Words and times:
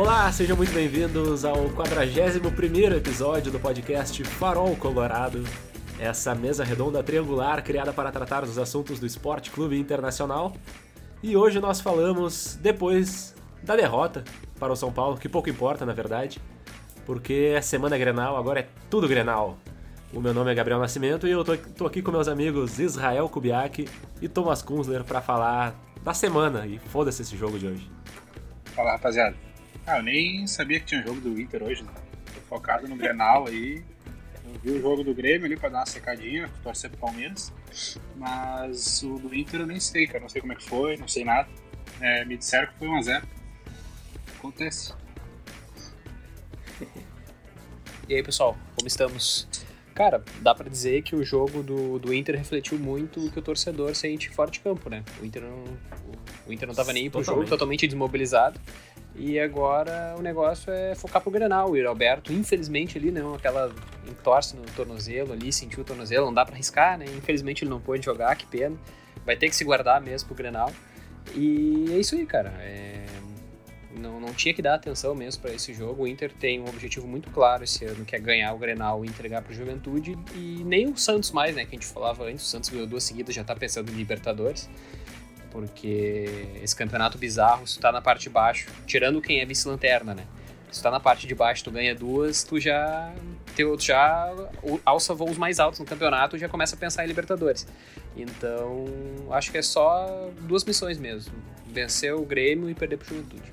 Olá, 0.00 0.32
sejam 0.32 0.56
muito 0.56 0.72
bem-vindos 0.72 1.44
ao 1.44 1.68
41 1.68 2.94
episódio 2.96 3.52
do 3.52 3.60
podcast 3.60 4.24
Farol 4.24 4.74
Colorado. 4.74 5.44
Essa 5.98 6.34
mesa 6.34 6.64
redonda 6.64 7.02
triangular 7.02 7.62
criada 7.62 7.92
para 7.92 8.10
tratar 8.10 8.46
dos 8.46 8.56
assuntos 8.56 8.98
do 8.98 9.04
Esporte 9.04 9.50
Clube 9.50 9.78
Internacional. 9.78 10.54
E 11.22 11.36
hoje 11.36 11.60
nós 11.60 11.82
falamos 11.82 12.58
depois 12.62 13.34
da 13.62 13.76
derrota 13.76 14.24
para 14.58 14.72
o 14.72 14.76
São 14.76 14.90
Paulo, 14.90 15.18
que 15.18 15.28
pouco 15.28 15.50
importa 15.50 15.84
na 15.84 15.92
verdade, 15.92 16.40
porque 17.04 17.52
é 17.54 17.60
semana 17.60 17.98
Grenal, 17.98 18.38
agora 18.38 18.60
é 18.60 18.68
tudo 18.88 19.06
Grenal. 19.06 19.58
O 20.14 20.20
meu 20.20 20.32
nome 20.32 20.50
é 20.50 20.54
Gabriel 20.54 20.80
Nascimento 20.80 21.28
e 21.28 21.30
eu 21.30 21.44
tô, 21.44 21.54
tô 21.58 21.86
aqui 21.86 22.00
com 22.00 22.10
meus 22.10 22.26
amigos 22.26 22.78
Israel 22.78 23.28
Kubiak 23.28 23.86
e 24.22 24.28
Thomas 24.30 24.62
Kunzler 24.62 25.04
para 25.04 25.20
falar 25.20 25.78
da 26.02 26.14
semana 26.14 26.66
e 26.66 26.78
foda-se 26.78 27.20
esse 27.20 27.36
jogo 27.36 27.58
de 27.58 27.66
hoje. 27.66 27.90
Fala 28.74 28.92
rapaziada. 28.92 29.49
Ah, 29.90 29.98
eu 29.98 30.04
nem 30.04 30.46
sabia 30.46 30.78
que 30.78 30.86
tinha 30.86 31.02
jogo 31.02 31.20
do 31.20 31.40
Inter 31.40 31.64
hoje, 31.64 31.82
né? 31.82 31.90
Tô 32.32 32.40
focado 32.42 32.86
no 32.86 32.94
Grenal 32.94 33.48
aí. 33.48 33.82
Eu 34.44 34.60
vi 34.62 34.70
o 34.70 34.80
jogo 34.80 35.02
do 35.02 35.12
Grêmio 35.12 35.46
ali 35.46 35.56
pra 35.56 35.68
dar 35.68 35.78
uma 35.80 35.86
secadinha, 35.86 36.48
torcer 36.62 36.90
pro 36.90 37.00
Palmeiras. 37.00 37.52
Mas 38.14 39.02
o 39.02 39.18
do 39.18 39.34
Inter 39.34 39.62
eu 39.62 39.66
nem 39.66 39.80
sei, 39.80 40.06
cara. 40.06 40.20
Não 40.20 40.28
sei 40.28 40.40
como 40.40 40.52
é 40.52 40.56
que 40.56 40.62
foi, 40.62 40.96
não 40.96 41.08
sei 41.08 41.24
nada. 41.24 41.48
É, 42.00 42.24
me 42.24 42.36
disseram 42.36 42.68
que 42.68 42.78
foi 42.78 42.86
1x0. 42.86 43.24
Acontece. 44.38 44.94
E 48.08 48.14
aí, 48.14 48.24
pessoal, 48.24 48.56
como 48.74 48.88
estamos? 48.88 49.46
Cara, 49.94 50.24
dá 50.40 50.52
para 50.52 50.68
dizer 50.68 51.02
que 51.02 51.14
o 51.14 51.22
jogo 51.22 51.62
do, 51.62 51.96
do 52.00 52.12
Inter 52.12 52.36
refletiu 52.36 52.76
muito 52.76 53.24
o 53.24 53.30
que 53.30 53.38
o 53.38 53.42
torcedor 53.42 53.94
sente 53.94 54.30
fora 54.30 54.50
de 54.50 54.58
campo, 54.58 54.90
né? 54.90 55.04
O 55.22 55.24
Inter 55.24 55.42
não, 55.42 55.62
o 56.44 56.52
Inter 56.52 56.66
não 56.66 56.74
tava 56.74 56.92
nem 56.92 57.08
pro 57.08 57.22
jogo, 57.22 57.44
totalmente 57.44 57.86
desmobilizado. 57.86 58.60
E 59.14 59.38
agora 59.38 60.14
o 60.18 60.22
negócio 60.22 60.72
é 60.72 60.94
focar 60.94 61.20
pro 61.20 61.30
Grenal. 61.30 61.70
O 61.70 61.88
Alberto, 61.88 62.32
infelizmente, 62.32 62.96
ali, 62.96 63.10
né? 63.10 63.20
Aquela 63.34 63.72
entorse 64.08 64.56
no 64.56 64.62
tornozelo 64.76 65.32
ali, 65.32 65.52
sentiu 65.52 65.80
o 65.80 65.84
tornozelo, 65.84 66.26
não 66.26 66.34
dá 66.34 66.44
para 66.44 66.54
arriscar, 66.54 66.98
né? 66.98 67.06
Infelizmente 67.06 67.64
ele 67.64 67.70
não 67.70 67.80
pôde 67.80 68.04
jogar, 68.04 68.34
que 68.36 68.46
pena. 68.46 68.76
Vai 69.24 69.36
ter 69.36 69.48
que 69.48 69.56
se 69.56 69.64
guardar 69.64 70.00
mesmo 70.00 70.28
pro 70.28 70.36
Grenal. 70.36 70.72
E 71.34 71.86
é 71.92 71.98
isso 71.98 72.14
aí, 72.14 72.24
cara. 72.24 72.50
É... 72.60 73.04
Não, 73.96 74.20
não 74.20 74.32
tinha 74.32 74.54
que 74.54 74.62
dar 74.62 74.74
atenção 74.74 75.14
mesmo 75.14 75.42
para 75.42 75.52
esse 75.52 75.74
jogo. 75.74 76.04
O 76.04 76.06
Inter 76.06 76.32
tem 76.32 76.60
um 76.60 76.68
objetivo 76.68 77.06
muito 77.06 77.28
claro 77.30 77.64
esse 77.64 77.84
ano, 77.84 78.04
que 78.04 78.14
é 78.14 78.18
ganhar 78.18 78.52
o 78.54 78.58
Grenal 78.58 79.04
e 79.04 79.08
entregar 79.08 79.42
para 79.42 79.52
Juventude. 79.52 80.16
E 80.34 80.62
nem 80.64 80.88
o 80.88 80.96
Santos 80.96 81.32
mais, 81.32 81.54
né? 81.54 81.64
Que 81.64 81.76
a 81.76 81.78
gente 81.78 81.86
falava 81.86 82.24
antes. 82.24 82.44
O 82.44 82.48
Santos 82.48 82.70
ganhou 82.70 82.86
duas 82.86 83.02
seguidas, 83.02 83.34
já 83.34 83.42
tá 83.42 83.54
pensando 83.54 83.90
em 83.90 83.94
Libertadores. 83.94 84.70
Porque 85.50 86.58
esse 86.62 86.74
campeonato 86.76 87.18
bizarro, 87.18 87.66
se 87.66 87.76
tu 87.76 87.80
tá 87.80 87.90
na 87.90 88.00
parte 88.00 88.22
de 88.22 88.30
baixo, 88.30 88.68
tirando 88.86 89.20
quem 89.20 89.40
é 89.40 89.44
vice-lanterna, 89.44 90.14
né? 90.14 90.24
Se 90.70 90.80
tu 90.80 90.84
tá 90.84 90.90
na 90.90 91.00
parte 91.00 91.26
de 91.26 91.34
baixo, 91.34 91.64
tu 91.64 91.70
ganha 91.70 91.94
duas, 91.94 92.44
tu 92.44 92.60
já, 92.60 93.12
tu 93.56 93.76
já 93.80 94.32
alça 94.84 95.12
voos 95.12 95.36
mais 95.36 95.58
altos 95.58 95.80
no 95.80 95.86
campeonato 95.86 96.36
e 96.36 96.38
já 96.38 96.48
começa 96.48 96.76
a 96.76 96.78
pensar 96.78 97.04
em 97.04 97.08
Libertadores. 97.08 97.66
Então, 98.16 98.86
acho 99.32 99.50
que 99.50 99.58
é 99.58 99.62
só 99.62 100.30
duas 100.42 100.64
missões 100.64 100.98
mesmo: 100.98 101.34
vencer 101.66 102.14
o 102.14 102.24
Grêmio 102.24 102.70
e 102.70 102.74
perder 102.74 102.98
pro 102.98 103.08
Juventude. 103.08 103.52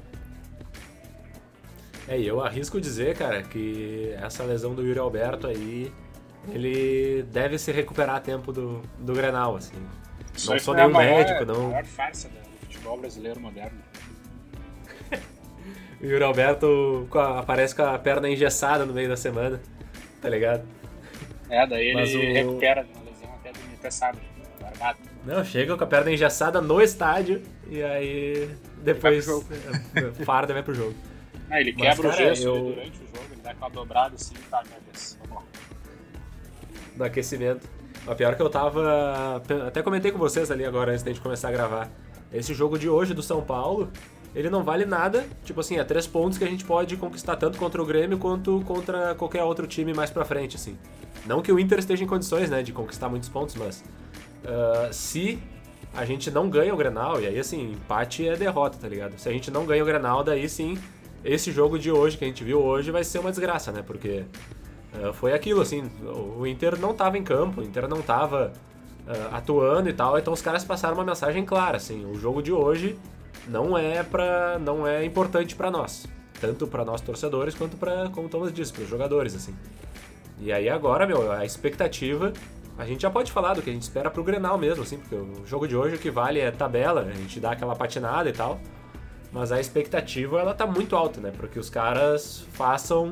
É, 2.07 2.17
e 2.17 2.25
eu 2.25 2.41
arrisco 2.41 2.79
dizer, 2.79 3.17
cara, 3.17 3.43
que 3.43 4.13
essa 4.21 4.43
lesão 4.43 4.73
do 4.73 4.81
Yuri 4.81 4.99
Alberto 4.99 5.47
aí, 5.47 5.91
ele 6.49 7.23
deve 7.23 7.57
se 7.57 7.71
recuperar 7.71 8.15
a 8.15 8.19
tempo 8.19 8.53
do, 8.53 8.81
do 8.99 9.13
Grenal, 9.13 9.57
assim. 9.57 9.75
Isso 10.37 10.51
não 10.51 10.59
sou 10.59 10.73
a 10.73 10.77
nenhum 10.77 10.91
maior- 10.91 11.17
médico, 11.17 11.43
a 11.43 11.45
não. 11.45 11.69
maior 11.69 11.85
farsa 11.85 12.29
do 12.29 12.59
futebol 12.65 12.97
brasileiro 12.99 13.39
moderno. 13.39 13.79
O 15.99 16.05
Yuri 16.05 16.23
Alberto 16.23 17.07
com 17.09 17.17
a- 17.17 17.39
aparece 17.39 17.75
com 17.75 17.81
a 17.81 17.97
perna 17.97 18.29
engessada 18.29 18.85
no 18.85 18.93
meio 18.93 19.09
da 19.09 19.17
semana, 19.17 19.59
tá 20.21 20.29
ligado? 20.29 20.63
É, 21.49 21.65
daí 21.65 21.91
Mas 21.93 22.11
ele 22.11 22.29
o- 22.29 22.33
recupera 22.33 22.81
a 22.81 23.03
lesão 23.03 23.33
até, 23.33 23.51
do- 23.51 23.91
sábado. 23.91 24.21
Largado. 24.61 24.99
Não, 25.25 25.43
chega 25.43 25.75
com 25.75 25.83
a 25.83 25.87
perna 25.87 26.11
engessada 26.11 26.61
no 26.61 26.79
estádio 26.81 27.41
e 27.67 27.81
aí 27.81 28.49
depois 28.83 29.27
é, 29.27 30.11
farda 30.23 30.51
e 30.51 30.55
vai 30.55 30.61
pro 30.63 30.73
jojo. 30.75 30.95
Ah, 31.49 31.61
ele 31.61 31.73
Mas, 31.79 31.95
quebra 31.95 32.11
cara, 32.11 32.23
o 32.23 32.27
gesso 32.27 32.47
eu- 32.47 32.55
ali 32.55 32.63
durante 32.73 32.97
o 33.01 33.05
jogo, 33.07 33.25
ele 33.31 33.41
dá 33.41 33.51
aquela 33.51 33.69
dobrada 33.69 34.15
assim, 34.15 34.35
tá, 34.51 34.61
minha 34.67 34.79
vez. 34.85 35.17
Vamos 35.21 35.35
lá. 35.37 35.49
no 36.97 37.03
aquecimento. 37.05 37.69
O 38.07 38.15
pior 38.15 38.35
que 38.35 38.41
eu 38.41 38.49
tava. 38.49 39.41
Até 39.67 39.83
comentei 39.83 40.11
com 40.11 40.17
vocês 40.17 40.49
ali 40.49 40.63
agora 40.63 40.91
antes 40.91 41.03
da 41.03 41.11
gente 41.11 41.21
começar 41.21 41.49
a 41.49 41.51
gravar. 41.51 41.89
Esse 42.31 42.53
jogo 42.53 42.79
de 42.79 42.87
hoje 42.87 43.13
do 43.13 43.21
São 43.21 43.41
Paulo, 43.41 43.91
ele 44.33 44.49
não 44.49 44.63
vale 44.63 44.85
nada. 44.85 45.25
Tipo 45.43 45.59
assim, 45.59 45.77
é 45.77 45.83
três 45.83 46.07
pontos 46.07 46.37
que 46.37 46.43
a 46.43 46.47
gente 46.47 46.63
pode 46.63 46.95
conquistar 46.95 47.35
tanto 47.35 47.57
contra 47.57 47.81
o 47.81 47.85
Grêmio 47.85 48.17
quanto 48.17 48.61
contra 48.65 49.13
qualquer 49.15 49.43
outro 49.43 49.67
time 49.67 49.93
mais 49.93 50.09
pra 50.09 50.23
frente, 50.23 50.55
assim. 50.55 50.77
Não 51.25 51.41
que 51.41 51.51
o 51.51 51.59
Inter 51.59 51.79
esteja 51.79 52.01
em 52.03 52.07
condições, 52.07 52.49
né, 52.49 52.63
de 52.63 52.71
conquistar 52.71 53.09
muitos 53.09 53.27
pontos, 53.27 53.55
mas. 53.55 53.83
ah, 54.45 54.87
se 54.91 55.37
a 55.93 56.05
gente 56.05 56.31
não 56.31 56.49
ganha 56.49 56.73
o 56.73 56.77
Grenal, 56.77 57.19
e 57.19 57.27
aí 57.27 57.37
assim, 57.37 57.71
empate 57.71 58.27
é 58.27 58.37
derrota, 58.37 58.77
tá 58.79 58.87
ligado? 58.87 59.17
Se 59.17 59.27
a 59.27 59.31
gente 59.33 59.51
não 59.51 59.65
ganha 59.65 59.83
o 59.83 59.85
Grenal, 59.85 60.23
daí 60.23 60.47
sim, 60.47 60.77
esse 61.25 61.51
jogo 61.51 61.77
de 61.77 61.91
hoje 61.91 62.17
que 62.17 62.23
a 62.23 62.27
gente 62.27 62.43
viu 62.43 62.61
hoje 62.61 62.89
vai 62.89 63.03
ser 63.03 63.19
uma 63.19 63.31
desgraça, 63.31 63.71
né? 63.71 63.83
Porque 63.85 64.23
Uh, 64.23 64.66
foi 65.13 65.33
aquilo, 65.33 65.61
assim, 65.61 65.89
o 66.37 66.45
Inter 66.45 66.79
não 66.79 66.93
tava 66.93 67.17
em 67.17 67.23
campo, 67.23 67.61
o 67.61 67.63
Inter 67.63 67.87
não 67.87 68.01
tava 68.01 68.53
uh, 69.07 69.35
atuando 69.35 69.89
e 69.89 69.93
tal, 69.93 70.17
então 70.17 70.33
os 70.33 70.41
caras 70.41 70.63
passaram 70.63 70.95
uma 70.95 71.03
mensagem 71.03 71.45
clara, 71.45 71.77
assim, 71.77 72.05
o 72.05 72.15
jogo 72.15 72.41
de 72.41 72.51
hoje 72.51 72.97
não 73.47 73.77
é 73.77 74.03
para 74.03 74.59
não 74.59 74.87
é 74.87 75.05
importante 75.05 75.55
para 75.55 75.71
nós, 75.71 76.05
tanto 76.39 76.67
para 76.67 76.83
nós 76.83 77.01
torcedores 77.01 77.55
quanto 77.55 77.77
para, 77.77 78.09
como 78.09 78.27
o 78.27 78.29
Thomas 78.29 78.53
disse, 78.53 78.73
para 78.73 78.83
os 78.83 78.89
jogadores, 78.89 79.35
assim. 79.35 79.55
E 80.39 80.51
aí 80.51 80.69
agora, 80.69 81.07
meu, 81.07 81.31
a 81.31 81.45
expectativa, 81.45 82.31
a 82.77 82.85
gente 82.85 83.01
já 83.01 83.09
pode 83.09 83.31
falar 83.31 83.55
do 83.55 83.61
que 83.61 83.69
a 83.69 83.73
gente 83.73 83.83
espera 83.83 84.09
pro 84.09 84.23
Grenal 84.23 84.57
mesmo, 84.57 84.83
assim, 84.83 84.97
porque 84.97 85.15
o 85.15 85.45
jogo 85.45 85.67
de 85.67 85.75
hoje 85.75 85.95
o 85.95 85.99
que 85.99 86.11
vale 86.11 86.39
é 86.39 86.51
tabela, 86.51 87.01
a 87.01 87.13
gente 87.13 87.39
dá 87.39 87.51
aquela 87.51 87.75
patinada 87.75 88.29
e 88.29 88.33
tal, 88.33 88.59
mas 89.31 89.51
a 89.51 89.59
expectativa 89.59 90.39
ela 90.39 90.53
tá 90.53 90.67
muito 90.67 90.95
alta, 90.95 91.19
né, 91.19 91.31
para 91.35 91.47
que 91.47 91.57
os 91.57 91.69
caras 91.69 92.45
façam 92.53 93.11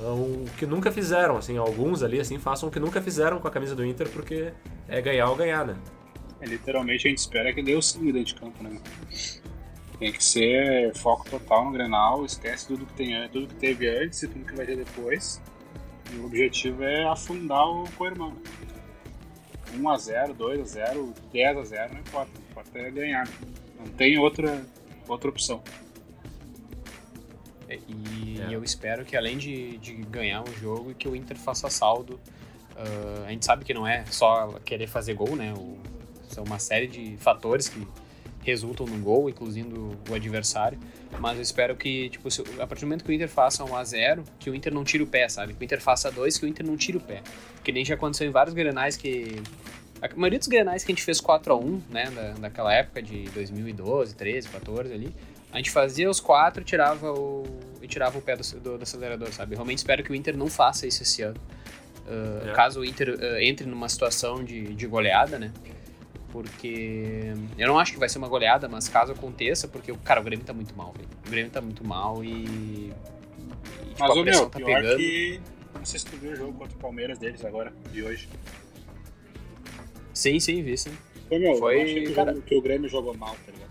o 0.00 0.46
que 0.56 0.66
nunca 0.66 0.90
fizeram, 0.92 1.36
assim, 1.36 1.56
alguns 1.56 2.02
ali, 2.02 2.20
assim, 2.20 2.38
façam 2.38 2.68
o 2.68 2.72
que 2.72 2.78
nunca 2.78 3.00
fizeram 3.00 3.40
com 3.40 3.48
a 3.48 3.50
camisa 3.50 3.74
do 3.74 3.84
Inter, 3.84 4.08
porque 4.08 4.52
é 4.88 5.00
ganhar 5.00 5.28
ou 5.28 5.36
ganhar, 5.36 5.66
né? 5.66 5.76
É, 6.40 6.46
literalmente 6.46 7.06
a 7.06 7.10
gente 7.10 7.18
espera 7.18 7.52
que 7.52 7.62
dê 7.62 7.74
o 7.74 7.82
sangue 7.82 8.12
dentro 8.12 8.34
de 8.34 8.40
campo, 8.40 8.62
né? 8.62 8.80
Tem 9.98 10.12
que 10.12 10.22
ser 10.22 10.94
foco 10.94 11.28
total 11.28 11.64
no 11.64 11.72
Grenal, 11.72 12.24
esquece 12.24 12.68
tudo 12.68 12.86
que, 12.86 12.92
tem, 12.92 13.28
tudo 13.30 13.48
que 13.48 13.54
teve 13.56 13.88
antes 13.88 14.22
e 14.22 14.28
tudo 14.28 14.44
que 14.44 14.54
vai 14.54 14.64
ter 14.64 14.76
depois. 14.76 15.42
E 16.12 16.16
o 16.16 16.26
objetivo 16.26 16.84
é 16.84 17.04
afundar 17.04 17.68
o 17.68 17.84
co-irmão. 17.96 18.36
1x0, 19.76 20.34
2x0, 20.36 21.14
10x0, 21.34 21.92
não 21.92 22.00
importa. 22.00 22.30
O 22.38 22.50
importa 22.50 22.78
é 22.78 22.90
ganhar. 22.90 23.28
Não 23.78 23.86
tem 23.88 24.18
outra, 24.18 24.64
outra 25.08 25.28
opção. 25.28 25.62
E 27.88 28.40
É. 28.40 28.54
eu 28.54 28.62
espero 28.64 29.04
que 29.04 29.16
além 29.16 29.36
de, 29.38 29.76
de 29.78 29.92
ganhar 29.94 30.42
um 30.42 30.52
jogo, 30.60 30.94
que 30.94 31.08
o 31.08 31.14
Inter 31.16 31.36
faça 31.36 31.68
saldo. 31.68 32.18
Ah, 32.76 33.24
a 33.26 33.30
gente 33.30 33.44
sabe 33.44 33.64
que 33.64 33.74
não 33.74 33.86
é 33.86 34.04
só 34.10 34.58
querer 34.64 34.86
fazer 34.86 35.14
gol, 35.14 35.34
né? 35.36 35.52
O- 35.56 35.76
são 36.28 36.44
uma 36.44 36.58
série 36.58 36.86
de 36.86 37.16
fatores 37.18 37.68
que 37.68 37.86
resultam 38.42 38.86
no 38.86 38.96
gol, 39.02 39.28
incluindo 39.28 39.96
o 40.08 40.14
adversário. 40.14 40.78
Mas 41.18 41.36
eu 41.36 41.42
espero 41.42 41.74
que, 41.76 42.08
tipo, 42.10 42.30
se- 42.30 42.42
a 42.60 42.66
partir 42.66 42.82
do 42.82 42.86
momento 42.86 43.04
que 43.04 43.10
o 43.10 43.12
Inter 43.12 43.28
faça 43.28 43.64
1 43.64 43.74
a 43.76 43.82
0 43.84 44.24
que 44.38 44.48
o 44.50 44.54
Inter 44.54 44.72
não 44.72 44.84
tire 44.84 45.02
o 45.02 45.06
pé, 45.06 45.28
sabe? 45.28 45.54
Que 45.54 45.62
o 45.62 45.64
Inter 45.64 45.80
faça 45.80 46.10
2, 46.10 46.38
que 46.38 46.44
o 46.44 46.48
Inter 46.48 46.64
não 46.66 46.76
tire 46.76 46.96
o 46.98 47.00
pé. 47.00 47.22
Que 47.64 47.72
nem 47.72 47.84
já 47.84 47.94
aconteceu 47.94 48.26
em 48.28 48.30
vários 48.30 48.54
grenais 48.54 48.96
que. 48.96 49.42
A 50.00 50.08
maioria 50.14 50.38
dos 50.38 50.46
grenais 50.48 50.84
que 50.84 50.92
a 50.92 50.94
gente 50.94 51.04
fez 51.04 51.20
4 51.20 51.52
a 51.52 51.56
1 51.56 51.82
né? 51.90 52.10
Da, 52.10 52.32
daquela 52.34 52.72
época 52.72 53.02
de 53.02 53.24
2012, 53.30 54.14
13, 54.14 54.48
14 54.48 54.92
ali. 54.92 55.12
A 55.52 55.56
gente 55.56 55.70
fazia 55.70 56.08
os 56.10 56.20
quatro 56.20 56.62
e 56.62 56.64
tirava 56.64 57.10
o, 57.12 57.44
e 57.82 57.86
tirava 57.88 58.18
o 58.18 58.22
pé 58.22 58.36
do, 58.36 58.42
do, 58.60 58.76
do 58.78 58.82
acelerador, 58.82 59.32
sabe? 59.32 59.54
Eu 59.54 59.56
realmente 59.58 59.78
espero 59.78 60.02
que 60.02 60.12
o 60.12 60.14
Inter 60.14 60.36
não 60.36 60.48
faça 60.48 60.86
isso 60.86 61.02
esse 61.02 61.22
ano. 61.22 61.38
Uh, 62.06 62.48
É. 62.50 62.52
Caso 62.52 62.80
o 62.80 62.84
Inter 62.84 63.10
uh, 63.10 63.38
entre 63.40 63.66
numa 63.66 63.88
situação 63.88 64.44
de, 64.44 64.74
de 64.74 64.86
goleada, 64.86 65.38
né? 65.38 65.52
Porque 66.30 67.32
eu 67.56 67.66
não 67.66 67.78
acho 67.78 67.92
que 67.92 67.98
vai 67.98 68.08
ser 68.08 68.18
uma 68.18 68.28
goleada, 68.28 68.68
mas 68.68 68.86
caso 68.88 69.12
aconteça, 69.12 69.66
porque, 69.66 69.92
cara, 70.04 70.20
o 70.20 70.24
Grêmio 70.24 70.44
tá 70.44 70.52
muito 70.52 70.76
mal, 70.76 70.92
velho. 70.92 71.08
O 71.26 71.30
Grêmio 71.30 71.50
tá 71.50 71.60
muito 71.62 71.82
mal 71.82 72.22
e. 72.22 72.28
e 72.28 72.92
tipo, 73.88 73.98
Mas, 74.00 74.10
a 74.10 74.22
pressão 74.22 74.42
meu, 74.42 74.50
tá 74.50 74.58
pior 74.58 74.66
pegando. 74.82 74.96
que. 74.98 75.40
Não 75.74 75.84
sei 75.86 75.98
se 76.00 76.06
tu 76.06 76.16
viu 76.18 76.32
o 76.32 76.36
jogo 76.36 76.52
contra 76.52 76.76
o 76.76 76.78
Palmeiras 76.80 77.18
deles 77.18 77.42
agora, 77.44 77.72
de 77.92 78.02
hoje. 78.02 78.28
Sim, 80.12 80.38
sim, 80.40 80.62
vi, 80.62 80.76
sim. 80.76 80.90
Ô, 81.30 81.38
meu, 81.38 81.56
Foi, 81.56 81.78
eu 81.78 81.82
achei 81.82 82.04
que, 82.04 82.10
o 82.10 82.14
cara- 82.14 82.32
jogo- 82.32 82.44
que 82.44 82.54
o 82.56 82.60
Grêmio 82.62 82.88
jogou 82.88 83.16
mal, 83.16 83.36
tá 83.46 83.52
ligado? 83.52 83.67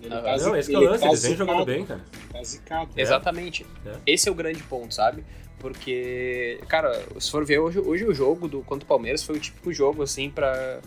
Ele 0.00 0.14
Ah, 0.14 0.20
tá 0.22 0.36
Não, 0.36 0.52
zi- 0.52 0.58
esse 0.58 0.70
que 0.70 0.76
é 0.76 0.78
o 0.78 0.82
lance, 0.82 1.00
tá 1.02 1.08
eles 1.08 1.22
vêm 1.22 1.30
zicado, 1.32 1.50
jogando 1.50 1.66
bem, 1.66 1.84
cara. 1.86 2.00
Tá 2.32 2.42
zicado. 2.44 2.90
É. 2.96 3.00
Exatamente. 3.02 3.66
É. 3.84 3.92
Esse 4.06 4.28
é 4.28 4.32
o 4.32 4.34
grande 4.34 4.62
ponto, 4.62 4.94
sabe? 4.94 5.24
Porque, 5.58 6.60
cara, 6.68 7.02
se 7.18 7.30
for 7.30 7.44
ver 7.44 7.58
hoje, 7.58 7.78
hoje 7.78 8.04
o 8.04 8.12
jogo 8.14 8.46
do 8.46 8.60
contra 8.62 8.84
o 8.84 8.88
Palmeiras 8.88 9.22
foi 9.22 9.36
o 9.36 9.40
típico 9.40 9.72
jogo, 9.72 10.02
assim, 10.02 10.30
pra. 10.30 10.80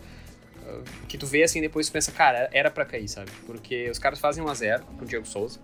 uh, 0.65 0.83
Que 1.07 1.17
tu 1.17 1.25
vê 1.25 1.43
assim, 1.43 1.59
depois 1.59 1.87
tu 1.87 1.91
pensa, 1.91 2.11
cara, 2.11 2.49
era 2.53 2.69
pra 2.69 2.85
cair, 2.85 3.07
sabe? 3.07 3.31
Porque 3.47 3.89
os 3.89 3.97
caras 3.97 4.19
fazem 4.19 4.43
1x0 4.43 4.81
com 4.97 5.03
o 5.05 5.07
Diego 5.07 5.25
Souza. 5.25 5.59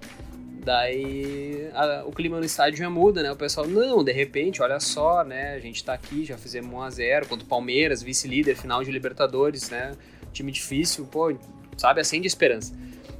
Daí 0.66 1.70
a, 1.74 2.04
o 2.06 2.12
clima 2.12 2.40
no 2.40 2.46
estádio 2.46 2.80
já 2.80 2.90
muda, 2.90 3.22
né? 3.22 3.32
O 3.32 3.36
pessoal, 3.36 3.68
não, 3.68 4.04
de 4.04 4.12
repente, 4.12 4.62
olha 4.64 4.80
só, 4.80 5.24
né? 5.24 5.54
A 5.54 5.60
gente 5.60 5.84
tá 5.84 5.94
aqui, 5.94 6.26
já 6.26 6.38
fizemos 6.38 6.72
1x0 6.74 7.28
contra 7.28 7.46
o 7.46 7.48
Palmeiras, 7.48 8.02
vice-líder, 8.02 8.56
final 8.56 8.84
de 8.84 8.92
Libertadores, 8.92 9.70
né? 9.70 9.92
Time 10.34 10.52
difícil, 10.52 11.06
pô, 11.06 11.32
sabe? 11.78 12.02
Acende 12.02 12.26
esperança. 12.26 12.74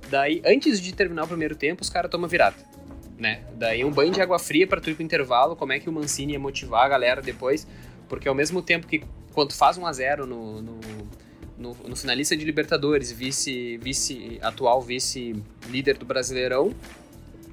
Daí, 0.10 0.42
antes 0.46 0.80
de 0.82 0.94
terminar 0.94 1.24
o 1.24 1.28
primeiro 1.28 1.56
tempo, 1.56 1.82
os 1.82 1.90
caras 1.90 2.10
tomam 2.10 2.30
virada, 2.30 2.58
né? 3.18 3.42
Daí 3.56 3.84
um 3.84 3.92
banho 3.92 4.12
de 4.12 4.22
água 4.22 4.40
fria 4.40 4.68
para 4.68 4.80
tu 4.80 4.90
ir 4.90 4.96
pro 4.96 5.04
intervalo, 5.04 5.56
como 5.56 5.74
é 5.74 5.80
que 5.80 5.90
o 5.90 5.94
Mancini 5.94 6.34
ia 6.34 6.40
motivar 6.40 6.86
a 6.86 6.90
galera 6.90 7.22
depois, 7.22 7.68
porque 8.08 8.28
ao 8.28 8.36
mesmo 8.36 8.62
tempo 8.62 8.88
que 8.88 9.04
quando 9.34 9.54
faz 9.54 9.78
1x0 9.78 10.20
no, 10.20 10.62
no, 10.62 10.80
no, 11.58 11.74
no 11.74 11.96
finalista 11.96 12.36
de 12.36 12.46
Libertadores, 12.46 13.12
vice, 13.12 13.78
vice 13.78 14.40
atual 14.42 14.82
vice-líder 14.82 15.98
do 15.98 16.06
Brasileirão, 16.06 16.74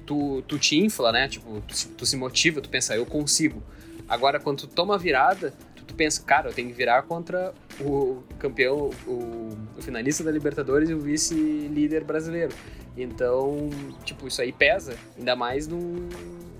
tu, 0.05 0.41
tu 0.47 0.57
te 0.57 0.77
infla, 0.77 1.11
né? 1.11 1.27
Tipo, 1.27 1.61
tu, 1.61 1.87
tu, 1.89 2.05
se 2.05 2.15
motiva, 2.15 2.61
tu 2.61 2.69
pensa, 2.69 2.95
eu 2.95 3.05
consigo. 3.05 3.61
Agora, 4.07 4.39
quando 4.39 4.59
tu 4.59 4.67
toma 4.67 4.95
a 4.95 4.97
virada, 4.97 5.53
tu, 5.83 5.93
pensa, 5.95 6.21
cara, 6.23 6.49
eu 6.49 6.53
tenho 6.53 6.67
que 6.67 6.73
virar 6.73 7.03
contra 7.03 7.53
o 7.79 8.23
campeão, 8.39 8.91
o, 9.07 9.57
o 9.77 9.81
finalista 9.81 10.23
da 10.23 10.31
Libertadores 10.31 10.89
e 10.89 10.93
o 10.93 10.99
vice-líder 10.99 12.03
brasileiro. 12.03 12.53
Então, 12.95 13.69
tipo, 14.03 14.27
isso 14.27 14.41
aí 14.41 14.51
pesa, 14.51 14.95
ainda 15.17 15.35
mais 15.35 15.67
num. 15.67 16.09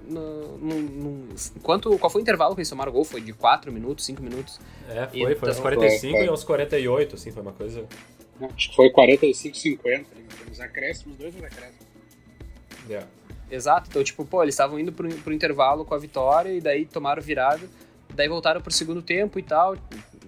num, 0.08 0.58
num 0.60 1.30
quanto, 1.62 1.98
qual 2.00 2.10
foi 2.10 2.22
o 2.22 2.24
intervalo 2.24 2.56
que 2.56 2.62
eles 2.62 2.70
tomaram 2.70 2.92
o 2.92 2.94
gol? 2.94 3.06
Foi 3.06 3.22
de 3.22 3.34
4 3.34 3.72
minutos, 3.72 4.06
5 4.06 4.22
minutos? 4.22 4.60
É, 4.90 5.08
foi, 5.08 5.20
então, 5.20 5.36
foi 5.36 5.50
aos 5.50 5.60
45 5.60 6.02
foi, 6.02 6.12
foi. 6.12 6.26
e 6.26 6.28
aos 6.30 6.44
48, 6.44 7.16
assim, 7.16 7.32
foi 7.32 7.42
uma 7.42 7.54
coisa. 7.54 7.86
Acho 8.56 8.70
que 8.70 8.76
foi 8.76 8.90
45, 8.90 9.56
50, 9.56 10.10
os 10.52 10.60
acréscimos, 10.60 11.18
dois 11.18 11.36
acréscimos. 11.36 11.86
Yeah. 12.90 13.08
Exato, 13.50 13.88
então, 13.90 14.04
tipo, 14.04 14.26
pô, 14.26 14.42
eles 14.42 14.56
estavam 14.56 14.80
indo 14.80 14.92
pro, 14.92 15.08
pro 15.08 15.32
intervalo 15.32 15.86
com 15.86 15.94
a 15.94 15.98
vitória 16.00 16.52
e 16.52 16.60
daí 16.60 16.86
tomaram 16.86 17.22
virada, 17.22 17.62
daí 18.14 18.28
voltaram 18.28 18.62
pro 18.62 18.72
segundo 18.72 19.02
tempo 19.02 19.40
e 19.40 19.44
tal, 19.44 19.76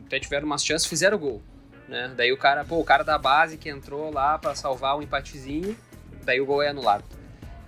até 0.06 0.20
tiveram 0.20 0.46
umas 0.46 0.64
chances, 0.64 0.88
fizeram 0.88 1.18
gol, 1.18 1.42
né? 1.88 2.12
Daí 2.16 2.32
o 2.32 2.38
cara, 2.38 2.64
pô, 2.64 2.80
o 2.80 2.84
cara 2.84 3.04
da 3.04 3.18
base 3.18 3.58
que 3.58 3.70
entrou 3.70 4.12
lá 4.12 4.38
para 4.38 4.56
salvar 4.56 4.98
um 4.98 5.02
empatezinho, 5.02 5.76
daí 6.24 6.42
o 6.42 6.46
gol 6.46 6.62
é 6.62 6.70
anulado. 6.70 7.04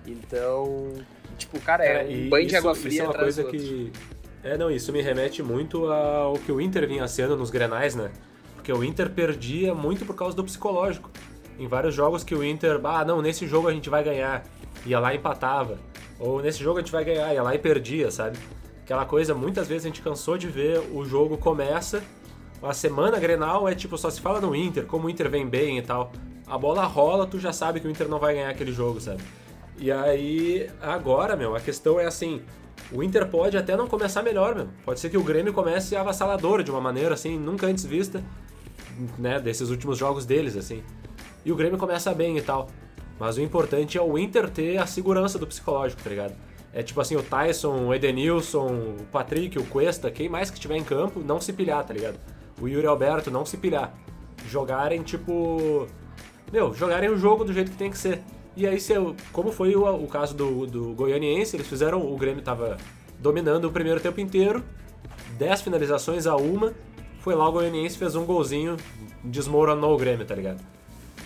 Então, 0.05 0.93
tipo, 1.37 1.59
cara, 1.59 1.85
é, 1.85 2.01
é 2.01 2.25
um 2.25 2.29
banho 2.29 2.43
isso, 2.43 2.49
de 2.49 2.55
água 2.55 2.75
fria 2.75 2.89
isso 2.89 3.01
é 3.01 3.05
uma 3.05 3.13
coisa 3.13 3.43
que 3.43 3.91
É, 4.43 4.57
não, 4.57 4.71
isso 4.71 4.91
me 4.91 5.01
remete 5.01 5.43
muito 5.43 5.91
ao 5.91 6.33
que 6.39 6.51
o 6.51 6.61
Inter 6.61 6.87
vinha 6.87 7.07
sendo 7.07 7.35
nos 7.35 7.49
Grenais, 7.49 7.95
né? 7.95 8.11
Porque 8.55 8.71
o 8.71 8.83
Inter 8.83 9.09
perdia 9.09 9.73
muito 9.73 10.05
por 10.05 10.15
causa 10.15 10.35
do 10.35 10.43
psicológico. 10.43 11.09
Em 11.59 11.67
vários 11.67 11.93
jogos 11.93 12.23
que 12.23 12.35
o 12.35 12.43
Inter, 12.43 12.79
ah, 12.83 13.03
não, 13.03 13.21
nesse 13.21 13.47
jogo 13.47 13.67
a 13.67 13.73
gente 13.73 13.89
vai 13.89 14.03
ganhar 14.03 14.43
ia 14.85 14.99
lá 14.99 15.13
e 15.13 15.17
empatava. 15.17 15.77
Ou 16.19 16.41
nesse 16.41 16.63
jogo 16.63 16.79
a 16.79 16.81
gente 16.81 16.91
vai 16.91 17.03
ganhar, 17.03 17.33
ia 17.33 17.43
lá 17.43 17.53
e 17.53 17.59
perdia, 17.59 18.09
sabe? 18.09 18.37
Aquela 18.87 19.05
coisa, 19.05 19.35
muitas 19.35 19.67
vezes 19.67 19.83
a 19.83 19.89
gente 19.89 20.01
cansou 20.01 20.37
de 20.37 20.47
ver 20.47 20.79
o 20.93 21.03
jogo 21.03 21.37
começa, 21.37 22.01
a 22.63 22.73
semana 22.73 23.19
Grenal 23.19 23.67
é 23.67 23.75
tipo, 23.75 23.97
só 23.97 24.09
se 24.09 24.21
fala 24.21 24.39
no 24.39 24.55
Inter, 24.55 24.85
como 24.85 25.07
o 25.07 25.09
Inter 25.09 25.29
vem 25.29 25.45
bem 25.45 25.77
e 25.77 25.81
tal. 25.81 26.09
A 26.47 26.57
bola 26.57 26.85
rola, 26.85 27.27
tu 27.27 27.37
já 27.37 27.51
sabe 27.51 27.81
que 27.81 27.87
o 27.87 27.91
Inter 27.91 28.07
não 28.07 28.17
vai 28.17 28.35
ganhar 28.35 28.49
aquele 28.49 28.71
jogo, 28.71 29.01
sabe? 29.01 29.21
E 29.77 29.91
aí, 29.91 30.69
agora, 30.81 31.35
meu, 31.35 31.53
a 31.53 31.59
questão 31.59 31.99
é 31.99 32.05
assim, 32.05 32.41
o 32.89 33.03
Inter 33.03 33.27
pode 33.27 33.57
até 33.57 33.75
não 33.75 33.87
começar 33.87 34.23
melhor, 34.23 34.55
meu. 34.55 34.69
Pode 34.85 35.01
ser 35.01 35.09
que 35.09 35.17
o 35.17 35.23
Grêmio 35.23 35.51
comece 35.51 35.93
avassalador 35.93 36.63
de 36.63 36.71
uma 36.71 36.79
maneira 36.79 37.13
assim, 37.13 37.37
nunca 37.37 37.67
antes 37.67 37.83
vista, 37.83 38.23
né, 39.17 39.37
desses 39.37 39.69
últimos 39.69 39.97
jogos 39.97 40.25
deles, 40.25 40.55
assim. 40.55 40.81
E 41.43 41.51
o 41.51 41.57
Grêmio 41.57 41.77
começa 41.77 42.13
bem 42.13 42.37
e 42.37 42.41
tal. 42.41 42.69
Mas 43.19 43.35
o 43.35 43.41
importante 43.41 43.97
é 43.97 44.01
o 44.01 44.17
Inter 44.17 44.49
ter 44.49 44.77
a 44.77 44.85
segurança 44.85 45.37
do 45.37 45.45
psicológico, 45.45 46.01
tá 46.01 46.09
ligado? 46.09 46.46
É 46.73 46.83
tipo 46.83 46.99
assim, 47.01 47.15
o 47.15 47.23
Tyson, 47.23 47.87
o 47.87 47.93
Edenilson, 47.93 48.67
o 48.99 49.05
Patrick, 49.11 49.57
o 49.57 49.65
Cuesta, 49.65 50.11
quem 50.11 50.29
mais 50.29 50.49
que 50.49 50.59
tiver 50.59 50.75
em 50.77 50.83
campo, 50.83 51.21
não 51.21 51.39
se 51.39 51.53
pilhar, 51.53 51.83
tá 51.83 51.93
ligado? 51.93 52.19
O 52.61 52.67
Yuri 52.67 52.85
Alberto, 52.85 53.31
não 53.31 53.45
se 53.45 53.57
pilhar. 53.57 53.93
Jogarem, 54.47 55.01
tipo. 55.01 55.87
Meu, 56.51 56.73
jogarem 56.73 57.09
o 57.09 57.17
jogo 57.17 57.43
do 57.43 57.53
jeito 57.53 57.71
que 57.71 57.77
tem 57.77 57.89
que 57.89 57.97
ser. 57.97 58.21
E 58.55 58.65
aí, 58.65 58.79
se 58.79 58.93
eu, 58.93 59.15
como 59.31 59.51
foi 59.51 59.75
o, 59.75 59.85
o 60.03 60.07
caso 60.07 60.35
do, 60.35 60.65
do 60.65 60.93
Goianiense, 60.93 61.55
eles 61.55 61.67
fizeram. 61.67 62.01
O 62.01 62.15
Grêmio 62.17 62.43
tava 62.43 62.77
dominando 63.19 63.65
o 63.65 63.71
primeiro 63.71 63.99
tempo 63.99 64.19
inteiro, 64.19 64.63
10 65.37 65.61
finalizações 65.61 66.27
a 66.27 66.35
uma. 66.35 66.73
Foi 67.19 67.35
lá 67.35 67.47
o 67.47 67.51
Goianiense 67.51 67.97
fez 67.97 68.15
um 68.15 68.25
golzinho, 68.25 68.77
desmoronou 69.23 69.93
o 69.93 69.97
Grêmio, 69.97 70.25
tá 70.25 70.35
ligado? 70.35 70.61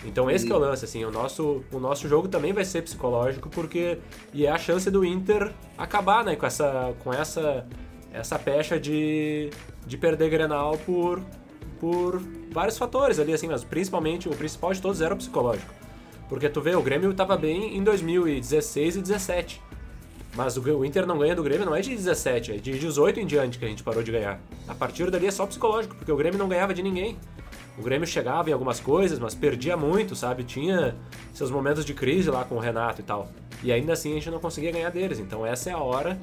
Então 0.06 0.30
esse 0.30 0.48
e... 0.48 0.52
é 0.52 0.56
o 0.56 0.58
lance, 0.58 0.86
assim, 0.86 1.06
o 1.06 1.12
nosso, 1.12 1.64
o 1.72 1.80
nosso 1.80 2.08
jogo 2.08 2.28
também 2.28 2.54
vai 2.54 2.66
ser 2.66 2.82
psicológico, 2.82 3.50
porque 3.50 4.00
e 4.34 4.46
é 4.46 4.52
a 4.52 4.58
chance 4.58 4.90
do 4.90 5.06
Inter 5.06 5.52
acabar, 5.78 6.24
né, 6.24 6.36
com 6.36 6.46
essa, 6.46 6.94
com 7.04 7.14
essa, 7.14 7.66
essa 8.12 8.40
pecha 8.40 8.80
de, 8.80 9.50
de 9.86 9.98
perder 9.98 10.30
Grenal 10.30 10.78
por, 10.80 11.22
por 11.80 12.22
vários 12.52 12.78
fatores 12.78 13.20
ali, 13.20 13.34
assim, 13.34 13.48
mas 13.48 13.64
principalmente, 13.64 14.28
o 14.28 14.32
principal 14.32 14.74
de 14.74 14.82
todos 14.82 15.02
era 15.02 15.14
o 15.14 15.18
psicológico. 15.18 15.74
Porque 16.28 16.48
tu 16.48 16.62
vê, 16.62 16.74
o 16.76 16.82
Grêmio 16.82 17.12
estava 17.12 17.36
bem 17.36 17.76
em 17.76 17.84
2016 17.84 18.96
e 18.96 19.02
17. 19.02 19.62
Mas 20.34 20.56
o 20.56 20.86
Inter 20.86 21.06
não 21.06 21.18
ganha 21.18 21.36
do 21.36 21.44
Grêmio 21.44 21.66
não 21.66 21.76
é 21.76 21.82
de 21.82 21.90
17, 21.90 22.54
é 22.54 22.56
de 22.56 22.80
18 22.80 23.20
em 23.20 23.26
diante 23.26 23.60
que 23.60 23.66
a 23.66 23.68
gente 23.68 23.84
parou 23.84 24.02
de 24.02 24.12
ganhar. 24.12 24.40
A 24.66 24.74
partir 24.74 25.12
dali 25.12 25.28
é 25.28 25.32
só 25.32 25.46
psicológico, 25.46 25.94
porque 25.96 26.12
o 26.12 26.16
Grêmio 26.16 26.40
não 26.40 26.48
ganhava 26.48 26.74
de 26.74 26.82
ninguém. 26.82 27.18
O 27.78 27.82
Grêmio 27.82 28.06
chegava 28.06 28.50
em 28.50 28.54
algumas 28.54 28.80
coisas, 28.80 29.18
mas 29.18 29.34
perdia 29.34 29.78
muito, 29.78 30.16
sabe? 30.16 30.44
Tinha 30.44 30.96
seus 31.34 31.50
momentos 31.50 31.86
de 31.86 31.94
crise 31.94 32.30
lá 32.30 32.44
com 32.44 32.56
o 32.56 32.60
Renato 32.60 33.02
e 33.02 33.04
tal. 33.04 33.32
E 33.64 33.72
ainda 33.72 33.94
assim 33.94 34.12
a 34.12 34.16
gente 34.16 34.30
não 34.30 34.40
conseguia 34.40 34.72
ganhar 34.72 34.90
deles. 34.90 35.20
Então 35.20 35.46
essa 35.46 35.70
é 35.70 35.74
a 35.74 35.80
hora 35.80 36.20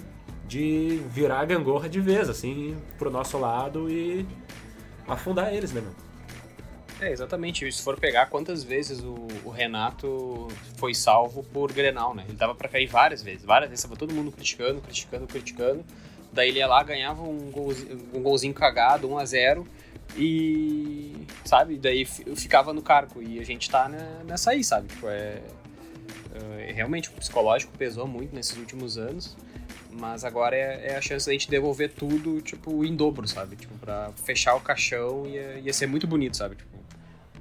de 0.46 1.02
virar 1.10 1.40
a 1.40 1.44
gangorra 1.44 1.88
de 1.88 2.00
vez, 2.00 2.28
assim, 2.28 2.76
pro 2.98 3.10
nosso 3.10 3.38
lado 3.38 3.90
e 3.90 4.26
afundar 5.06 5.52
eles, 5.52 5.72
né, 5.72 5.80
meu? 5.80 5.92
É, 7.00 7.12
exatamente. 7.12 7.70
Se 7.70 7.82
for 7.82 7.98
pegar 7.98 8.26
quantas 8.26 8.64
vezes 8.64 9.00
o, 9.00 9.28
o, 9.44 9.50
Renato 9.50 10.48
foi 10.76 10.94
salvo 10.94 11.44
por 11.44 11.72
Grenal, 11.72 12.14
né? 12.14 12.24
Ele 12.28 12.36
dava 12.36 12.54
para 12.54 12.68
cair 12.68 12.86
várias 12.86 13.22
vezes. 13.22 13.44
Várias 13.44 13.70
vezes, 13.70 13.84
tava 13.84 13.96
todo 13.96 14.12
mundo 14.12 14.32
criticando, 14.32 14.80
criticando, 14.80 15.26
criticando. 15.26 15.84
Daí 16.32 16.48
ele 16.48 16.58
ia 16.58 16.66
lá, 16.66 16.82
ganhava 16.82 17.22
um 17.22 17.50
golzinho, 17.50 18.00
um 18.12 18.22
golzinho 18.22 18.52
cagado, 18.52 19.08
1 19.08 19.18
a 19.18 19.24
0 19.24 19.66
e, 20.16 21.26
sabe, 21.44 21.76
daí 21.76 22.06
eu 22.26 22.36
ficava 22.36 22.72
no 22.72 22.82
cargo. 22.82 23.22
E 23.22 23.38
a 23.38 23.44
gente 23.44 23.68
tá 23.70 23.88
nessa 24.24 24.50
aí, 24.50 24.64
sabe? 24.64 24.88
Tipo, 24.88 25.08
é, 25.08 25.42
é, 26.34 26.72
realmente 26.72 27.08
o 27.08 27.12
psicológico 27.12 27.76
pesou 27.76 28.06
muito 28.06 28.34
nesses 28.34 28.56
últimos 28.56 28.96
anos. 28.98 29.36
Mas 29.90 30.24
agora 30.24 30.54
é, 30.54 30.92
é, 30.92 30.96
a 30.96 31.00
chance 31.00 31.26
da 31.26 31.32
gente 31.32 31.50
devolver 31.50 31.92
tudo, 31.92 32.40
tipo, 32.40 32.84
em 32.84 32.94
dobro, 32.94 33.26
sabe? 33.26 33.56
Tipo, 33.56 33.76
pra 33.78 34.12
fechar 34.24 34.54
o 34.54 34.60
caixão 34.60 35.26
ia, 35.26 35.58
ia 35.58 35.72
ser 35.72 35.86
muito 35.86 36.06
bonito, 36.06 36.36
sabe? 36.36 36.56
Tipo, 36.56 36.78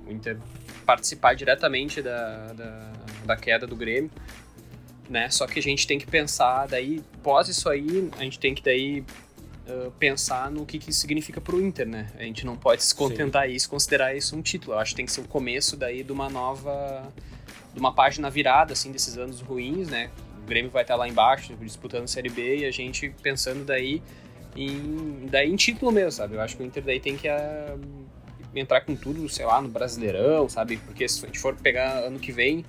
o 0.08 0.12
Inter 0.12 0.38
participar 0.86 1.36
diretamente 1.36 2.02
da, 2.02 2.54
da, 2.54 2.94
da 3.26 3.36
queda 3.36 3.68
do 3.68 3.76
Grêmio, 3.76 4.10
né? 5.10 5.30
Só 5.30 5.46
que 5.46 5.60
a 5.60 5.62
gente 5.62 5.86
tem 5.86 6.00
que 6.00 6.08
pensar, 6.08 6.68
daí, 6.68 7.04
pós 7.22 7.50
isso 7.50 7.70
aí, 7.70 8.10
a 8.18 8.24
gente 8.24 8.40
tem 8.40 8.56
que 8.56 8.64
daí 8.64 9.04
uh, 9.68 9.92
pensar 9.92 10.50
no 10.52 10.66
que, 10.66 10.80
que 10.80 10.90
isso 10.90 11.00
significa 11.00 11.40
para 11.40 11.56
o 11.56 11.62
Inter, 11.62 11.88
né? 11.88 12.08
A 12.18 12.24
gente 12.24 12.46
não 12.46 12.56
pode 12.56 12.84
se 12.84 12.94
contentar 12.94 13.48
Sim. 13.48 13.54
isso, 13.54 13.70
considerar 13.70 14.16
isso 14.16 14.36
um 14.36 14.42
título. 14.42 14.74
Eu 14.74 14.80
acho 14.80 14.92
que 14.92 14.98
tem 14.98 15.06
que 15.06 15.12
ser 15.12 15.22
o 15.22 15.28
começo 15.28 15.76
daí 15.76 16.04
de 16.04 16.12
uma 16.12 16.30
nova, 16.30 17.12
de 17.74 17.80
uma 17.80 17.94
página 17.94 18.30
virada 18.30 18.74
assim 18.74 18.92
desses 18.92 19.18
anos 19.18 19.42
ruins, 19.42 19.90
né? 19.90 20.10
O 20.44 20.48
Grêmio 20.48 20.72
vai 20.72 20.84
estar 20.84 20.96
lá 20.96 21.08
embaixo 21.08 21.54
disputando 21.56 22.04
a 22.04 22.08
Série 22.08 22.30
B 22.30 22.60
e 22.60 22.66
a 22.66 22.72
gente 22.72 23.14
pensando 23.22 23.66
daí 23.66 24.02
em, 24.56 25.28
daí 25.30 25.52
em 25.52 25.56
título 25.56 25.92
mesmo, 25.92 26.12
sabe? 26.12 26.36
Eu 26.36 26.42
acho 26.42 26.56
que 26.56 26.64
o 26.64 26.66
Inter 26.66 26.84
daí 26.84 27.00
tem 27.00 27.16
que 27.16 27.28
uh, 27.28 27.80
entrar 28.56 28.82
com 28.82 28.96
tudo, 28.96 29.28
sei 29.30 29.46
lá, 29.46 29.62
no 29.62 29.70
Brasileirão, 29.70 30.50
sabe? 30.50 30.78
Porque 30.78 31.08
se 31.08 31.24
a 31.24 31.28
gente 31.28 31.40
for 31.40 31.56
pegar 31.56 32.00
ano 32.00 32.20
que 32.20 32.32
vem, 32.32 32.66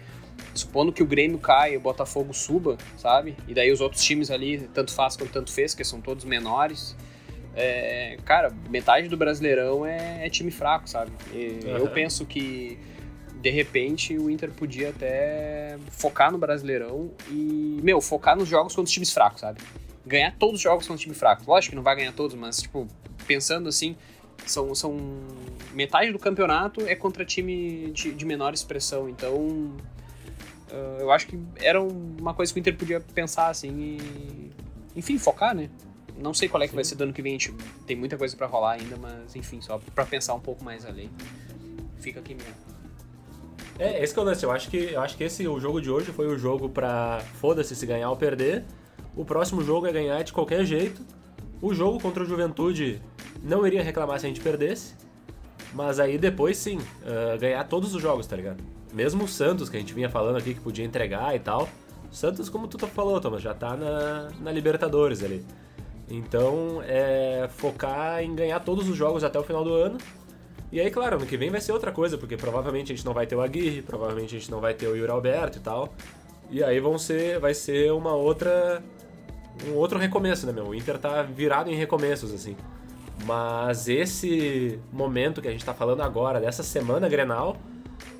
supondo 0.54 0.92
que 0.92 1.02
o 1.02 1.06
Grêmio 1.06 1.38
caia 1.38 1.74
e 1.74 1.76
o 1.76 1.80
Botafogo 1.80 2.32
suba, 2.32 2.76
sabe? 2.96 3.36
E 3.46 3.54
daí 3.54 3.70
os 3.70 3.80
outros 3.80 4.02
times 4.02 4.30
ali, 4.30 4.68
tanto 4.74 4.92
faz 4.92 5.16
quanto 5.16 5.30
tanto 5.30 5.52
fez, 5.52 5.74
que 5.74 5.84
são 5.84 6.00
todos 6.00 6.24
menores. 6.24 6.96
É, 7.54 8.16
cara, 8.24 8.52
metade 8.68 9.08
do 9.08 9.16
Brasileirão 9.16 9.84
é, 9.84 10.26
é 10.26 10.30
time 10.30 10.50
fraco, 10.50 10.88
sabe? 10.88 11.10
Uhum. 11.32 11.76
Eu 11.76 11.88
penso 11.88 12.24
que 12.24 12.78
de 13.40 13.50
repente 13.50 14.16
o 14.16 14.28
Inter 14.30 14.50
podia 14.50 14.90
até 14.90 15.76
focar 15.90 16.30
no 16.30 16.38
Brasileirão 16.38 17.10
e, 17.30 17.80
meu, 17.82 18.00
focar 18.00 18.36
nos 18.36 18.48
jogos 18.48 18.74
contra 18.74 18.88
os 18.88 18.92
times 18.92 19.12
fracos, 19.12 19.40
sabe? 19.40 19.60
Ganhar 20.06 20.34
todos 20.38 20.56
os 20.56 20.60
jogos 20.60 20.84
contra 20.84 20.96
os 20.96 21.02
times 21.02 21.18
fracos. 21.18 21.46
Lógico 21.46 21.70
que 21.70 21.76
não 21.76 21.82
vai 21.82 21.96
ganhar 21.96 22.12
todos, 22.12 22.34
mas, 22.34 22.62
tipo, 22.62 22.86
pensando 23.26 23.68
assim, 23.68 23.96
são, 24.46 24.74
são 24.74 24.96
metade 25.72 26.12
do 26.12 26.18
campeonato 26.18 26.80
é 26.86 26.94
contra 26.94 27.24
time 27.24 27.90
de, 27.92 28.12
de 28.12 28.24
menor 28.24 28.54
expressão. 28.54 29.08
Então, 29.08 29.76
Uh, 30.70 31.00
eu 31.00 31.10
acho 31.10 31.26
que 31.26 31.38
era 31.56 31.80
uma 31.80 32.34
coisa 32.34 32.52
que 32.52 32.58
o 32.58 32.60
Inter 32.60 32.76
podia 32.76 33.00
pensar 33.00 33.48
assim 33.48 33.98
e. 33.98 34.50
Enfim, 34.96 35.18
focar, 35.18 35.54
né? 35.54 35.70
Não 36.16 36.34
sei 36.34 36.48
qual 36.48 36.62
é 36.62 36.66
que 36.66 36.70
Sim. 36.70 36.76
vai 36.76 36.84
ser 36.84 36.94
do 36.96 37.04
ano 37.04 37.12
que 37.12 37.22
vem, 37.22 37.36
a 37.36 37.38
gente 37.38 37.54
tem 37.86 37.96
muita 37.96 38.18
coisa 38.18 38.36
para 38.36 38.46
rolar 38.46 38.72
ainda, 38.72 38.96
mas 38.96 39.36
enfim, 39.36 39.60
só 39.60 39.78
para 39.94 40.04
pensar 40.04 40.34
um 40.34 40.40
pouco 40.40 40.64
mais 40.64 40.84
além. 40.84 41.08
Fica 42.00 42.20
aqui 42.20 42.34
mesmo. 42.34 42.54
É, 43.78 44.02
esse 44.02 44.12
que 44.12 44.18
é 44.18 44.22
o 44.22 44.26
lance. 44.26 44.44
Eu 44.44 44.50
acho 44.50 44.68
que, 44.68 44.76
eu 44.76 45.00
acho 45.00 45.16
que 45.16 45.24
esse, 45.24 45.46
o 45.46 45.60
jogo 45.60 45.80
de 45.80 45.90
hoje 45.90 46.10
foi 46.10 46.26
o 46.26 46.36
jogo 46.36 46.68
pra 46.68 47.20
foda-se 47.40 47.76
se 47.76 47.86
ganhar 47.86 48.10
ou 48.10 48.16
perder. 48.16 48.64
O 49.16 49.24
próximo 49.24 49.62
jogo 49.62 49.86
é 49.86 49.92
ganhar 49.92 50.22
de 50.22 50.32
qualquer 50.32 50.64
jeito. 50.64 51.00
O 51.62 51.72
jogo 51.72 52.00
contra 52.00 52.22
o 52.22 52.26
Juventude 52.26 53.00
não 53.42 53.66
iria 53.66 53.82
reclamar 53.82 54.18
se 54.18 54.26
a 54.26 54.28
gente 54.28 54.40
perdesse. 54.40 54.94
Mas 55.72 56.00
aí 56.00 56.18
depois 56.18 56.56
sim, 56.56 56.78
uh, 56.78 57.38
ganhar 57.38 57.62
todos 57.64 57.94
os 57.94 58.02
jogos, 58.02 58.26
tá 58.26 58.34
ligado? 58.34 58.62
Mesmo 58.98 59.22
o 59.22 59.28
Santos, 59.28 59.68
que 59.68 59.76
a 59.76 59.80
gente 59.80 59.94
vinha 59.94 60.10
falando 60.10 60.38
aqui 60.38 60.54
que 60.54 60.60
podia 60.60 60.84
entregar 60.84 61.32
e 61.36 61.38
tal. 61.38 61.68
O 62.10 62.14
Santos, 62.14 62.48
como 62.48 62.66
tu 62.66 62.84
falou, 62.88 63.20
Thomas, 63.20 63.40
já 63.40 63.54
tá 63.54 63.76
na, 63.76 64.28
na 64.40 64.50
Libertadores 64.50 65.22
ali. 65.22 65.46
Então 66.10 66.82
é 66.84 67.48
focar 67.48 68.20
em 68.24 68.34
ganhar 68.34 68.58
todos 68.58 68.88
os 68.88 68.96
jogos 68.96 69.22
até 69.22 69.38
o 69.38 69.44
final 69.44 69.62
do 69.62 69.72
ano. 69.72 69.98
E 70.72 70.80
aí, 70.80 70.90
claro, 70.90 71.14
ano 71.14 71.26
que 71.26 71.36
vem 71.36 71.48
vai 71.48 71.60
ser 71.60 71.70
outra 71.70 71.92
coisa, 71.92 72.18
porque 72.18 72.36
provavelmente 72.36 72.92
a 72.92 72.96
gente 72.96 73.06
não 73.06 73.14
vai 73.14 73.24
ter 73.24 73.36
o 73.36 73.40
Aguirre, 73.40 73.82
provavelmente 73.82 74.34
a 74.34 74.38
gente 74.40 74.50
não 74.50 74.60
vai 74.60 74.74
ter 74.74 74.88
o 74.88 74.96
Yuri 74.96 75.12
Alberto 75.12 75.58
e 75.58 75.60
tal. 75.60 75.94
E 76.50 76.64
aí 76.64 76.80
vão 76.80 76.98
ser, 76.98 77.38
vai 77.38 77.54
ser 77.54 77.92
uma 77.92 78.14
outra. 78.14 78.82
um 79.68 79.74
outro 79.74 79.96
recomeço, 79.96 80.44
né, 80.44 80.52
meu? 80.52 80.70
O 80.70 80.74
Inter 80.74 80.98
tá 80.98 81.22
virado 81.22 81.70
em 81.70 81.76
recomeços, 81.76 82.34
assim. 82.34 82.56
Mas 83.24 83.88
esse 83.88 84.80
momento 84.92 85.40
que 85.40 85.46
a 85.46 85.52
gente 85.52 85.64
tá 85.64 85.72
falando 85.72 86.02
agora, 86.02 86.40
dessa 86.40 86.64
semana 86.64 87.08
Grenal, 87.08 87.56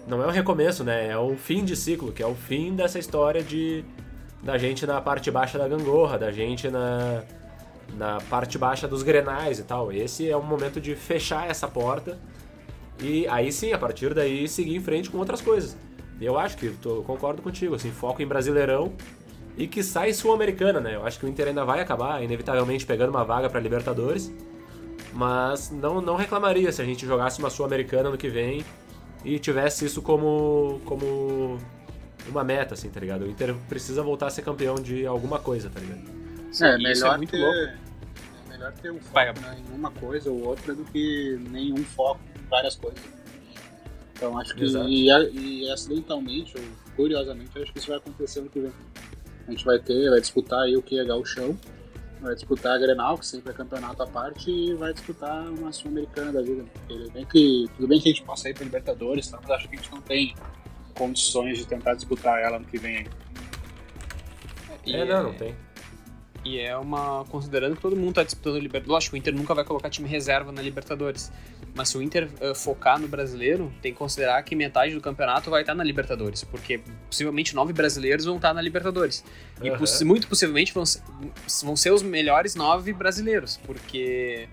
não 0.09 0.23
é 0.23 0.27
um 0.27 0.31
recomeço, 0.31 0.83
né? 0.83 1.09
É 1.09 1.19
o 1.19 1.37
fim 1.37 1.65
de 1.65 1.77
ciclo, 1.77 2.13
que 2.13 2.23
é 2.23 2.27
o 2.27 2.35
fim 2.35 2.75
dessa 2.75 2.99
história 2.99 3.43
de 3.43 3.85
da 4.43 4.57
gente 4.57 4.87
na 4.87 5.01
parte 5.01 5.31
baixa 5.31 5.59
da 5.59 5.67
gangorra, 5.67 6.17
da 6.17 6.31
gente 6.31 6.71
na, 6.71 7.23
na 7.97 8.19
parte 8.31 8.57
baixa 8.57 8.87
dos 8.87 9.03
grenais 9.03 9.59
e 9.59 9.65
tal. 9.65 9.93
Esse 9.93 10.31
é 10.31 10.37
um 10.37 10.43
momento 10.43 10.81
de 10.81 10.95
fechar 10.95 11.51
essa 11.51 11.69
porta 11.69 12.19
e 13.01 13.27
aí 13.29 13.53
sim, 13.53 13.73
a 13.73 13.79
partir 13.79 14.15
daí, 14.15 14.49
seguir 14.49 14.77
em 14.77 14.81
frente 14.81 15.11
com 15.11 15.19
outras 15.19 15.41
coisas. 15.41 15.77
Eu 16.21 16.39
acho 16.39 16.57
que, 16.57 16.71
tô, 16.71 17.03
concordo 17.03 17.43
contigo, 17.43 17.75
assim, 17.75 17.91
foco 17.91 18.21
em 18.23 18.27
Brasileirão 18.27 18.93
e 19.57 19.69
que 19.69 19.83
sai 19.83 20.13
Sul-Americana, 20.13 20.81
né? 20.81 20.97
Eu 20.97 21.07
acho 21.07 21.19
que 21.19 21.27
o 21.27 21.29
Inter 21.29 21.49
ainda 21.49 21.65
vai 21.65 21.81
acabar, 21.81 22.23
inevitavelmente, 22.23 22.85
pegando 22.87 23.11
uma 23.11 23.25
vaga 23.25 23.49
para 23.49 23.61
Libertadores. 23.61 24.33
Mas 25.13 25.71
não, 25.71 26.01
não 26.01 26.17
reclamaria 26.17 26.71
se 26.73 26.83
a 26.83 26.85
gente 26.85 27.07
jogasse 27.07 27.39
uma 27.39 27.51
Sul-Americana 27.51 28.11
no 28.11 28.17
que 28.17 28.29
vem 28.29 28.65
e 29.29 29.39
tivesse 29.39 29.85
isso 29.85 30.01
como, 30.01 30.81
como 30.87 31.59
uma 32.27 32.43
meta, 32.43 32.73
assim, 32.73 32.89
tá 32.89 32.99
ligado? 32.99 33.27
O 33.27 33.31
Inter 33.31 33.55
precisa 33.69 34.03
voltar 34.03 34.29
a 34.29 34.31
ser 34.31 34.41
campeão 34.43 34.77
de 34.77 35.07
alguma 35.07 35.39
coisa, 35.39 35.69
tá 35.69 35.79
ligado? 35.79 36.01
Sim, 36.51 36.65
é, 36.65 36.79
melhor 36.79 37.15
é 37.15 37.17
muito 37.19 37.31
ter, 37.31 37.39
louco. 37.39 37.59
É 37.59 37.77
melhor 38.49 38.73
ter 38.73 38.91
um 38.91 38.99
foco 39.01 39.41
né, 39.41 39.59
em 39.59 39.75
uma 39.77 39.91
coisa 39.91 40.31
ou 40.31 40.47
outra 40.47 40.75
do 40.75 40.83
que 40.85 41.39
nenhum 41.51 41.85
foco 41.85 42.21
em 42.39 42.49
várias 42.49 42.75
coisas. 42.77 43.01
Então 44.15 44.39
acho 44.39 44.55
que. 44.55 44.65
E, 44.65 45.09
e, 45.09 45.71
acidentalmente, 45.71 46.57
ou 46.57 46.65
curiosamente, 46.97 47.51
acho 47.61 47.71
que 47.71 47.79
isso 47.79 47.89
vai 47.89 47.99
acontecer 47.99 48.41
no 48.41 48.49
que 48.49 48.61
vem. 48.61 48.73
A 49.47 49.51
gente 49.51 49.65
vai 49.65 49.79
ter, 49.79 50.09
vai 50.09 50.21
disputar 50.21 50.63
aí 50.63 50.75
o 50.75 50.83
que 50.83 50.99
é 50.99 51.05
chão 51.25 51.57
vai 52.21 52.35
disputar 52.35 52.77
a 52.77 52.79
Grenal, 52.79 53.19
que 53.19 53.27
sempre 53.27 53.51
é 53.51 53.55
campeonato 53.55 54.03
à 54.03 54.07
parte, 54.07 54.51
e 54.51 54.75
vai 54.75 54.93
disputar 54.93 55.47
uma 55.49 55.73
Sul-Americana 55.73 56.33
da 56.33 56.43
vida. 56.43 56.65
Tudo 56.89 57.11
bem, 57.11 57.25
que, 57.25 57.67
tudo 57.77 57.89
bem 57.89 58.01
que 58.01 58.09
a 58.09 58.13
gente 58.13 58.25
possa 58.25 58.49
ir 58.49 58.55
para 58.55 58.65
Libertadores, 58.65 59.29
tá? 59.29 59.39
mas 59.41 59.51
acho 59.51 59.69
que 59.69 59.77
a 59.77 59.79
gente 59.79 59.91
não 59.91 60.01
tem 60.01 60.35
condições 60.95 61.59
de 61.59 61.67
tentar 61.67 61.95
disputar 61.95 62.41
ela 62.41 62.59
no 62.59 62.65
que 62.65 62.79
vem 62.79 63.07
É, 64.87 65.05
não, 65.05 65.25
não 65.25 65.35
tem. 65.35 65.55
E 66.45 66.59
é 66.59 66.77
uma. 66.77 67.25
Considerando 67.27 67.77
que 67.77 67.83
todo 67.83 67.97
mundo 67.97 68.11
está 68.11 68.23
disputando 68.23 68.55
Libertadores. 68.55 68.89
Lógico, 68.89 69.17
o 69.17 69.19
Inter 69.19 69.35
nunca 69.35 69.55
vai 69.55 69.65
colocar 69.65 69.91
time 69.91 70.09
reserva 70.09 70.51
na 70.51 70.63
Libertadores. 70.63 71.31
Mas 71.79 71.91
se 71.91 71.97
o 71.97 72.03
Inter 72.03 72.29
uh, 72.41 72.57
focar 72.57 72.99
no 72.99 73.07
brasileiro, 73.07 73.73
tem 73.81 73.93
que 73.93 73.99
considerar 73.99 74.43
que 74.43 74.57
metade 74.57 74.93
do 74.93 75.01
campeonato 75.01 75.49
vai 75.49 75.61
estar 75.61 75.77
na 75.77 75.85
Libertadores. 75.85 76.43
Porque 76.43 76.81
possivelmente 77.07 77.55
nove 77.55 77.73
brasileiros 77.73 78.25
vão 78.25 78.35
estar 78.35 78.53
na 78.53 78.61
Libertadores. 78.61 79.25
Uhum. 79.61 79.69
E 79.69 79.79
poss 79.79 80.03
muito 80.03 80.27
possivelmente 80.27 80.75
vão 80.75 80.85
ser, 80.85 81.01
vão 81.63 81.77
ser 81.77 81.93
os 81.93 82.03
melhores 82.03 82.57
nove 82.57 82.93
brasileiros. 82.93 83.61
Porque 83.65 84.49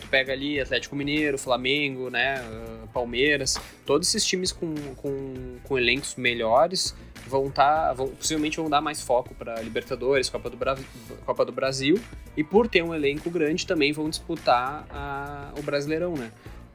tu 0.00 0.06
pega 0.06 0.32
ali 0.32 0.60
Atlético 0.60 0.94
Mineiro, 0.94 1.36
Flamengo, 1.36 2.10
né, 2.10 2.40
uh, 2.42 2.86
Palmeiras, 2.92 3.58
todos 3.84 4.06
esses 4.06 4.24
times 4.24 4.52
com, 4.52 4.72
com, 4.94 5.56
com 5.64 5.76
elencos 5.76 6.14
melhores 6.14 6.94
vão 7.26 7.48
estar, 7.48 7.88
tá, 7.88 7.92
vão, 7.92 8.08
possivelmente 8.08 8.56
vão 8.56 8.70
dar 8.70 8.80
mais 8.80 9.02
foco 9.02 9.34
para 9.34 9.60
Libertadores, 9.60 10.30
Copa 10.30 10.48
do, 10.48 10.56
Bra 10.56 10.78
Copa 11.26 11.44
do 11.44 11.50
Brasil, 11.50 12.00
e 12.36 12.44
por 12.44 12.68
ter 12.68 12.82
um 12.82 12.94
elenco 12.94 13.28
grande 13.30 13.66
também 13.66 13.92
vão 13.92 14.08
disputar 14.08 14.86
a, 14.90 15.52
o 15.58 15.62
Brasileirão, 15.62 16.14
né? 16.14 16.30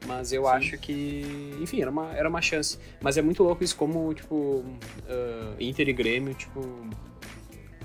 Mas 0.06 0.32
eu 0.32 0.42
Sim. 0.42 0.48
acho 0.48 0.78
que, 0.78 1.56
enfim, 1.60 1.80
era 1.80 1.90
uma, 1.90 2.12
era 2.14 2.28
uma 2.28 2.42
chance. 2.42 2.78
Mas 3.00 3.16
é 3.16 3.22
muito 3.22 3.42
louco 3.42 3.64
isso, 3.64 3.76
como, 3.76 4.12
tipo, 4.14 4.34
uh, 4.34 5.56
Inter 5.58 5.88
e 5.88 5.92
Grêmio, 5.92 6.34
tipo, 6.34 6.60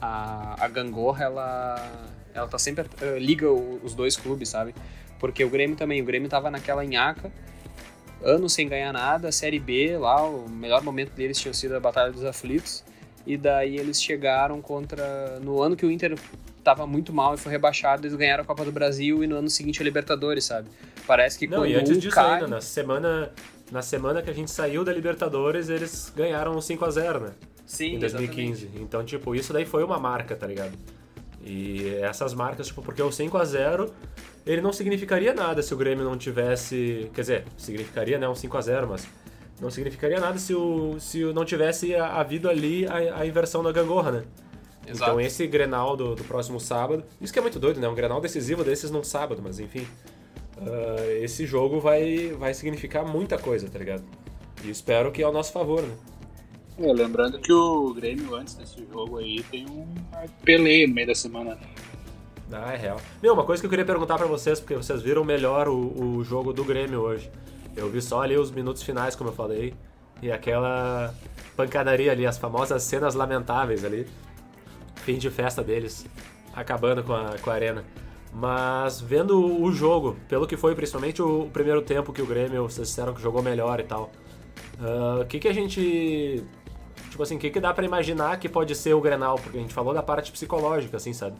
a, 0.01 0.63
a 0.63 0.67
gangorra, 0.67 1.25
ela, 1.25 2.07
ela 2.33 2.47
tá 2.47 2.57
sempre, 2.57 2.83
uh, 2.83 3.17
liga 3.17 3.49
os 3.51 3.93
dois 3.93 4.15
clubes, 4.15 4.49
sabe? 4.49 4.73
Porque 5.19 5.43
o 5.43 5.49
Grêmio 5.49 5.75
também, 5.75 6.01
o 6.01 6.05
Grêmio 6.05 6.29
tava 6.29 6.49
naquela 6.49 6.83
nhaca, 6.83 7.31
anos 8.23 8.53
sem 8.53 8.67
ganhar 8.67 8.91
nada, 8.93 9.31
Série 9.31 9.59
B 9.59 9.97
lá, 9.97 10.23
o 10.23 10.49
melhor 10.49 10.81
momento 10.83 11.11
deles 11.11 11.39
tinha 11.39 11.53
sido 11.53 11.75
a 11.75 11.79
Batalha 11.79 12.11
dos 12.11 12.23
Aflitos, 12.23 12.83
e 13.25 13.37
daí 13.37 13.77
eles 13.77 14.01
chegaram 14.01 14.61
contra, 14.61 15.39
no 15.39 15.61
ano 15.61 15.75
que 15.75 15.85
o 15.85 15.91
Inter 15.91 16.17
tava 16.69 16.85
muito 16.85 17.11
mal 17.11 17.33
e 17.33 17.37
foi 17.37 17.51
rebaixado, 17.51 18.05
eles 18.05 18.15
ganharam 18.15 18.43
a 18.43 18.45
Copa 18.45 18.63
do 18.63 18.71
Brasil 18.71 19.23
e 19.23 19.27
no 19.27 19.37
ano 19.37 19.49
seguinte 19.49 19.81
a 19.81 19.83
Libertadores, 19.83 20.45
sabe? 20.45 20.69
Parece 21.07 21.39
que 21.39 21.47
Não, 21.47 21.59
quando 21.59 21.69
e 21.69 21.75
antes 21.75 21.97
um 21.97 21.99
disso 21.99 22.15
cai... 22.15 22.35
ainda, 22.35 22.47
na 22.47 22.61
semana, 22.61 23.31
na 23.71 23.81
semana 23.81 24.21
que 24.21 24.29
a 24.29 24.33
gente 24.33 24.51
saiu 24.51 24.83
da 24.83 24.93
Libertadores, 24.93 25.69
eles 25.69 26.13
ganharam 26.15 26.59
5 26.61 26.85
a 26.85 26.91
0 26.91 27.19
né? 27.21 27.31
Sim, 27.65 27.95
Em 27.95 27.99
2015. 27.99 28.65
Exatamente. 28.65 28.83
Então, 28.83 29.03
tipo, 29.03 29.35
isso 29.35 29.51
daí 29.51 29.65
foi 29.65 29.83
uma 29.83 29.99
marca, 29.99 30.35
tá 30.35 30.45
ligado? 30.45 30.73
E 31.43 31.95
essas 32.01 32.33
marcas, 32.33 32.67
tipo, 32.67 32.81
porque 32.81 33.01
o 33.01 33.11
5 33.11 33.37
a 33.37 33.45
0 33.45 33.91
ele 34.45 34.61
não 34.61 34.73
significaria 34.73 35.33
nada 35.33 35.61
se 35.61 35.73
o 35.73 35.77
Grêmio 35.77 36.03
não 36.03 36.17
tivesse. 36.17 37.09
Quer 37.13 37.21
dizer, 37.21 37.45
significaria, 37.57 38.17
né? 38.17 38.27
Um 38.27 38.35
5 38.35 38.57
a 38.57 38.61
0 38.61 38.87
mas 38.87 39.07
não 39.59 39.69
significaria 39.69 40.19
nada 40.19 40.37
se, 40.37 40.53
o, 40.53 40.99
se 40.99 41.23
não 41.33 41.45
tivesse 41.45 41.95
havido 41.95 42.49
ali 42.49 42.87
a, 42.87 43.21
a 43.21 43.27
inversão 43.27 43.61
da 43.61 43.71
gangorra, 43.71 44.11
né? 44.11 44.23
Exato. 44.89 45.11
Então 45.11 45.21
esse 45.21 45.45
Grenal 45.45 45.95
do, 45.95 46.15
do, 46.15 46.23
próximo 46.23 46.59
sábado, 46.59 47.03
isso 47.21 47.31
que 47.31 47.37
é 47.37 47.41
muito 47.41 47.59
doido, 47.59 47.79
né? 47.79 47.87
Um 47.87 47.93
Grenal 47.93 48.19
decisivo 48.19 48.63
desses 48.63 48.89
num 48.89 49.03
sábado, 49.03 49.41
mas 49.43 49.59
enfim. 49.59 49.85
Uh, 50.57 51.23
esse 51.23 51.45
jogo 51.45 51.79
vai, 51.79 52.33
vai 52.37 52.53
significar 52.53 53.05
muita 53.05 53.37
coisa, 53.37 53.69
tá 53.69 53.77
ligado? 53.79 54.03
E 54.63 54.69
espero 54.69 55.11
que 55.11 55.21
é 55.21 55.25
ao 55.25 55.31
nosso 55.31 55.53
favor, 55.53 55.81
né? 55.81 55.95
É, 56.79 56.91
lembrando 56.91 57.39
que 57.39 57.51
o 57.51 57.93
Grêmio 57.93 58.35
antes 58.35 58.55
desse 58.55 58.85
jogo 58.91 59.17
aí 59.17 59.43
tem 59.43 59.65
um 59.69 59.85
peleio 60.43 60.87
no 60.87 60.95
meio 60.95 61.07
da 61.07 61.15
semana. 61.15 61.57
Ah, 62.51 62.73
é 62.73 62.77
real. 62.77 62.99
Meu, 63.21 63.33
uma 63.33 63.43
coisa 63.43 63.61
que 63.61 63.67
eu 63.67 63.69
queria 63.69 63.85
perguntar 63.85 64.17
para 64.17 64.25
vocês, 64.25 64.59
porque 64.59 64.75
vocês 64.75 65.01
viram 65.01 65.23
melhor 65.23 65.67
o, 65.67 66.17
o 66.17 66.23
jogo 66.23 66.51
do 66.51 66.63
Grêmio 66.63 67.01
hoje. 67.01 67.29
Eu 67.75 67.89
vi 67.89 68.01
só 68.01 68.21
ali 68.21 68.37
os 68.37 68.49
minutos 68.49 68.81
finais, 68.81 69.15
como 69.15 69.29
eu 69.29 69.33
falei, 69.33 69.73
e 70.21 70.31
aquela 70.31 71.13
pancadaria 71.55 72.11
ali, 72.11 72.25
as 72.25 72.37
famosas 72.37 72.83
cenas 72.83 73.13
lamentáveis 73.13 73.85
ali. 73.85 74.07
Fim 75.09 75.17
de 75.17 75.31
festa 75.31 75.63
deles, 75.63 76.05
acabando 76.53 77.03
com 77.03 77.13
a, 77.13 77.35
com 77.41 77.49
a 77.49 77.53
arena. 77.55 77.83
Mas 78.31 79.01
vendo 79.01 79.43
o 79.59 79.71
jogo, 79.71 80.15
pelo 80.27 80.45
que 80.45 80.55
foi 80.55 80.75
principalmente 80.75 81.19
o 81.19 81.49
primeiro 81.51 81.81
tempo 81.81 82.13
que 82.13 82.21
o 82.21 82.27
Grêmio, 82.27 82.61
vocês 82.61 82.89
disseram 82.89 83.11
que 83.11 83.19
jogou 83.19 83.41
melhor 83.41 83.79
e 83.79 83.83
tal. 83.85 84.11
Ah, 84.79 85.15
o 85.17 85.21
uh, 85.23 85.25
que, 85.25 85.39
que 85.39 85.47
a 85.47 85.51
gente. 85.51 86.43
Tipo 87.09 87.23
assim, 87.23 87.37
o 87.37 87.39
que, 87.39 87.49
que 87.49 87.59
dá 87.59 87.73
para 87.73 87.83
imaginar 87.83 88.37
que 88.37 88.47
pode 88.47 88.75
ser 88.75 88.93
o 88.93 89.01
Grenal? 89.01 89.39
Porque 89.39 89.57
a 89.57 89.61
gente 89.61 89.73
falou 89.73 89.95
da 89.95 90.03
parte 90.03 90.31
psicológica, 90.31 90.97
assim, 90.97 91.11
sabe? 91.11 91.37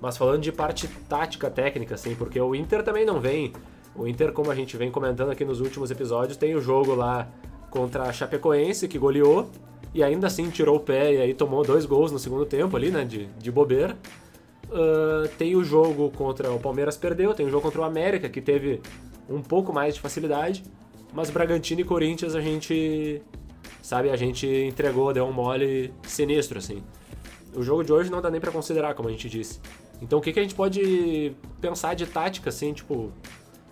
Mas 0.00 0.16
falando 0.16 0.40
de 0.40 0.50
parte 0.50 0.88
tática, 0.88 1.50
técnica, 1.50 1.96
assim, 1.96 2.14
porque 2.14 2.40
o 2.40 2.54
Inter 2.54 2.82
também 2.82 3.04
não 3.04 3.20
vem. 3.20 3.52
O 3.94 4.08
Inter, 4.08 4.32
como 4.32 4.50
a 4.50 4.54
gente 4.54 4.74
vem 4.74 4.90
comentando 4.90 5.32
aqui 5.32 5.44
nos 5.44 5.60
últimos 5.60 5.90
episódios, 5.90 6.38
tem 6.38 6.54
o 6.54 6.62
jogo 6.62 6.94
lá 6.94 7.28
contra 7.70 8.04
a 8.04 8.12
Chapecoense, 8.12 8.88
que 8.88 8.98
goleou, 8.98 9.50
e 9.94 10.02
ainda 10.02 10.26
assim 10.26 10.50
tirou 10.50 10.76
o 10.76 10.80
pé 10.80 11.14
e 11.14 11.20
aí 11.20 11.34
tomou 11.34 11.64
dois 11.64 11.86
gols 11.86 12.12
no 12.12 12.18
segundo 12.18 12.44
tempo 12.44 12.76
ali, 12.76 12.90
né, 12.90 13.04
de, 13.04 13.26
de 13.38 13.50
bobeira. 13.50 13.96
Uh, 14.66 15.28
tem 15.38 15.54
o 15.54 15.62
jogo 15.62 16.10
contra 16.10 16.50
o 16.50 16.58
Palmeiras 16.58 16.96
perdeu, 16.96 17.32
tem 17.32 17.46
o 17.46 17.50
jogo 17.50 17.62
contra 17.62 17.80
o 17.80 17.84
América, 17.84 18.28
que 18.28 18.40
teve 18.40 18.80
um 19.28 19.40
pouco 19.40 19.72
mais 19.72 19.94
de 19.94 20.00
facilidade, 20.00 20.64
mas 21.12 21.30
Bragantino 21.30 21.80
e 21.80 21.84
Corinthians 21.84 22.34
a 22.34 22.40
gente, 22.40 23.22
sabe, 23.80 24.10
a 24.10 24.16
gente 24.16 24.46
entregou, 24.46 25.12
deu 25.12 25.24
um 25.24 25.32
mole 25.32 25.92
sinistro, 26.02 26.58
assim. 26.58 26.82
O 27.54 27.62
jogo 27.62 27.82
de 27.82 27.92
hoje 27.92 28.10
não 28.10 28.20
dá 28.20 28.28
nem 28.28 28.40
para 28.40 28.52
considerar, 28.52 28.94
como 28.94 29.08
a 29.08 29.12
gente 29.12 29.28
disse. 29.28 29.60
Então 30.02 30.18
o 30.18 30.22
que, 30.22 30.32
que 30.32 30.38
a 30.38 30.42
gente 30.42 30.54
pode 30.54 31.32
pensar 31.60 31.94
de 31.94 32.04
tática, 32.06 32.50
assim, 32.50 32.72
tipo, 32.72 33.10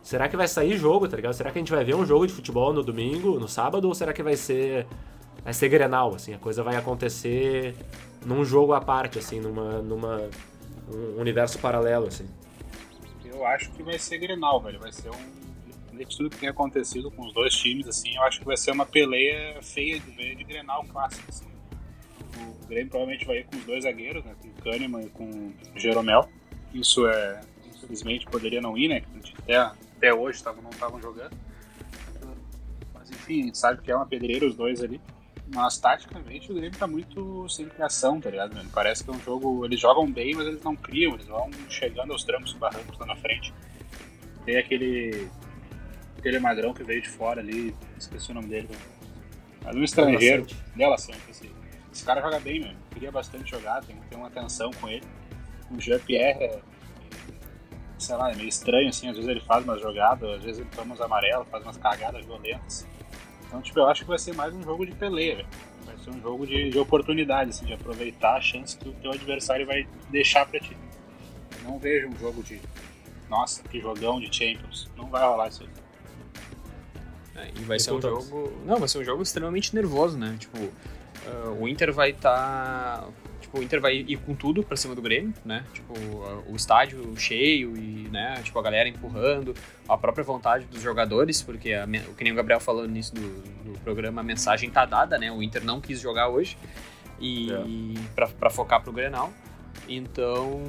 será 0.04 0.28
que 0.28 0.36
vai 0.36 0.46
sair 0.46 0.76
jogo, 0.76 1.08
tá 1.08 1.16
ligado? 1.16 1.32
Será 1.32 1.50
que 1.50 1.58
a 1.58 1.60
gente 1.60 1.72
vai 1.72 1.82
ver 1.82 1.96
um 1.96 2.06
jogo 2.06 2.26
de 2.26 2.32
futebol 2.32 2.72
no 2.72 2.82
domingo, 2.82 3.40
no 3.40 3.48
sábado, 3.48 3.88
ou 3.88 3.94
será 3.94 4.12
que 4.12 4.22
vai 4.22 4.36
ser 4.36 4.86
vai 5.42 5.52
ser 5.52 5.68
Grenal, 5.68 6.14
assim, 6.14 6.32
a 6.32 6.38
coisa 6.38 6.62
vai 6.62 6.76
acontecer 6.76 7.74
num 8.24 8.44
jogo 8.44 8.72
à 8.72 8.80
parte, 8.80 9.18
assim, 9.18 9.40
numa, 9.40 9.82
numa 9.82 10.30
um 10.88 11.20
universo 11.20 11.58
paralelo, 11.58 12.06
assim. 12.06 12.26
Eu 13.24 13.44
acho 13.46 13.70
que 13.72 13.82
vai 13.82 13.98
ser 13.98 14.18
Grenal, 14.18 14.60
velho, 14.60 14.78
vai 14.78 14.92
ser 14.92 15.10
um, 15.10 15.96
de 15.96 16.04
tudo 16.06 16.30
que 16.30 16.38
tem 16.38 16.48
acontecido 16.48 17.10
com 17.10 17.26
os 17.26 17.34
dois 17.34 17.54
times, 17.54 17.86
assim, 17.86 18.14
eu 18.14 18.22
acho 18.22 18.38
que 18.38 18.46
vai 18.46 18.56
ser 18.56 18.70
uma 18.70 18.86
peleia 18.86 19.60
feia 19.62 19.98
de 20.00 20.10
ver 20.12 20.34
de 20.36 20.44
Grenal 20.44 20.84
clássico, 20.84 21.24
assim. 21.28 21.46
O 22.36 22.66
Grêmio 22.66 22.88
provavelmente 22.88 23.26
vai 23.26 23.38
ir 23.38 23.44
com 23.44 23.56
os 23.56 23.64
dois 23.64 23.84
zagueiros, 23.84 24.24
né, 24.24 24.34
com 24.40 24.48
o 24.48 24.62
Kahneman 24.62 25.02
e 25.02 25.10
com 25.10 25.24
o 25.24 25.78
Jeromel. 25.78 26.28
Isso 26.72 27.06
é, 27.06 27.40
infelizmente, 27.74 28.26
poderia 28.26 28.60
não 28.62 28.76
ir, 28.78 28.88
né, 28.88 29.02
até, 29.42 29.70
até 29.96 30.12
hoje 30.12 30.42
tavam, 30.42 30.62
não 30.62 30.70
estavam 30.70 31.00
jogando. 31.00 31.36
Mas 32.92 33.10
enfim, 33.10 33.42
a 33.42 33.44
gente 33.46 33.58
sabe 33.58 33.82
que 33.82 33.90
é 33.90 33.96
uma 33.96 34.06
pedreira 34.06 34.46
os 34.46 34.54
dois 34.54 34.82
ali. 34.82 35.00
Mas 35.46 35.78
taticamente 35.78 36.50
o 36.50 36.54
Grêmio 36.54 36.78
tá 36.78 36.86
muito 36.86 37.48
sem 37.48 37.68
criação, 37.68 38.20
tá 38.20 38.30
ligado, 38.30 38.54
mano? 38.54 38.70
Parece 38.72 39.04
que 39.04 39.10
é 39.10 39.12
um 39.12 39.20
jogo. 39.20 39.64
Eles 39.64 39.78
jogam 39.78 40.10
bem, 40.10 40.34
mas 40.34 40.46
eles 40.46 40.62
não 40.62 40.74
criam, 40.74 41.14
eles 41.14 41.26
vão 41.26 41.50
chegando 41.68 42.12
aos 42.12 42.24
trancos 42.24 42.52
e 42.52 42.56
barrancos 42.56 42.98
lá 42.98 43.06
na 43.06 43.16
frente. 43.16 43.52
Tem 44.44 44.56
aquele. 44.56 45.28
aquele 46.18 46.38
magrão 46.38 46.72
que 46.72 46.82
veio 46.82 47.02
de 47.02 47.08
fora 47.10 47.40
ali, 47.40 47.74
esqueci 47.98 48.30
o 48.30 48.34
nome 48.34 48.48
dele, 48.48 48.68
Mas 49.62 49.76
um 49.76 49.84
estrangeiro, 49.84 50.46
dela 50.74 50.96
sempre, 50.96 51.30
esse, 51.30 51.50
esse 51.92 52.04
cara 52.04 52.22
joga 52.22 52.40
bem, 52.40 52.60
mano. 52.60 52.78
Queria 52.90 53.12
bastante 53.12 53.50
jogar, 53.50 53.84
tem, 53.84 53.96
tem 54.08 54.18
uma 54.18 54.28
atenção 54.28 54.70
com 54.72 54.88
ele. 54.88 55.04
O 55.70 55.78
Jean-Pierre 55.78 56.42
é, 56.42 56.60
sei 58.04 58.16
lá, 58.16 58.30
é 58.30 58.34
meio 58.34 58.48
estranho, 58.48 58.88
assim, 58.88 59.08
às 59.08 59.16
vezes 59.16 59.28
ele 59.28 59.40
faz 59.40 59.64
umas 59.64 59.80
jogadas, 59.80 60.28
às 60.30 60.42
vezes 60.42 60.60
ele 60.60 60.68
toma 60.74 60.94
uns 60.94 61.00
amarelos, 61.00 61.46
faz 61.50 61.62
umas 61.64 61.76
cagadas 61.76 62.24
violentas. 62.24 62.86
Então, 63.46 63.60
tipo, 63.62 63.78
eu 63.78 63.86
acho 63.86 64.02
que 64.02 64.08
vai 64.08 64.18
ser 64.18 64.34
mais 64.34 64.54
um 64.54 64.62
jogo 64.62 64.84
de 64.84 64.92
peleia, 64.92 65.46
Vai 65.84 65.98
ser 65.98 66.10
um 66.10 66.20
jogo 66.20 66.46
de, 66.46 66.70
de 66.70 66.78
oportunidade, 66.78 67.50
assim, 67.50 67.66
de 67.66 67.74
aproveitar 67.74 68.36
a 68.36 68.40
chance 68.40 68.76
que 68.76 68.88
o 68.88 68.92
teu 68.94 69.12
adversário 69.12 69.66
vai 69.66 69.86
deixar 70.10 70.46
pra 70.46 70.58
ti. 70.58 70.76
Eu 71.58 71.70
não 71.70 71.78
vejo 71.78 72.08
um 72.08 72.16
jogo 72.18 72.42
de, 72.42 72.60
nossa, 73.28 73.62
que 73.64 73.80
jogão 73.80 74.18
de 74.18 74.34
Champions. 74.34 74.90
Não 74.96 75.06
vai 75.06 75.22
rolar 75.22 75.48
isso 75.48 75.62
aí. 75.62 75.68
É, 77.36 77.50
e 77.54 77.64
vai 77.64 77.76
e 77.76 77.80
ser 77.80 77.92
um 77.92 78.00
jogo. 78.00 78.52
Não, 78.64 78.78
vai 78.78 78.88
ser 78.88 78.98
um 78.98 79.04
jogo 79.04 79.22
extremamente 79.22 79.74
nervoso, 79.74 80.16
né? 80.16 80.36
Tipo, 80.38 80.58
uh, 80.58 81.60
o 81.60 81.68
Inter 81.68 81.92
vai 81.92 82.10
estar. 82.10 83.02
Tá 83.02 83.08
tipo, 83.54 83.58
o 83.58 83.62
Inter 83.62 83.80
vai 83.80 83.96
ir 83.96 84.16
com 84.18 84.34
tudo 84.34 84.62
pra 84.62 84.76
cima 84.76 84.94
do 84.94 85.02
Grêmio, 85.02 85.32
né? 85.44 85.64
Tipo, 85.72 85.94
o 86.48 86.56
estádio 86.56 87.14
cheio 87.16 87.76
e, 87.76 88.08
né, 88.10 88.40
tipo, 88.42 88.58
a 88.58 88.62
galera 88.62 88.88
empurrando, 88.88 89.54
a 89.88 89.96
própria 89.96 90.24
vontade 90.24 90.64
dos 90.66 90.82
jogadores, 90.82 91.40
porque 91.40 91.72
a, 91.72 91.86
o 92.08 92.14
que 92.14 92.24
nem 92.24 92.32
o 92.32 92.36
Gabriel 92.36 92.60
falou 92.60 92.86
nisso 92.86 93.14
do, 93.14 93.72
do 93.72 93.78
programa, 93.80 94.20
a 94.20 94.24
mensagem 94.24 94.70
tá 94.70 94.84
dada, 94.84 95.18
né? 95.18 95.30
O 95.30 95.42
Inter 95.42 95.64
não 95.64 95.80
quis 95.80 96.00
jogar 96.00 96.28
hoje 96.28 96.56
e 97.20 97.52
é. 97.52 98.00
pra, 98.14 98.26
pra 98.28 98.50
focar 98.50 98.82
pro 98.82 98.92
Grenal. 98.92 99.32
Então, 99.88 100.62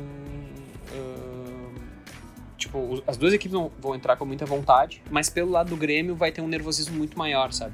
tipo, 2.57 3.01
as 3.07 3.17
duas 3.17 3.33
equipes 3.33 3.53
vão, 3.53 3.71
vão 3.79 3.95
entrar 3.95 4.15
com 4.17 4.25
muita 4.25 4.45
vontade, 4.45 5.01
mas 5.09 5.29
pelo 5.29 5.51
lado 5.51 5.69
do 5.69 5.77
Grêmio 5.77 6.15
vai 6.15 6.31
ter 6.31 6.41
um 6.41 6.47
nervosismo 6.47 6.95
muito 6.97 7.17
maior, 7.17 7.51
sabe? 7.53 7.73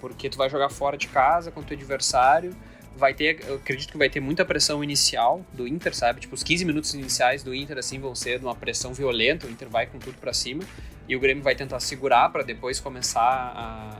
Porque 0.00 0.28
tu 0.28 0.36
vai 0.38 0.48
jogar 0.48 0.70
fora 0.70 0.96
de 0.96 1.06
casa 1.08 1.50
contra 1.50 1.74
o 1.74 1.76
adversário 1.76 2.56
vai 2.96 3.14
ter, 3.14 3.42
eu 3.46 3.56
acredito 3.56 3.92
que 3.92 3.98
vai 3.98 4.08
ter 4.08 4.20
muita 4.20 4.44
pressão 4.44 4.82
inicial 4.84 5.44
do 5.52 5.66
Inter, 5.66 5.94
sabe? 5.94 6.20
Tipo, 6.20 6.34
os 6.34 6.42
15 6.42 6.64
minutos 6.64 6.92
iniciais 6.94 7.42
do 7.42 7.54
Inter, 7.54 7.78
assim, 7.78 7.98
vão 7.98 8.14
ser 8.14 8.40
uma 8.40 8.54
pressão 8.54 8.92
violenta, 8.92 9.46
o 9.46 9.50
Inter 9.50 9.68
vai 9.68 9.86
com 9.86 9.98
tudo 9.98 10.18
para 10.18 10.32
cima, 10.32 10.62
e 11.08 11.16
o 11.16 11.20
Grêmio 11.20 11.42
vai 11.42 11.54
tentar 11.54 11.80
segurar 11.80 12.30
para 12.30 12.42
depois 12.42 12.78
começar 12.78 13.20
a, 13.20 13.96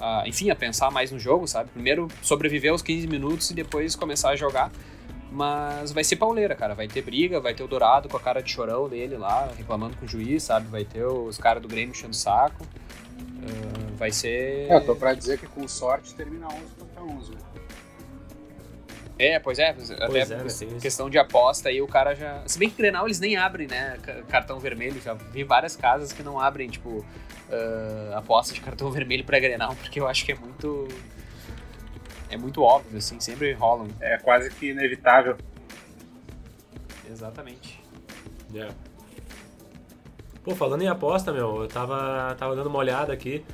a, 0.00 0.20
a, 0.20 0.28
enfim, 0.28 0.50
a 0.50 0.56
pensar 0.56 0.90
mais 0.90 1.10
no 1.10 1.18
jogo, 1.18 1.46
sabe? 1.46 1.70
Primeiro 1.70 2.08
sobreviver 2.22 2.72
aos 2.72 2.82
15 2.82 3.06
minutos 3.06 3.50
e 3.50 3.54
depois 3.54 3.94
começar 3.94 4.30
a 4.30 4.36
jogar. 4.36 4.72
Mas 5.30 5.92
vai 5.92 6.02
ser 6.02 6.16
pauleira, 6.16 6.54
cara. 6.54 6.74
Vai 6.74 6.88
ter 6.88 7.02
briga, 7.02 7.38
vai 7.38 7.52
ter 7.54 7.62
o 7.62 7.68
Dourado 7.68 8.08
com 8.08 8.16
a 8.16 8.20
cara 8.20 8.42
de 8.42 8.50
chorão 8.50 8.88
dele 8.88 9.16
lá, 9.16 9.52
reclamando 9.56 9.96
com 9.96 10.06
o 10.06 10.08
juiz, 10.08 10.42
sabe? 10.42 10.66
Vai 10.68 10.84
ter 10.84 11.04
os 11.04 11.36
caras 11.36 11.62
do 11.62 11.68
Grêmio 11.68 11.90
enchendo 11.90 12.12
o 12.12 12.16
saco. 12.16 12.64
Uh, 12.64 13.96
vai 13.96 14.10
ser. 14.10 14.70
É, 14.70 14.80
tô 14.80 14.96
pra 14.96 15.12
dizer 15.12 15.38
que 15.38 15.46
com 15.46 15.68
sorte 15.68 16.14
termina 16.14 16.46
11 16.46 16.87
11. 17.08 17.32
É, 19.18 19.38
pois 19.40 19.58
é, 19.58 19.72
pois 19.72 19.90
até 19.90 20.20
é, 20.20 20.80
questão 20.80 21.10
de 21.10 21.18
aposta 21.18 21.68
aí 21.68 21.82
o 21.82 21.88
cara 21.88 22.14
já. 22.14 22.40
Se 22.46 22.56
bem 22.56 22.70
que 22.70 22.76
Grenal 22.76 23.04
eles 23.06 23.18
nem 23.18 23.36
abrem, 23.36 23.66
né? 23.66 23.98
Cartão 24.28 24.60
vermelho. 24.60 25.00
Já 25.00 25.14
vi 25.14 25.42
várias 25.42 25.74
casas 25.74 26.12
que 26.12 26.22
não 26.22 26.38
abrem, 26.38 26.68
tipo, 26.68 26.88
uh, 26.98 28.16
aposta 28.16 28.54
de 28.54 28.60
cartão 28.60 28.88
vermelho 28.92 29.24
pra 29.24 29.40
Grenal, 29.40 29.74
porque 29.74 29.98
eu 29.98 30.06
acho 30.06 30.24
que 30.24 30.32
é 30.32 30.36
muito. 30.36 30.86
É 32.30 32.36
muito 32.36 32.62
óbvio, 32.62 32.98
assim, 32.98 33.18
sempre 33.18 33.52
rolam. 33.54 33.88
É 34.00 34.18
quase 34.18 34.50
que 34.50 34.70
inevitável. 34.70 35.36
Exatamente. 37.10 37.82
Yeah. 38.52 38.72
Pô, 40.44 40.54
falando 40.54 40.82
em 40.82 40.88
aposta, 40.88 41.32
meu, 41.32 41.62
eu 41.62 41.68
tava, 41.68 42.36
tava 42.38 42.54
dando 42.54 42.68
uma 42.68 42.78
olhada 42.78 43.12
aqui. 43.12 43.44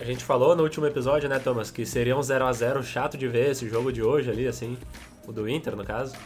A 0.00 0.04
gente 0.04 0.24
falou 0.24 0.56
no 0.56 0.62
último 0.62 0.86
episódio, 0.86 1.28
né, 1.28 1.38
Thomas, 1.38 1.70
que 1.70 1.84
seria 1.86 2.16
um 2.16 2.20
0x0 2.20 2.82
chato 2.82 3.16
de 3.16 3.28
ver 3.28 3.50
esse 3.50 3.68
jogo 3.68 3.92
de 3.92 4.02
hoje 4.02 4.30
ali, 4.30 4.46
assim. 4.46 4.76
O 5.26 5.32
do 5.32 5.48
Inter, 5.48 5.76
no 5.76 5.84
caso. 5.84 6.16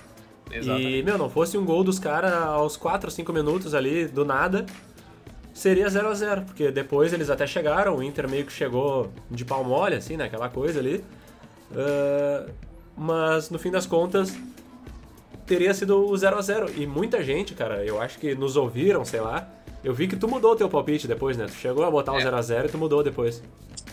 Exatamente. 0.50 0.98
E, 0.98 1.02
meu, 1.02 1.18
não 1.18 1.29
fosse 1.29 1.59
um 1.59 1.64
gol 1.64 1.83
dos 1.83 1.98
caras 1.98 2.33
aos 2.33 2.76
4, 2.76 3.11
5 3.11 3.33
minutos 3.33 3.74
ali, 3.74 4.07
do 4.07 4.24
nada, 4.24 4.64
seria 5.52 5.88
0 5.88 6.09
a 6.09 6.14
0 6.14 6.42
Porque 6.42 6.70
depois 6.70 7.12
eles 7.12 7.29
até 7.29 7.46
chegaram, 7.46 7.96
o 7.96 8.02
Inter 8.02 8.29
meio 8.29 8.46
que 8.46 8.52
chegou 8.52 9.11
de 9.31 9.44
pau 9.44 9.64
mole, 9.64 9.96
assim, 9.96 10.16
né? 10.16 10.24
Aquela 10.24 10.48
coisa 10.48 10.79
ali. 10.79 11.05
Uh, 11.72 12.50
mas, 12.96 13.50
no 13.50 13.59
fim 13.59 13.70
das 13.70 13.87
contas, 13.87 14.33
teria 15.46 15.72
sido 15.72 16.06
o 16.06 16.16
0 16.16 16.37
a 16.37 16.42
0 16.42 16.70
E 16.76 16.87
muita 16.87 17.22
gente, 17.22 17.54
cara, 17.54 17.85
eu 17.85 18.00
acho 18.00 18.18
que 18.18 18.35
nos 18.35 18.56
ouviram, 18.56 19.04
sei 19.04 19.20
lá, 19.20 19.48
eu 19.85 19.94
vi 19.94 20.09
que 20.09 20.16
tu 20.16 20.26
mudou 20.26 20.52
o 20.52 20.56
teu 20.56 20.68
palpite 20.68 21.06
depois, 21.06 21.37
né? 21.37 21.46
Tu 21.46 21.52
chegou 21.52 21.85
a 21.85 21.90
botar 21.90 22.12
0x0 22.12 22.62
é. 22.62 22.66
e 22.66 22.68
tu 22.68 22.78
mudou 22.78 23.02
depois. 23.02 23.42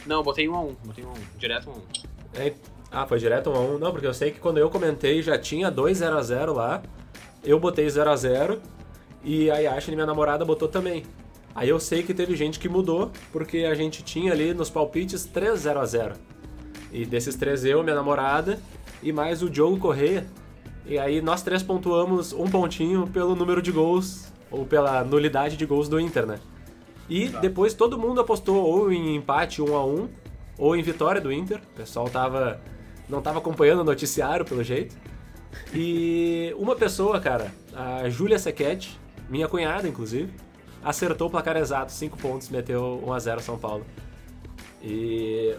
Não, 0.05 0.17
eu 0.17 0.23
botei 0.23 0.47
1x1. 0.47 0.75
Botei 0.83 1.03
1x1. 1.03 1.17
Direto 1.37 1.69
1x1. 1.69 2.05
É, 2.35 2.53
ah, 2.91 3.05
foi 3.05 3.19
direto 3.19 3.51
1x1. 3.51 3.77
Não, 3.77 3.91
porque 3.91 4.07
eu 4.07 4.13
sei 4.13 4.31
que 4.31 4.39
quando 4.39 4.57
eu 4.57 4.69
comentei 4.69 5.21
já 5.21 5.37
tinha 5.37 5.69
2 5.69 5.99
0x0 5.99 6.53
lá. 6.53 6.81
Eu 7.43 7.59
botei 7.59 7.85
0x0 7.85 8.59
e 9.23 9.51
a 9.51 9.57
Yashin, 9.57 9.91
minha 9.91 10.05
namorada, 10.05 10.43
botou 10.43 10.67
também. 10.67 11.05
Aí 11.53 11.69
eu 11.69 11.79
sei 11.79 12.01
que 12.01 12.13
teve 12.13 12.35
gente 12.35 12.57
que 12.57 12.67
mudou, 12.67 13.11
porque 13.31 13.59
a 13.59 13.75
gente 13.75 14.01
tinha 14.01 14.31
ali 14.31 14.53
nos 14.53 14.69
palpites 14.69 15.25
3 15.25 15.59
0x0. 15.59 16.15
E 16.91 17.05
desses 17.05 17.35
três 17.35 17.65
eu, 17.65 17.83
minha 17.83 17.95
namorada 17.95 18.59
e 19.01 19.11
mais 19.11 19.41
o 19.41 19.49
Diogo 19.49 19.77
Correia. 19.79 20.25
E 20.85 20.97
aí 20.99 21.21
nós 21.21 21.41
três 21.41 21.63
pontuamos 21.63 22.33
um 22.33 22.45
pontinho 22.49 23.07
pelo 23.07 23.35
número 23.35 23.61
de 23.61 23.71
gols 23.71 24.31
ou 24.51 24.65
pela 24.65 25.03
nulidade 25.03 25.55
de 25.55 25.65
gols 25.65 25.87
do 25.87 25.99
Inter, 25.99 26.25
né? 26.25 26.39
E 27.09 27.27
depois 27.29 27.73
todo 27.73 27.97
mundo 27.97 28.21
apostou 28.21 28.63
ou 28.65 28.91
em 28.91 29.15
empate 29.15 29.61
1 29.61 29.75
a 29.75 29.85
1 29.85 30.09
ou 30.57 30.75
em 30.75 30.81
vitória 30.81 31.19
do 31.19 31.31
Inter. 31.31 31.59
O 31.73 31.77
pessoal 31.77 32.09
tava 32.09 32.61
não 33.09 33.21
tava 33.21 33.39
acompanhando 33.39 33.79
o 33.79 33.83
noticiário 33.83 34.45
pelo 34.45 34.63
jeito. 34.63 34.95
E 35.73 36.53
uma 36.57 36.75
pessoa, 36.75 37.19
cara, 37.19 37.51
a 37.73 38.09
Júlia 38.09 38.39
Sequete, 38.39 38.99
minha 39.29 39.47
cunhada 39.47 39.87
inclusive, 39.87 40.33
acertou 40.83 41.27
o 41.27 41.31
placar 41.31 41.57
exato, 41.57 41.91
5 41.91 42.17
pontos, 42.17 42.49
meteu 42.49 43.01
1 43.05 43.13
a 43.13 43.19
0 43.19 43.41
São 43.41 43.57
Paulo. 43.57 43.85
E 44.81 45.55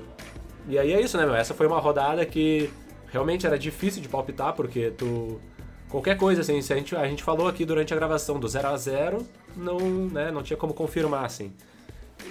e 0.66 0.78
aí 0.78 0.92
é 0.94 1.00
isso, 1.00 1.16
né, 1.18 1.26
meu? 1.26 1.34
Essa 1.34 1.52
foi 1.52 1.66
uma 1.66 1.78
rodada 1.78 2.24
que 2.24 2.70
realmente 3.14 3.46
era 3.46 3.56
difícil 3.56 4.02
de 4.02 4.08
palpitar 4.08 4.52
porque 4.52 4.90
tu 4.90 5.40
qualquer 5.88 6.16
coisa, 6.16 6.40
assim, 6.40 6.60
se 6.60 6.72
a 6.72 6.76
gente, 6.76 6.96
a 6.96 7.06
gente 7.06 7.22
falou 7.22 7.46
aqui 7.46 7.64
durante 7.64 7.94
a 7.94 7.96
gravação 7.96 8.40
do 8.40 8.48
0 8.48 8.68
a 8.68 8.76
0 8.76 9.24
não, 9.56 9.78
né, 9.78 10.32
não 10.32 10.42
tinha 10.42 10.56
como 10.56 10.74
confirmar, 10.74 11.24
assim. 11.24 11.52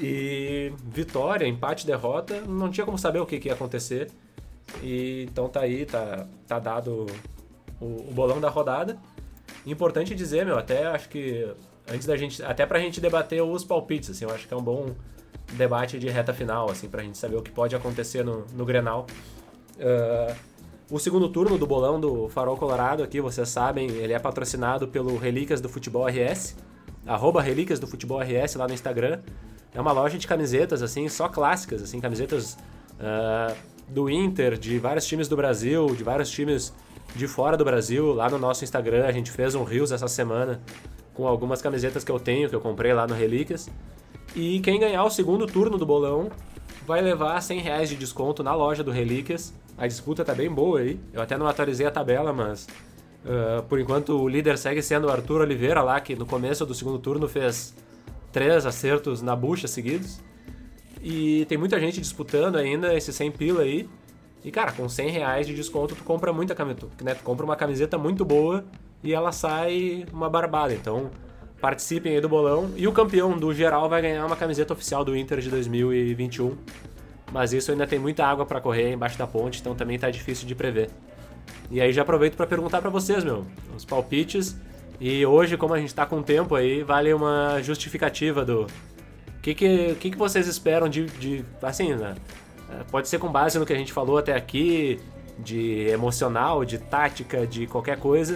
E 0.02 0.74
vitória, 0.84 1.48
empate, 1.48 1.88
derrota, 1.88 2.42
não 2.42 2.70
tinha 2.70 2.86
como 2.86 2.98
saber 2.98 3.20
o 3.20 3.26
que, 3.26 3.40
que 3.40 3.48
ia 3.48 3.54
acontecer. 3.54 4.12
E, 4.82 5.26
então 5.30 5.48
tá 5.48 5.62
aí, 5.62 5.86
tá, 5.86 6.28
tá 6.46 6.60
dado 6.60 7.08
o, 7.80 8.10
o 8.10 8.12
bolão 8.12 8.42
da 8.42 8.50
rodada. 8.50 9.00
Importante 9.66 10.14
dizer, 10.14 10.46
meu, 10.46 10.58
até 10.58 10.88
acho 10.88 11.08
que 11.08 11.50
antes 11.88 12.06
da 12.06 12.18
gente, 12.18 12.44
até 12.44 12.66
pra 12.66 12.80
gente 12.80 13.00
debater 13.00 13.42
os 13.42 13.64
palpites, 13.64 14.10
assim, 14.10 14.26
eu 14.26 14.32
acho 14.32 14.46
que 14.46 14.54
é 14.54 14.58
um 14.58 14.64
bom 14.64 14.94
debate 15.54 15.98
de 15.98 16.10
reta 16.10 16.34
final, 16.34 16.70
assim, 16.70 16.90
pra 16.90 17.02
gente 17.02 17.18
saber 17.18 17.38
o 17.38 17.42
que 17.42 17.52
pode 17.52 17.74
acontecer 17.74 18.26
no, 18.26 18.46
no 18.54 18.66
Grenal. 18.66 19.06
Uh, 19.78 20.53
o 20.94 21.00
segundo 21.00 21.28
turno 21.28 21.58
do 21.58 21.66
bolão 21.66 22.00
do 22.00 22.30
Farol 22.30 22.56
Colorado 22.56 23.02
aqui, 23.02 23.20
vocês 23.20 23.50
sabem, 23.50 23.90
ele 23.90 24.14
é 24.14 24.20
patrocinado 24.20 24.88
pelo 24.88 25.18
Relíquias 25.18 25.60
do 25.60 25.68
Futebol 25.68 26.06
RS, 26.06 26.56
arroba 27.04 27.42
Relíquias 27.42 27.80
do 27.80 27.88
Futebol 27.88 28.20
RS 28.20 28.54
lá 28.58 28.68
no 28.68 28.76
Instagram. 28.76 29.20
É 29.74 29.82
uma 29.82 29.92
loja 29.92 30.20
de 30.20 30.28
camisetas, 30.28 30.84
assim, 30.84 31.10
só 31.10 31.28
clássicas, 31.28 31.82
assim, 31.82 32.00
camisetas 32.00 32.60
uh, 33.00 33.56
do 33.88 34.08
Inter, 34.08 34.56
de 34.56 34.78
vários 34.78 35.08
times 35.08 35.28
do 35.28 35.36
Brasil, 35.36 35.96
de 35.96 36.04
vários 36.04 36.30
times 36.30 36.72
de 37.16 37.28
fora 37.28 37.58
do 37.58 37.66
Brasil. 37.66 38.14
Lá 38.14 38.30
no 38.30 38.38
nosso 38.38 38.64
Instagram 38.64 39.08
a 39.08 39.12
gente 39.12 39.32
fez 39.32 39.56
um 39.56 39.64
Rios 39.64 39.92
essa 39.92 40.08
semana 40.08 40.62
com 41.16 41.28
algumas 41.28 41.60
camisetas 41.60 42.04
que 42.04 42.12
eu 42.12 42.20
tenho, 42.20 42.48
que 42.48 42.56
eu 42.56 42.62
comprei 42.62 42.94
lá 42.94 43.08
no 43.08 43.16
Relíquias. 43.16 43.68
E 44.36 44.60
quem 44.60 44.80
ganhar 44.80 45.04
o 45.04 45.10
segundo 45.10 45.48
turno 45.48 45.76
do 45.76 45.88
bolão 45.88 46.30
vai 46.86 47.02
levar 47.02 47.42
100 47.42 47.62
reais 47.62 47.90
de 47.90 47.96
desconto 47.96 48.44
na 48.44 48.54
loja 48.54 48.84
do 48.84 48.92
Relíquias. 48.92 49.56
A 49.78 49.88
disputa 49.88 50.24
tá 50.24 50.34
bem 50.34 50.50
boa 50.50 50.80
aí. 50.80 51.00
Eu 51.12 51.22
até 51.22 51.38
não 51.38 51.48
atualizei 51.48 51.86
a 51.86 51.92
tabela, 51.92 52.32
mas 52.32 52.68
uh, 53.26 53.64
por 53.64 53.80
enquanto 53.80 54.22
o 54.22 54.28
líder 54.28 54.58
segue 54.58 54.82
sendo 54.82 55.08
o 55.08 55.10
Arthur 55.10 55.42
Oliveira 55.42 55.82
lá, 55.82 56.00
que 56.00 56.16
no 56.16 56.26
começo 56.26 56.66
do 56.66 56.74
segundo 56.74 57.00
turno 57.00 57.28
fez 57.28 57.74
três 58.32 58.66
acertos 58.66 59.22
na 59.22 59.36
bucha 59.36 59.68
seguidos. 59.68 60.20
E 61.02 61.46
tem 61.46 61.58
muita 61.58 61.80
gente 61.80 62.00
disputando 62.00 62.56
ainda 62.56 62.96
esse 62.96 63.12
100 63.12 63.32
pila 63.32 63.64
aí. 63.64 63.90
E, 64.44 64.52
cara, 64.52 64.72
com 64.72 64.88
100 64.88 65.10
reais 65.10 65.48
de 65.48 65.54
desconto, 65.54 65.96
tu 65.96 66.04
compra 66.04 66.32
muita 66.34 66.54
camiseta. 66.56 66.88
Né? 67.02 67.14
Tu 67.14 67.24
compra 67.24 67.46
uma 67.46 67.56
camiseta 67.56 67.98
muito 67.98 68.24
boa 68.24 68.64
e 69.04 69.14
ela 69.14 69.32
sai 69.32 70.06
uma 70.12 70.30
barbada. 70.30 70.74
Então, 70.74 71.12
participem 71.62 72.16
aí 72.16 72.22
do 72.22 72.30
bolão. 72.30 72.72
E 72.76 72.88
o 72.88 72.92
campeão 72.92 73.38
do 73.38 73.54
geral 73.54 73.90
vai 73.90 74.02
ganhar 74.02 74.26
uma 74.26 74.36
camiseta 74.36 74.74
oficial 74.74 75.04
do 75.04 75.16
Inter 75.16 75.40
de 75.40 75.50
2021. 75.50 76.58
Mas 77.34 77.52
isso 77.52 77.72
ainda 77.72 77.88
tem 77.88 77.98
muita 77.98 78.24
água 78.24 78.46
para 78.46 78.62
correr 78.62 78.94
embaixo 78.94 79.18
da 79.18 79.26
ponte, 79.26 79.60
então 79.60 79.74
também 79.74 79.98
tá 79.98 80.12
difícil 80.12 80.48
de 80.48 80.54
prever. 80.54 80.92
E 81.72 81.82
aí 81.82 81.92
já 81.92 82.04
aproveito 82.04 82.36
para 82.36 82.46
perguntar 82.46 82.80
para 82.80 82.92
vocês, 82.92 83.24
meu, 83.24 83.44
os 83.76 83.84
palpites. 83.84 84.56
E 85.00 85.26
hoje, 85.26 85.58
como 85.58 85.74
a 85.74 85.80
gente 85.80 85.96
tá 85.96 86.06
com 86.06 86.22
tempo 86.22 86.54
aí, 86.54 86.84
vale 86.84 87.12
uma 87.12 87.60
justificativa 87.64 88.46
do 88.46 88.68
que 89.42 89.56
que, 89.56 89.96
que, 89.96 90.12
que 90.12 90.18
vocês 90.18 90.48
esperam 90.48 90.88
de, 90.88 91.08
de 91.08 91.44
assim, 91.64 91.96
né? 91.96 92.14
É, 92.70 92.84
pode 92.84 93.10
ser 93.10 93.18
com 93.18 93.32
base 93.32 93.58
no 93.58 93.66
que 93.66 93.74
a 93.74 93.78
gente 93.78 93.92
falou 93.92 94.20
até 94.20 94.36
aqui, 94.36 95.00
de 95.40 95.88
emocional, 95.90 96.64
de 96.64 96.78
tática, 96.78 97.48
de 97.48 97.66
qualquer 97.66 97.98
coisa. 97.98 98.36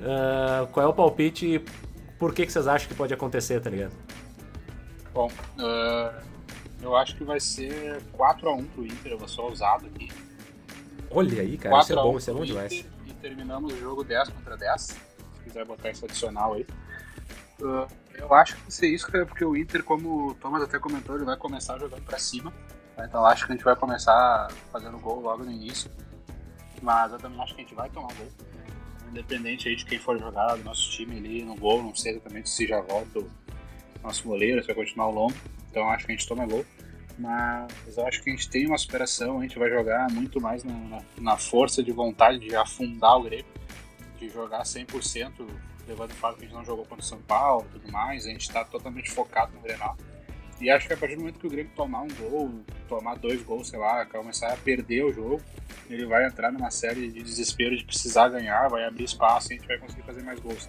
Uh, 0.00 0.66
qual 0.72 0.86
é 0.86 0.88
o 0.88 0.94
palpite 0.94 1.46
e 1.46 1.64
por 2.18 2.32
que, 2.32 2.46
que 2.46 2.52
vocês 2.52 2.66
acham 2.66 2.88
que 2.88 2.94
pode 2.94 3.12
acontecer, 3.12 3.60
tá 3.60 3.68
ligado? 3.68 3.92
Bom, 5.12 5.30
uh, 5.58 6.31
eu 6.82 6.96
acho 6.96 7.16
que 7.16 7.24
vai 7.24 7.38
ser 7.38 8.02
4x1 8.18 8.66
pro 8.74 8.84
Inter, 8.84 9.12
eu 9.12 9.18
vou 9.18 9.28
só 9.28 9.48
usado 9.48 9.86
aqui. 9.86 10.10
Olha 11.10 11.40
aí, 11.40 11.56
cara, 11.56 11.78
isso 11.80 11.92
é 11.92 11.96
bom, 11.96 12.18
isso 12.18 12.30
é 12.30 12.34
bom 12.34 12.44
demais. 12.44 12.84
E 13.06 13.12
terminamos 13.20 13.72
o 13.72 13.78
jogo 13.78 14.02
10 14.02 14.30
contra 14.30 14.56
10. 14.56 14.80
Se 14.80 14.96
quiser 15.44 15.64
botar 15.64 15.90
esse 15.90 16.04
adicional 16.04 16.54
aí. 16.54 16.66
Uh, 17.60 17.86
eu 18.14 18.34
acho 18.34 18.56
que 18.56 18.62
vai 18.62 18.70
ser 18.70 18.88
isso, 18.88 19.06
cara, 19.06 19.24
porque 19.24 19.44
o 19.44 19.56
Inter, 19.56 19.84
como 19.84 20.30
o 20.30 20.34
Thomas 20.34 20.62
até 20.62 20.78
comentou, 20.78 21.14
ele 21.14 21.24
vai 21.24 21.36
começar 21.36 21.78
jogando 21.78 22.02
pra 22.02 22.18
cima. 22.18 22.52
Tá? 22.96 23.04
Então 23.04 23.24
acho 23.24 23.46
que 23.46 23.52
a 23.52 23.54
gente 23.54 23.64
vai 23.64 23.76
começar 23.76 24.48
fazendo 24.72 24.98
gol 24.98 25.20
logo 25.20 25.44
no 25.44 25.50
início. 25.52 25.90
Mas 26.82 27.12
eu 27.12 27.18
também 27.18 27.40
acho 27.40 27.54
que 27.54 27.60
a 27.60 27.64
gente 27.64 27.74
vai 27.76 27.88
tomar 27.90 28.12
gol. 28.14 28.28
Independente 29.08 29.68
aí 29.68 29.76
de 29.76 29.84
quem 29.84 29.98
for 29.98 30.18
jogar 30.18 30.56
do 30.56 30.64
nosso 30.64 30.90
time 30.90 31.18
ali 31.18 31.44
no 31.44 31.54
gol, 31.54 31.82
não 31.82 31.94
sei 31.94 32.12
exatamente 32.12 32.50
se 32.50 32.66
já 32.66 32.80
volta 32.80 33.20
o 33.20 33.30
nosso 34.02 34.24
goleiro, 34.24 34.60
se 34.62 34.66
vai 34.66 34.74
continuar 34.74 35.08
o 35.08 35.12
longo. 35.12 35.34
Então 35.72 35.88
acho 35.88 36.04
que 36.04 36.12
a 36.12 36.14
gente 36.14 36.28
toma 36.28 36.46
gol. 36.46 36.64
Mas 37.18 37.96
eu 37.96 38.06
acho 38.06 38.22
que 38.22 38.30
a 38.30 38.32
gente 38.32 38.48
tem 38.48 38.66
uma 38.66 38.78
superação, 38.78 39.40
a 39.40 39.42
gente 39.42 39.58
vai 39.58 39.70
jogar 39.70 40.10
muito 40.10 40.40
mais 40.40 40.62
na, 40.62 40.72
na, 40.72 41.02
na 41.18 41.36
força 41.36 41.82
de 41.82 41.90
vontade 41.90 42.38
de 42.38 42.54
afundar 42.54 43.18
o 43.18 43.22
Grêmio, 43.22 43.46
de 44.18 44.28
jogar 44.28 44.62
100%, 44.62 45.46
levando 45.86 46.10
o 46.10 46.14
fato 46.14 46.36
que 46.36 46.44
a 46.44 46.46
gente 46.46 46.54
não 46.54 46.64
jogou 46.64 46.84
contra 46.84 47.04
o 47.04 47.06
São 47.06 47.20
Paulo 47.22 47.66
e 47.70 47.78
tudo 47.78 47.92
mais, 47.92 48.26
a 48.26 48.30
gente 48.30 48.42
está 48.42 48.64
totalmente 48.64 49.10
focado 49.10 49.52
no 49.52 49.60
Grenal. 49.60 49.96
E 50.60 50.70
acho 50.70 50.86
que 50.86 50.94
a 50.94 50.96
partir 50.96 51.16
do 51.16 51.20
momento 51.20 51.38
que 51.38 51.46
o 51.46 51.50
Grêmio 51.50 51.72
tomar 51.74 52.02
um 52.02 52.08
gol, 52.08 52.50
tomar 52.88 53.16
dois 53.16 53.42
gols, 53.42 53.68
sei 53.68 53.78
lá, 53.78 54.06
começar 54.06 54.52
a 54.52 54.56
perder 54.56 55.04
o 55.04 55.12
jogo, 55.12 55.40
ele 55.90 56.06
vai 56.06 56.26
entrar 56.26 56.52
numa 56.52 56.70
série 56.70 57.10
de 57.10 57.22
desespero 57.22 57.76
de 57.76 57.84
precisar 57.84 58.28
ganhar, 58.28 58.68
vai 58.68 58.84
abrir 58.84 59.04
espaço 59.04 59.52
e 59.52 59.54
a 59.54 59.58
gente 59.58 59.66
vai 59.66 59.78
conseguir 59.78 60.02
fazer 60.02 60.22
mais 60.22 60.38
gols. 60.40 60.68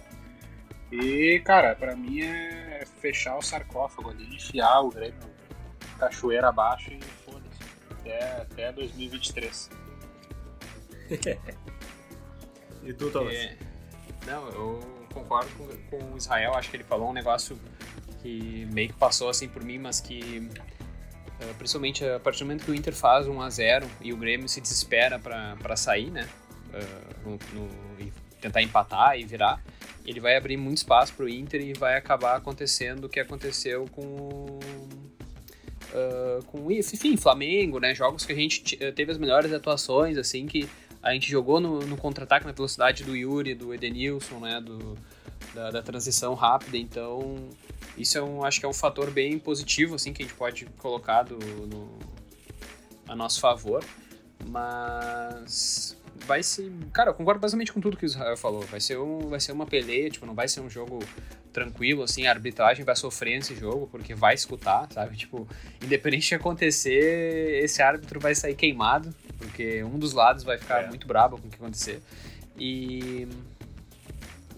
E, 0.92 1.40
cara, 1.44 1.74
para 1.74 1.96
mim 1.96 2.20
é 2.20 2.84
fechar 3.00 3.36
o 3.36 3.42
sarcófago 3.42 4.10
ali, 4.10 4.36
enfiar 4.36 4.80
o 4.80 4.90
Grêmio 4.90 5.34
cachoeira 5.98 6.48
abaixo 6.48 6.90
e 6.92 7.00
foda-se. 7.24 7.58
Até, 7.90 8.42
até 8.42 8.72
2023. 8.72 9.70
e 12.82 12.92
tu, 12.92 13.10
Thomas? 13.10 13.34
É, 13.34 13.56
não, 14.26 14.48
eu 14.48 14.80
concordo 15.12 15.50
com, 15.56 15.66
com 15.90 16.12
o 16.12 16.16
Israel, 16.16 16.54
acho 16.54 16.70
que 16.70 16.76
ele 16.76 16.84
falou 16.84 17.10
um 17.10 17.12
negócio 17.12 17.58
que 18.20 18.66
meio 18.72 18.88
que 18.88 18.94
passou 18.94 19.28
assim 19.28 19.48
por 19.48 19.62
mim, 19.62 19.78
mas 19.78 20.00
que 20.00 20.48
uh, 21.40 21.54
principalmente 21.56 22.04
a 22.04 22.18
partir 22.18 22.40
do 22.40 22.46
momento 22.46 22.64
que 22.64 22.70
o 22.70 22.74
Inter 22.74 22.94
faz 22.94 23.26
1 23.26 23.40
a 23.40 23.50
0 23.50 23.86
e 24.00 24.12
o 24.12 24.16
Grêmio 24.16 24.48
se 24.48 24.60
desespera 24.60 25.18
para 25.18 25.76
sair, 25.76 26.10
né? 26.10 26.28
Uh, 26.72 27.28
no, 27.28 27.38
no, 27.52 28.00
e 28.00 28.12
tentar 28.40 28.62
empatar 28.62 29.18
e 29.18 29.24
virar, 29.24 29.62
ele 30.06 30.20
vai 30.20 30.36
abrir 30.36 30.56
muito 30.56 30.78
espaço 30.78 31.12
para 31.14 31.24
o 31.24 31.28
Inter 31.28 31.60
e 31.62 31.72
vai 31.72 31.96
acabar 31.96 32.36
acontecendo 32.36 33.04
o 33.04 33.08
que 33.08 33.18
aconteceu 33.18 33.86
com 33.92 34.58
uh, 35.92 36.44
com 36.46 36.70
enfim, 36.70 37.16
Flamengo, 37.16 37.78
né? 37.78 37.94
Jogos 37.94 38.26
que 38.26 38.32
a 38.32 38.36
gente 38.36 38.76
teve 38.92 39.12
as 39.12 39.18
melhores 39.18 39.52
atuações, 39.52 40.18
assim, 40.18 40.46
que 40.46 40.68
a 41.02 41.12
gente 41.12 41.30
jogou 41.30 41.60
no, 41.60 41.80
no 41.80 41.96
contra-ataque 41.96 42.46
na 42.46 42.52
velocidade 42.52 43.04
do 43.04 43.16
Yuri, 43.16 43.54
do 43.54 43.72
Edenilson, 43.72 44.40
né? 44.40 44.60
Do, 44.60 44.96
da, 45.54 45.70
da, 45.70 45.82
transição 45.82 46.34
rápida, 46.34 46.76
então 46.76 47.48
isso 47.96 48.18
é 48.18 48.22
um, 48.22 48.44
acho 48.44 48.58
que 48.58 48.66
é 48.66 48.68
um 48.68 48.72
fator 48.72 49.10
bem 49.10 49.38
positivo, 49.38 49.94
assim, 49.94 50.12
que 50.12 50.22
a 50.22 50.26
gente 50.26 50.36
pode 50.36 50.64
colocar 50.78 51.22
do, 51.22 51.38
no, 51.38 51.98
a 53.06 53.14
nosso 53.14 53.40
favor, 53.40 53.84
mas 54.46 55.96
vai 56.26 56.42
ser, 56.42 56.70
cara, 56.92 57.10
eu 57.10 57.14
concordo 57.14 57.40
basicamente 57.40 57.72
com 57.72 57.80
tudo 57.80 57.96
que 57.96 58.04
o 58.04 58.06
Israel 58.06 58.36
falou, 58.36 58.62
vai 58.62 58.80
ser, 58.80 58.98
um, 58.98 59.28
vai 59.28 59.40
ser 59.40 59.52
uma 59.52 59.66
peleia, 59.66 60.08
tipo, 60.08 60.24
não 60.26 60.34
vai 60.34 60.48
ser 60.48 60.60
um 60.60 60.70
jogo 60.70 61.00
tranquilo, 61.52 62.02
assim, 62.02 62.26
a 62.26 62.30
arbitragem 62.30 62.84
vai 62.84 62.96
sofrer 62.96 63.36
nesse 63.36 63.54
jogo, 63.54 63.86
porque 63.86 64.14
vai 64.14 64.34
escutar, 64.34 64.88
sabe? 64.92 65.16
Tipo, 65.16 65.46
independente 65.82 66.28
de 66.28 66.34
acontecer, 66.34 67.62
esse 67.62 67.80
árbitro 67.80 68.18
vai 68.18 68.34
sair 68.34 68.54
queimado, 68.54 69.14
porque 69.38 69.82
um 69.84 69.98
dos 69.98 70.12
lados 70.12 70.42
vai 70.42 70.58
ficar 70.58 70.84
é. 70.84 70.88
muito 70.88 71.06
brabo 71.06 71.38
com 71.38 71.46
o 71.46 71.50
que 71.50 71.56
acontecer. 71.56 72.02
E. 72.58 73.28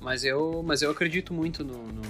Mas 0.00 0.24
eu, 0.24 0.62
mas 0.64 0.82
eu 0.82 0.90
acredito 0.90 1.34
muito 1.34 1.64
no, 1.64 1.86
no, 1.88 2.02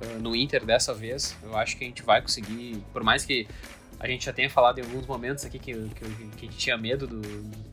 ah, 0.00 0.18
no 0.20 0.36
Inter 0.36 0.64
dessa 0.64 0.94
vez. 0.94 1.36
Eu 1.42 1.56
acho 1.56 1.76
que 1.76 1.84
a 1.84 1.86
gente 1.86 2.02
vai 2.02 2.22
conseguir, 2.22 2.82
por 2.92 3.02
mais 3.02 3.24
que 3.24 3.48
a 3.98 4.06
gente 4.06 4.26
já 4.26 4.32
tenha 4.32 4.50
falado 4.50 4.78
em 4.78 4.82
alguns 4.82 5.06
momentos 5.06 5.44
aqui 5.44 5.58
que, 5.58 5.72
que, 5.72 6.48
que 6.48 6.48
tinha 6.48 6.76
medo 6.76 7.06
do, 7.06 7.20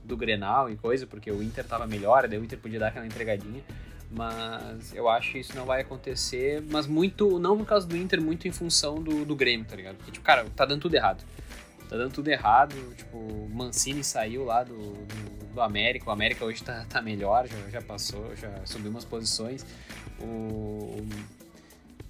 do 0.03 0.15
Grenal 0.17 0.69
e 0.69 0.75
coisa, 0.75 1.05
porque 1.05 1.31
o 1.31 1.43
Inter 1.43 1.65
tava 1.65 1.85
melhor, 1.85 2.27
daí 2.27 2.39
o 2.39 2.43
Inter 2.43 2.57
podia 2.57 2.79
dar 2.79 2.87
aquela 2.87 3.05
entregadinha. 3.05 3.61
Mas 4.09 4.93
eu 4.93 5.09
acho 5.09 5.31
que 5.31 5.39
isso 5.39 5.55
não 5.55 5.65
vai 5.65 5.81
acontecer, 5.81 6.61
mas 6.69 6.85
muito, 6.85 7.39
não 7.39 7.57
por 7.57 7.65
causa 7.65 7.87
do 7.87 7.97
Inter, 7.97 8.21
muito 8.21 8.47
em 8.47 8.51
função 8.51 9.01
do, 9.01 9.25
do 9.25 9.35
Grêmio, 9.35 9.65
tá 9.65 9.75
ligado? 9.75 9.95
Porque, 9.95 10.11
tipo, 10.11 10.23
cara, 10.23 10.45
tá 10.55 10.65
dando 10.65 10.81
tudo 10.81 10.93
errado. 10.93 11.23
Tá 11.89 11.97
dando 11.97 12.13
tudo 12.13 12.27
errado, 12.27 12.75
tipo, 12.95 13.49
Mancini 13.51 14.03
saiu 14.03 14.45
lá 14.45 14.63
do, 14.63 14.75
do, 14.75 15.53
do 15.55 15.61
América, 15.61 16.09
o 16.09 16.11
América 16.11 16.45
hoje 16.45 16.63
tá, 16.63 16.85
tá 16.87 17.01
melhor, 17.01 17.47
já, 17.47 17.69
já 17.69 17.81
passou, 17.81 18.35
já 18.35 18.51
subiu 18.65 18.91
umas 18.91 19.03
posições. 19.03 19.65
O, 20.19 21.05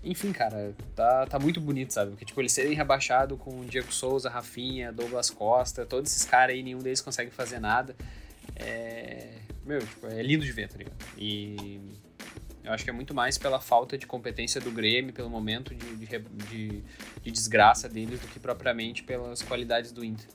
enfim, 0.04 0.32
cara, 0.32 0.74
tá, 0.96 1.26
tá 1.26 1.40
muito 1.40 1.62
bonito, 1.62 1.94
sabe? 1.94 2.12
Porque, 2.12 2.26
tipo, 2.26 2.42
eles 2.42 2.52
serem 2.52 2.74
rebaixados 2.74 3.40
com 3.40 3.66
Diego 3.66 3.92
Souza, 3.94 4.30
Rafinha, 4.30 4.92
Douglas 4.92 5.30
Costa, 5.30 5.86
todos 5.86 6.12
esses 6.12 6.26
caras 6.26 6.56
aí, 6.56 6.64
nenhum 6.64 6.80
deles 6.80 7.02
consegue 7.02 7.32
fazer 7.32 7.60
nada. 7.60 7.96
É, 8.56 9.30
meu, 9.66 9.80
tipo, 9.80 10.08
é 10.08 10.22
lindo 10.22 10.44
de 10.44 10.52
ver, 10.52 10.68
tá 10.68 10.78
ligado? 10.78 10.96
E 11.18 11.80
eu 12.64 12.72
acho 12.72 12.84
que 12.84 12.90
é 12.90 12.94
muito 12.94 13.14
mais 13.14 13.38
pela 13.38 13.60
falta 13.60 13.98
de 13.98 14.06
competência 14.06 14.62
do 14.62 14.72
Grêmio, 14.72 15.14
pelo 15.14 15.30
momento 15.30 15.76
de, 15.76 15.96
de, 15.96 16.08
de, 16.50 16.84
de 17.22 17.32
desgraça 17.32 17.90
deles, 17.90 18.20
do 18.20 18.28
que 18.28 18.40
propriamente 18.40 19.04
pelas 19.04 19.42
qualidades 19.42 19.92
do 19.92 20.04
Inter. 20.04 20.28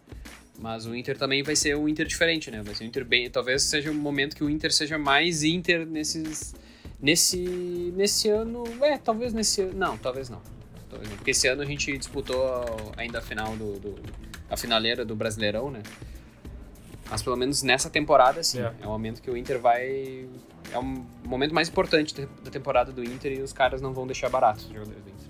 Mas 0.59 0.87
o 0.87 0.95
Inter 0.95 1.17
também 1.17 1.43
vai 1.43 1.55
ser 1.55 1.77
um 1.77 1.89
Inter 1.89 2.07
diferente, 2.07 2.51
né? 2.51 2.63
Vai 2.63 2.75
ser 2.75 2.85
um 2.85 2.87
Inter 2.89 3.05
bem. 3.05 3.31
Talvez 3.31 3.63
seja 3.63 3.91
um 3.91 3.95
momento 3.95 4.35
que 4.35 4.43
o 4.43 4.51
Inter 4.51 4.73
seja 4.73 4.99
mais 4.99 5.43
Inter 5.45 5.87
nesses. 5.87 6.55
Nesse. 7.01 7.39
Nesse 7.97 8.29
ano. 8.29 8.65
É, 8.83 8.99
talvez 8.99 9.33
nesse 9.33 9.63
ano. 9.63 9.75
Não, 9.75 9.97
talvez 9.97 10.29
não. 10.29 10.41
Talvez 10.89 11.11
não. 11.11 11.17
Porque 11.17 11.31
esse 11.31 11.47
ano 11.49 11.63
a 11.63 11.65
gente 11.65 11.97
disputou 11.97 12.45
ainda 12.97 13.19
a 13.19 13.23
final 13.23 13.57
do, 13.57 13.79
do. 13.79 13.95
a 14.51 14.57
finaleira 14.57 15.05
do 15.05 15.15
Brasileirão, 15.15 15.71
né? 15.71 15.83
Mas 17.11 17.23
pelo 17.23 17.37
menos 17.37 17.63
nessa 17.63 17.89
temporada, 17.89 18.43
sim. 18.43 18.61
É, 18.61 18.75
é 18.83 18.87
um 18.87 18.91
momento 18.91 19.23
que 19.23 19.31
o 19.31 19.37
Inter 19.37 19.59
vai. 19.59 20.29
É 20.73 20.79
um 20.79 21.07
momento 21.25 21.55
mais 21.55 21.69
importante 21.69 22.15
da 22.45 22.51
temporada 22.51 22.93
do 22.93 23.03
Inter 23.03 23.33
e 23.33 23.43
os 23.43 23.53
caras 23.53 23.81
não 23.81 23.95
vão 23.95 24.07
deixar 24.07 24.29
barato 24.29 24.61
os 24.61 24.69
jogadores 24.69 25.03
do 25.03 25.11
Inter. 25.11 25.29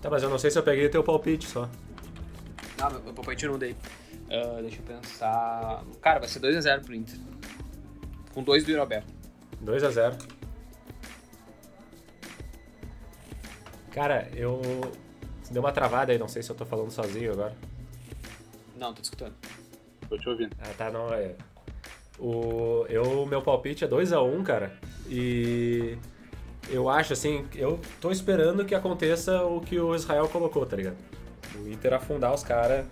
Tá, 0.00 0.10
mas 0.10 0.22
eu 0.22 0.30
não 0.30 0.38
sei 0.38 0.50
se 0.50 0.58
eu 0.58 0.62
peguei 0.62 0.88
teu 0.88 1.04
palpite 1.04 1.46
só. 1.46 1.68
Não, 2.78 2.90
meu 2.90 3.12
palpite 3.12 3.44
eu 3.44 3.52
não 3.52 3.58
dei. 3.58 3.72
Uh, 3.72 4.60
deixa 4.62 4.78
eu 4.78 4.82
pensar. 4.82 5.84
Cara, 6.00 6.18
vai 6.18 6.28
ser 6.28 6.40
2x0 6.40 6.84
pro 6.84 6.94
Inter. 6.94 7.18
Com 8.34 8.42
2 8.42 8.64
do 8.64 8.70
Roberto. 9.60 9.84
2x0. 9.84 10.16
Cara, 13.92 14.28
eu. 14.34 14.60
Deu 15.50 15.62
uma 15.62 15.72
travada 15.72 16.12
aí, 16.12 16.18
não 16.18 16.28
sei 16.28 16.42
se 16.42 16.50
eu 16.50 16.56
tô 16.56 16.66
falando 16.66 16.90
sozinho 16.90 17.32
agora. 17.32 17.54
Não, 18.76 18.92
tô 18.92 19.00
te 19.00 19.04
escutando. 19.04 19.34
Tô 20.08 20.18
te 20.18 20.28
ouvindo. 20.28 20.54
Ah, 20.60 20.72
tá, 20.76 20.90
não, 20.90 21.12
é. 21.12 21.34
O, 22.18 22.84
eu, 22.88 23.24
meu 23.26 23.40
palpite 23.42 23.84
é 23.84 23.88
2x1, 23.88 24.38
um, 24.38 24.42
cara. 24.42 24.72
E 25.08 25.96
eu 26.68 26.88
acho 26.88 27.12
assim, 27.12 27.46
eu 27.54 27.80
tô 28.00 28.10
esperando 28.10 28.64
que 28.64 28.74
aconteça 28.74 29.44
o 29.44 29.60
que 29.60 29.78
o 29.78 29.94
Israel 29.94 30.28
colocou, 30.28 30.66
tá 30.66 30.76
ligado? 30.76 30.96
O 31.54 31.68
Inter 31.68 31.94
afundar 31.94 32.34
os 32.34 32.42
caras 32.42 32.86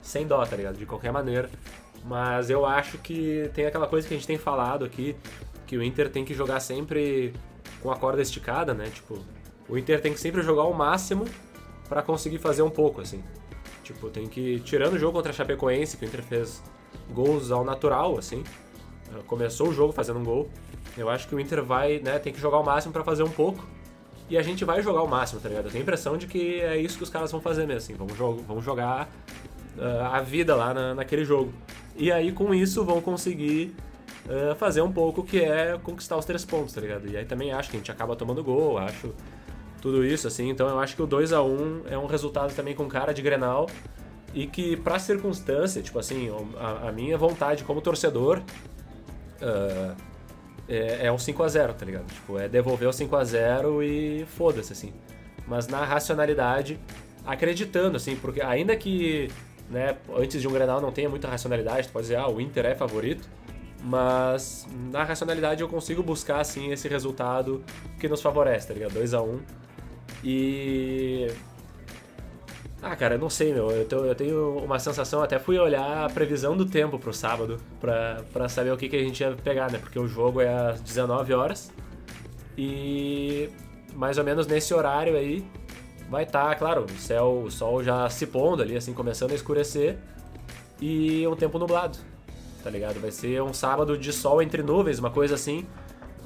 sem 0.00 0.26
dó, 0.26 0.44
tá 0.44 0.56
ligado? 0.56 0.78
De 0.78 0.86
qualquer 0.86 1.12
maneira. 1.12 1.50
Mas 2.04 2.48
eu 2.48 2.64
acho 2.64 2.98
que 2.98 3.50
tem 3.54 3.66
aquela 3.66 3.86
coisa 3.86 4.08
que 4.08 4.14
a 4.14 4.16
gente 4.16 4.26
tem 4.26 4.38
falado 4.38 4.84
aqui, 4.84 5.14
que 5.68 5.76
o 5.76 5.82
Inter 5.82 6.10
tem 6.10 6.24
que 6.24 6.32
jogar 6.32 6.58
sempre 6.60 7.32
com 7.82 7.92
a 7.92 7.96
corda 7.96 8.22
esticada, 8.22 8.72
né? 8.72 8.86
Tipo, 8.86 9.18
o 9.68 9.76
Inter 9.76 10.00
tem 10.00 10.12
que 10.14 10.18
sempre 10.18 10.42
jogar 10.42 10.64
o 10.64 10.72
máximo 10.72 11.26
para 11.88 12.02
conseguir 12.02 12.38
fazer 12.38 12.62
um 12.62 12.70
pouco, 12.70 13.02
assim. 13.02 13.22
Tipo, 13.84 14.08
tem 14.08 14.26
que, 14.26 14.60
tirando 14.60 14.94
o 14.94 14.98
jogo 14.98 15.12
contra 15.12 15.30
a 15.30 15.34
Chapecoense, 15.34 15.98
que 15.98 16.04
o 16.04 16.08
Inter 16.08 16.22
fez 16.22 16.62
gols 17.12 17.50
ao 17.50 17.64
natural, 17.64 18.18
assim, 18.18 18.42
começou 19.26 19.68
o 19.68 19.72
jogo 19.72 19.92
fazendo 19.92 20.18
um 20.18 20.24
gol, 20.24 20.48
eu 20.96 21.08
acho 21.08 21.28
que 21.28 21.34
o 21.34 21.40
Inter 21.40 21.62
vai, 21.62 21.98
né, 21.98 22.18
tem 22.18 22.32
que 22.32 22.40
jogar 22.40 22.58
o 22.58 22.64
máximo 22.64 22.92
para 22.92 23.04
fazer 23.04 23.22
um 23.22 23.30
pouco, 23.30 23.66
e 24.28 24.36
a 24.36 24.42
gente 24.42 24.64
vai 24.64 24.82
jogar 24.82 25.02
o 25.02 25.06
máximo, 25.06 25.40
tá 25.40 25.48
ligado? 25.48 25.66
Eu 25.66 25.70
tenho 25.70 25.82
a 25.82 25.84
impressão 25.84 26.16
de 26.16 26.26
que 26.26 26.60
é 26.60 26.76
isso 26.76 26.96
que 26.98 27.04
os 27.04 27.10
caras 27.10 27.30
vão 27.30 27.40
fazer 27.40 27.66
mesmo, 27.66 27.78
assim, 27.78 27.94
vão, 27.94 28.08
jo 28.08 28.42
vão 28.46 28.60
jogar 28.60 29.08
uh, 29.76 30.04
a 30.12 30.20
vida 30.20 30.54
lá 30.54 30.74
na, 30.74 30.94
naquele 30.94 31.24
jogo. 31.24 31.52
E 31.96 32.12
aí, 32.12 32.30
com 32.32 32.54
isso, 32.54 32.84
vão 32.84 33.00
conseguir 33.00 33.74
uh, 34.26 34.54
fazer 34.56 34.82
um 34.82 34.92
pouco 34.92 35.22
que 35.22 35.40
é 35.40 35.78
conquistar 35.82 36.16
os 36.16 36.24
três 36.24 36.44
pontos, 36.44 36.74
tá 36.74 36.80
ligado? 36.80 37.08
E 37.08 37.16
aí 37.16 37.24
também 37.24 37.52
acho 37.52 37.70
que 37.70 37.76
a 37.76 37.80
gente 37.80 37.90
acaba 37.90 38.16
tomando 38.16 38.42
gol, 38.42 38.78
acho 38.78 39.14
tudo 39.80 40.04
isso, 40.04 40.26
assim. 40.26 40.48
Então 40.50 40.68
eu 40.68 40.78
acho 40.78 40.96
que 40.96 41.02
o 41.02 41.06
2 41.06 41.32
a 41.32 41.42
1 41.42 41.82
é 41.90 41.98
um 41.98 42.06
resultado 42.06 42.54
também 42.54 42.74
com 42.74 42.88
cara 42.88 43.12
de 43.12 43.22
Grenal 43.22 43.68
e 44.34 44.46
que 44.46 44.76
pra 44.76 44.98
circunstância, 44.98 45.82
tipo 45.82 45.98
assim, 45.98 46.30
a, 46.58 46.88
a 46.88 46.92
minha 46.92 47.16
vontade 47.16 47.64
como 47.64 47.80
torcedor 47.80 48.42
uh, 49.40 49.96
é, 50.68 51.06
é 51.06 51.12
um 51.12 51.18
5 51.18 51.42
a 51.42 51.48
0 51.48 51.74
tá 51.74 51.84
ligado? 51.84 52.06
Tipo, 52.06 52.38
é 52.38 52.48
devolver 52.48 52.88
o 52.88 52.92
5 52.92 53.16
a 53.16 53.24
0 53.24 53.82
e 53.82 54.26
foda-se, 54.36 54.72
assim. 54.72 54.92
Mas 55.46 55.66
na 55.66 55.82
racionalidade, 55.84 56.78
acreditando, 57.24 57.96
assim, 57.96 58.16
porque 58.16 58.42
ainda 58.42 58.76
que 58.76 59.30
né, 59.70 59.96
antes 60.16 60.40
de 60.40 60.48
um 60.48 60.52
Grenal 60.52 60.80
não 60.80 60.92
tenha 60.92 61.08
muita 61.08 61.28
racionalidade, 61.28 61.88
tu 61.88 61.92
pode 61.92 62.04
dizer, 62.04 62.16
ah, 62.16 62.28
o 62.28 62.40
Inter 62.40 62.66
é 62.66 62.74
favorito, 62.74 63.28
mas 63.82 64.66
na 64.90 65.04
racionalidade 65.04 65.62
eu 65.62 65.68
consigo 65.68 66.02
buscar, 66.02 66.40
assim, 66.40 66.72
esse 66.72 66.88
resultado 66.88 67.62
que 67.98 68.08
nos 68.08 68.20
favorece, 68.20 68.68
tá 68.68 68.74
ligado? 68.74 68.94
2 68.94 69.14
a 69.14 69.22
1 69.22 69.30
um, 69.30 69.40
e. 70.24 71.28
Ah, 72.80 72.94
cara, 72.94 73.16
eu 73.16 73.18
não 73.18 73.30
sei, 73.30 73.52
meu. 73.52 73.70
Eu, 73.70 73.84
tô, 73.86 74.04
eu, 74.04 74.14
tenho 74.14 74.58
uma 74.58 74.78
sensação, 74.78 75.22
até 75.22 75.38
fui 75.38 75.58
olhar 75.58 76.04
a 76.04 76.08
previsão 76.08 76.56
do 76.56 76.64
tempo 76.64 76.98
pro 76.98 77.12
sábado 77.12 77.60
pra, 77.80 78.22
pra 78.32 78.48
saber 78.48 78.72
o 78.72 78.76
que, 78.76 78.88
que 78.88 78.96
a 78.96 79.02
gente 79.02 79.20
ia 79.20 79.32
pegar, 79.32 79.70
né? 79.70 79.78
Porque 79.78 79.98
o 79.98 80.06
jogo 80.06 80.40
é 80.40 80.48
às 80.48 80.80
19 80.80 81.32
horas 81.34 81.72
e 82.56 83.50
mais 83.94 84.18
ou 84.18 84.24
menos 84.24 84.46
nesse 84.46 84.72
horário 84.74 85.16
aí 85.16 85.44
vai 86.08 86.22
estar, 86.22 86.48
tá, 86.48 86.54
claro, 86.54 86.84
o 86.84 86.98
céu, 86.98 87.42
o 87.44 87.50
sol 87.50 87.82
já 87.82 88.08
se 88.08 88.26
pondo 88.26 88.62
ali, 88.62 88.76
assim, 88.76 88.94
começando 88.94 89.32
a 89.32 89.34
escurecer 89.34 89.98
e 90.80 91.26
um 91.26 91.36
tempo 91.36 91.58
nublado, 91.58 91.98
tá 92.68 92.70
ligado? 92.70 93.00
Vai 93.00 93.10
ser 93.10 93.42
um 93.42 93.54
sábado 93.54 93.96
de 93.96 94.12
sol 94.12 94.42
entre 94.42 94.62
nuvens, 94.62 94.98
uma 94.98 95.10
coisa 95.10 95.34
assim. 95.34 95.66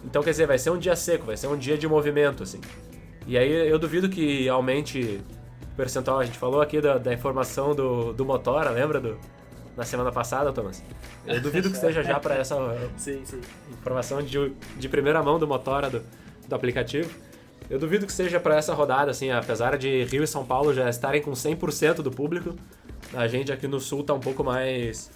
Então, 0.05 0.24
quer 0.24 0.31
dizer, 0.31 0.46
vai 0.46 0.59
ser 0.59 0.70
um 0.70 0.78
dia 0.78 0.96
seco, 0.96 1.26
vai 1.26 1.37
ser 1.37 1.46
um 1.46 1.57
dia 1.57 1.78
de 1.78 1.87
movimento, 1.87 2.42
assim. 2.42 2.61
E 3.28 3.38
aí 3.38 3.68
eu 3.68 3.78
duvido 3.78 4.09
que 4.09 4.48
aumente 4.48 5.20
o 5.72 5.76
percentual. 5.76 6.18
A 6.18 6.24
gente 6.24 6.37
falou 6.37 6.61
aqui 6.61 6.81
da, 6.81 6.98
da 6.98 7.14
informação 7.14 7.76
do, 7.76 8.12
do 8.12 8.24
Motora, 8.24 8.70
lembra 8.70 9.00
do, 9.00 9.16
na 9.76 9.85
semana 9.85 10.11
passada, 10.11 10.52
Thomas? 10.52 10.83
Eu 11.24 11.40
duvido 11.40 11.70
que 11.70 11.76
esteja 11.76 12.02
já 12.02 12.18
para 12.18 12.35
essa 12.35 12.57
sim, 12.98 13.24
sim. 13.24 13.40
informação 13.70 14.20
de, 14.20 14.52
de 14.76 14.88
primeira 14.88 15.22
mão 15.22 15.38
do 15.38 15.46
Motora 15.46 15.88
do, 15.88 16.02
do 16.48 16.55
aplicativo. 16.57 17.09
Eu 17.70 17.78
duvido 17.78 18.05
que 18.05 18.12
seja 18.12 18.40
para 18.40 18.57
essa 18.57 18.74
rodada, 18.74 19.12
assim, 19.12 19.31
apesar 19.31 19.78
de 19.78 20.02
Rio 20.07 20.24
e 20.24 20.26
São 20.26 20.44
Paulo 20.44 20.74
já 20.74 20.90
estarem 20.90 21.22
com 21.22 21.31
100% 21.31 22.02
do 22.02 22.11
público, 22.11 22.57
a 23.14 23.28
gente 23.28 23.52
aqui 23.52 23.68
no 23.68 23.78
Sul 23.78 24.02
tá 24.02 24.12
um 24.12 24.20
pouco 24.20 24.42
mais 24.42 25.09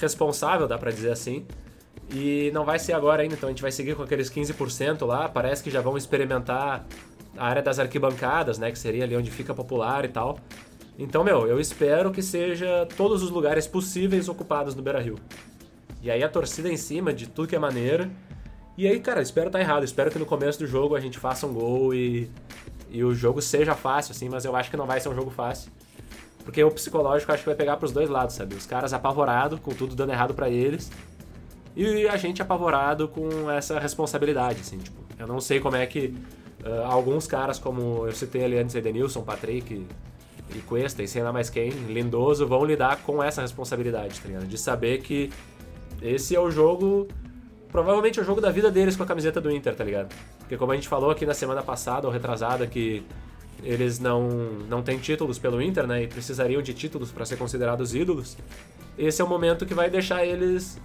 responsável, 0.00 0.66
dá 0.66 0.78
para 0.78 0.90
dizer 0.90 1.10
assim. 1.10 1.46
E 2.12 2.50
não 2.52 2.64
vai 2.64 2.78
ser 2.78 2.92
agora 2.92 3.22
ainda, 3.22 3.34
então 3.34 3.48
a 3.48 3.52
gente 3.52 3.62
vai 3.62 3.70
seguir 3.70 3.94
com 3.94 4.02
aqueles 4.02 4.30
15% 4.30 5.06
lá. 5.06 5.28
Parece 5.28 5.62
que 5.62 5.70
já 5.70 5.80
vão 5.80 5.96
experimentar 5.96 6.84
a 7.36 7.46
área 7.46 7.62
das 7.62 7.78
arquibancadas, 7.78 8.58
né, 8.58 8.70
que 8.70 8.78
seria 8.78 9.04
ali 9.04 9.16
onde 9.16 9.30
fica 9.30 9.54
popular 9.54 10.04
e 10.04 10.08
tal. 10.08 10.38
Então, 10.98 11.24
meu, 11.24 11.46
eu 11.46 11.58
espero 11.58 12.10
que 12.10 12.20
seja 12.20 12.86
todos 12.96 13.22
os 13.22 13.30
lugares 13.30 13.66
possíveis 13.66 14.28
ocupados 14.28 14.74
no 14.74 14.82
Beira-Rio. 14.82 15.16
E 16.02 16.10
aí 16.10 16.22
a 16.22 16.28
torcida 16.28 16.68
em 16.68 16.76
cima 16.76 17.12
de 17.12 17.26
tudo 17.28 17.48
que 17.48 17.56
é 17.56 17.58
maneira. 17.58 18.10
E 18.76 18.86
aí, 18.86 18.98
cara, 19.00 19.22
espero 19.22 19.46
estar 19.46 19.58
tá 19.58 19.64
errado. 19.64 19.84
Espero 19.84 20.10
que 20.10 20.18
no 20.18 20.26
começo 20.26 20.58
do 20.58 20.66
jogo 20.66 20.96
a 20.96 21.00
gente 21.00 21.18
faça 21.18 21.46
um 21.46 21.54
gol 21.54 21.94
e, 21.94 22.30
e 22.90 23.04
o 23.04 23.14
jogo 23.14 23.40
seja 23.40 23.74
fácil, 23.74 24.12
assim, 24.12 24.28
mas 24.28 24.44
eu 24.44 24.54
acho 24.56 24.70
que 24.70 24.76
não 24.76 24.86
vai 24.86 25.00
ser 25.00 25.08
um 25.08 25.14
jogo 25.14 25.30
fácil. 25.30 25.70
Porque 26.50 26.64
o 26.64 26.70
psicológico 26.70 27.30
acho 27.30 27.44
que 27.44 27.48
vai 27.48 27.54
pegar 27.54 27.76
pros 27.76 27.92
dois 27.92 28.10
lados, 28.10 28.34
sabe? 28.34 28.56
Os 28.56 28.66
caras 28.66 28.92
apavorados, 28.92 29.60
com 29.60 29.72
tudo 29.72 29.94
dando 29.94 30.10
errado 30.10 30.34
para 30.34 30.48
eles. 30.48 30.90
E 31.76 32.08
a 32.08 32.16
gente 32.16 32.42
apavorado 32.42 33.06
com 33.06 33.48
essa 33.48 33.78
responsabilidade, 33.78 34.60
assim, 34.60 34.78
tipo. 34.78 35.00
Eu 35.16 35.28
não 35.28 35.40
sei 35.40 35.60
como 35.60 35.76
é 35.76 35.86
que 35.86 36.14
Uh, 36.60 36.84
alguns 36.84 37.26
caras, 37.26 37.58
como 37.58 38.06
eu 38.06 38.12
citei 38.12 38.44
ali 38.44 38.58
antes, 38.58 38.74
Edenilson, 38.74 39.22
Patrick 39.22 39.86
e 40.54 40.58
Cuesta, 40.60 41.02
e 41.02 41.08
sei 41.08 41.22
lá 41.22 41.32
mais 41.32 41.48
quem, 41.48 41.70
Lindoso, 41.70 42.46
vão 42.46 42.66
lidar 42.66 42.98
com 43.02 43.22
essa 43.22 43.40
responsabilidade, 43.40 44.20
tá 44.20 44.28
ligado? 44.28 44.46
De 44.46 44.58
saber 44.58 45.00
que 45.00 45.30
esse 46.02 46.36
é 46.36 46.40
o 46.40 46.50
jogo, 46.50 47.08
provavelmente 47.72 48.18
é 48.18 48.22
o 48.22 48.26
jogo 48.26 48.42
da 48.42 48.50
vida 48.50 48.70
deles 48.70 48.94
com 48.94 49.02
a 49.02 49.06
camiseta 49.06 49.40
do 49.40 49.50
Inter, 49.50 49.74
tá 49.74 49.82
ligado? 49.82 50.14
Porque 50.40 50.56
como 50.58 50.72
a 50.72 50.74
gente 50.74 50.86
falou 50.86 51.10
aqui 51.10 51.24
na 51.24 51.32
semana 51.32 51.62
passada 51.62 52.06
ou 52.06 52.12
retrasada, 52.12 52.66
que 52.66 53.02
eles 53.62 53.98
não, 53.98 54.28
não 54.68 54.82
têm 54.82 54.98
títulos 54.98 55.38
pelo 55.38 55.60
Inter, 55.60 55.86
né? 55.86 56.02
E 56.02 56.06
precisariam 56.06 56.62
de 56.62 56.74
títulos 56.74 57.10
para 57.10 57.24
ser 57.24 57.36
considerados 57.36 57.94
ídolos. 57.94 58.36
Esse 58.98 59.22
é 59.22 59.24
o 59.24 59.28
momento 59.28 59.66
que 59.66 59.74
vai 59.74 59.88
deixar 59.88 60.24
eles 60.24 60.78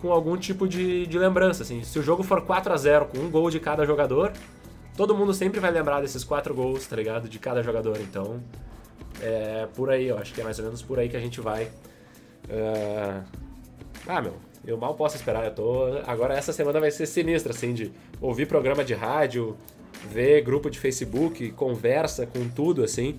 com 0.00 0.12
algum 0.12 0.36
tipo 0.36 0.68
de, 0.68 1.06
de 1.06 1.18
lembrança, 1.18 1.62
assim. 1.62 1.82
Se 1.82 1.98
o 1.98 2.02
jogo 2.02 2.22
for 2.22 2.42
4 2.42 2.72
a 2.72 2.76
0 2.76 3.06
com 3.06 3.18
um 3.18 3.30
gol 3.30 3.50
de 3.50 3.58
cada 3.58 3.86
jogador, 3.86 4.32
todo 4.96 5.14
mundo 5.14 5.32
sempre 5.32 5.60
vai 5.60 5.70
lembrar 5.70 6.00
desses 6.00 6.22
quatro 6.22 6.54
gols, 6.54 6.86
tá 6.86 6.96
ligado? 6.96 7.28
De 7.28 7.38
cada 7.38 7.62
jogador. 7.62 7.98
Então, 8.00 8.42
é 9.20 9.66
por 9.74 9.90
aí, 9.90 10.06
eu 10.08 10.18
acho 10.18 10.34
que 10.34 10.40
é 10.40 10.44
mais 10.44 10.58
ou 10.58 10.64
menos 10.64 10.82
por 10.82 10.98
aí 10.98 11.08
que 11.08 11.16
a 11.16 11.20
gente 11.20 11.40
vai. 11.40 11.64
Uh... 12.44 13.22
Ah, 14.06 14.20
meu, 14.20 14.34
eu 14.66 14.76
mal 14.76 14.94
posso 14.94 15.16
esperar. 15.16 15.44
Eu 15.44 15.54
tô. 15.54 15.86
Agora 16.06 16.34
essa 16.34 16.52
semana 16.52 16.80
vai 16.80 16.90
ser 16.90 17.06
sinistra, 17.06 17.52
assim, 17.52 17.72
de 17.72 17.92
ouvir 18.20 18.46
programa 18.46 18.84
de 18.84 18.94
rádio, 18.94 19.56
ver 20.10 20.42
grupo 20.42 20.70
de 20.70 20.78
Facebook, 20.78 21.50
conversa 21.52 22.26
com 22.26 22.48
tudo, 22.48 22.82
assim. 22.82 23.18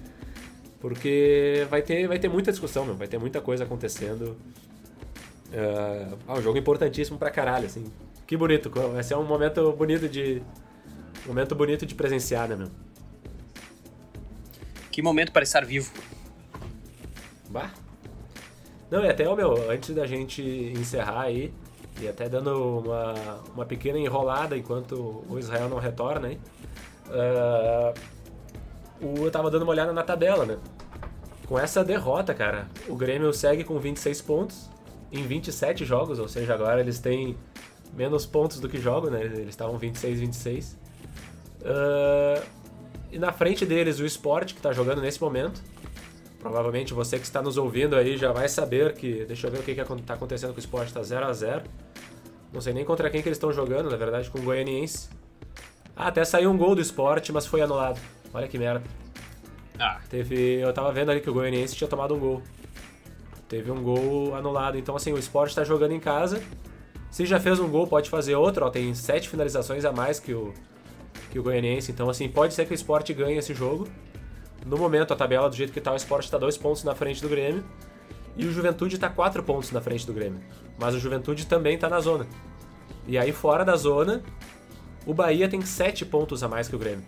Porque 0.79 1.65
vai 1.69 1.81
ter, 1.81 2.07
vai 2.07 2.19
ter 2.19 2.29
muita 2.29 2.51
discussão, 2.51 2.85
meu. 2.85 2.95
Vai 2.95 3.07
ter 3.07 3.17
muita 3.17 3.41
coisa 3.41 3.63
acontecendo. 3.63 4.37
Uh... 5.51 6.17
Ah, 6.27 6.33
um 6.35 6.41
jogo 6.41 6.57
importantíssimo 6.57 7.17
pra 7.17 7.31
caralho, 7.31 7.65
assim. 7.65 7.85
Que 8.27 8.37
bonito. 8.37 8.69
Vai 8.69 9.03
ser 9.03 9.15
um 9.15 9.23
momento 9.23 9.71
bonito 9.73 10.07
de, 10.07 10.41
Momento 11.25 11.55
bonito 11.55 11.87
de 11.87 11.95
presenciar, 11.95 12.47
né, 12.47 12.55
meu? 12.55 12.69
Que 14.91 15.01
momento 15.01 15.31
para 15.31 15.41
estar 15.41 15.65
vivo. 15.65 15.91
Bah. 17.49 17.71
Não, 18.91 19.03
e 19.03 19.09
até, 19.09 19.23
meu, 19.23 19.71
antes 19.71 19.93
da 19.95 20.05
gente 20.05 20.43
encerrar 20.43 21.23
aí, 21.23 21.51
e 21.99 22.07
até 22.07 22.29
dando 22.29 22.79
uma, 22.79 23.13
uma 23.55 23.65
pequena 23.65 23.97
enrolada 23.97 24.55
enquanto 24.55 25.25
o 25.27 25.39
Israel 25.39 25.67
não 25.67 25.79
retorna, 25.79 26.31
hein? 26.31 26.39
Uh, 27.07 27.93
eu 29.23 29.31
tava 29.31 29.51
dando 29.51 29.63
uma 29.63 29.71
olhada 29.71 29.93
na 29.93 30.03
tabela, 30.03 30.45
né? 30.45 30.57
Com 31.47 31.59
essa 31.59 31.83
derrota, 31.83 32.33
cara, 32.33 32.67
o 32.87 32.95
Grêmio 32.95 33.31
segue 33.33 33.63
com 33.63 33.77
26 33.77 34.21
pontos 34.21 34.69
em 35.11 35.23
27 35.23 35.85
jogos, 35.85 36.17
ou 36.17 36.27
seja, 36.27 36.53
agora 36.53 36.79
eles 36.79 36.99
têm 36.99 37.37
menos 37.93 38.25
pontos 38.25 38.59
do 38.59 38.67
que 38.67 38.79
jogam, 38.79 39.11
né? 39.11 39.23
Eles 39.23 39.49
estavam 39.49 39.77
26, 39.77 40.19
26. 40.19 40.79
Uh, 41.61 42.43
e 43.11 43.19
na 43.19 43.31
frente 43.31 43.65
deles 43.65 43.99
o 43.99 44.05
Sport, 44.05 44.53
que 44.53 44.59
está 44.59 44.71
jogando 44.71 45.01
nesse 45.01 45.21
momento. 45.21 45.61
Provavelmente 46.39 46.93
você 46.93 47.17
que 47.17 47.25
está 47.25 47.41
nos 47.41 47.57
ouvindo 47.57 47.95
aí 47.95 48.17
já 48.17 48.31
vai 48.31 48.47
saber 48.47 48.93
que. 48.93 49.25
Deixa 49.25 49.47
eu 49.47 49.51
ver 49.51 49.59
o 49.59 49.63
que 49.63 49.71
está 49.71 50.13
acontecendo 50.13 50.51
com 50.51 50.57
o 50.57 50.59
Sport, 50.59 50.87
está 50.87 51.01
0 51.01 51.25
a 51.25 51.33
0 51.33 51.63
Não 52.53 52.61
sei 52.61 52.73
nem 52.73 52.85
contra 52.85 53.09
quem 53.09 53.21
que 53.21 53.27
eles 53.27 53.37
estão 53.37 53.51
jogando, 53.51 53.89
na 53.89 53.97
verdade, 53.97 54.29
com 54.29 54.39
o 54.39 54.41
Goianiense. 54.41 55.09
Ah, 55.95 56.07
até 56.07 56.25
saiu 56.25 56.51
um 56.51 56.57
gol 56.57 56.75
do 56.75 56.81
Sport, 56.81 57.29
mas 57.29 57.45
foi 57.45 57.61
anulado. 57.61 57.99
Olha 58.33 58.47
que 58.47 58.57
merda. 58.57 58.83
Ah. 59.79 59.99
Teve. 60.09 60.59
Eu 60.59 60.73
tava 60.73 60.91
vendo 60.91 61.11
ali 61.11 61.21
que 61.21 61.29
o 61.29 61.33
Goianiense 61.33 61.75
tinha 61.75 61.87
tomado 61.87 62.13
um 62.13 62.19
gol. 62.19 62.43
Teve 63.47 63.71
um 63.71 63.81
gol 63.81 64.35
anulado. 64.35 64.77
Então, 64.77 64.95
assim, 64.95 65.13
o 65.13 65.17
Sport 65.17 65.49
está 65.49 65.63
jogando 65.63 65.91
em 65.91 65.99
casa. 65.99 66.41
Se 67.09 67.25
já 67.25 67.39
fez 67.39 67.59
um 67.59 67.69
gol, 67.69 67.87
pode 67.87 68.09
fazer 68.09 68.35
outro. 68.35 68.65
Ó, 68.65 68.69
tem 68.69 68.93
sete 68.93 69.29
finalizações 69.29 69.85
a 69.85 69.91
mais 69.91 70.19
que 70.19 70.33
o, 70.33 70.53
que 71.31 71.39
o 71.39 71.43
Goianiense. 71.43 71.91
Então, 71.91 72.09
assim, 72.09 72.27
pode 72.27 72.53
ser 72.53 72.65
que 72.65 72.73
o 72.73 72.75
esporte 72.75 73.13
ganhe 73.13 73.37
esse 73.37 73.53
jogo. 73.53 73.87
No 74.65 74.77
momento, 74.77 75.13
a 75.13 75.15
tabela 75.15 75.49
do 75.49 75.55
jeito 75.55 75.71
que 75.71 75.79
tá, 75.79 75.93
o 75.93 75.95
esporte 75.95 76.25
está 76.25 76.37
dois 76.37 76.57
pontos 76.57 76.83
na 76.83 76.95
frente 76.95 77.21
do 77.21 77.29
Grêmio. 77.29 77.63
E 78.35 78.45
o 78.45 78.51
Juventude 78.51 78.95
está 78.95 79.07
quatro 79.07 79.41
pontos 79.43 79.71
na 79.71 79.79
frente 79.79 80.05
do 80.05 80.13
Grêmio. 80.13 80.41
Mas 80.77 80.93
o 80.93 80.99
Juventude 80.99 81.45
também 81.45 81.75
está 81.75 81.87
na 81.87 82.01
zona. 82.01 82.27
E 83.07 83.17
aí, 83.17 83.31
fora 83.31 83.63
da 83.63 83.75
zona, 83.77 84.23
o 85.05 85.13
Bahia 85.13 85.47
tem 85.47 85.61
sete 85.61 86.05
pontos 86.05 86.43
a 86.43 86.47
mais 86.47 86.67
que 86.67 86.75
o 86.75 86.79
Grêmio. 86.79 87.03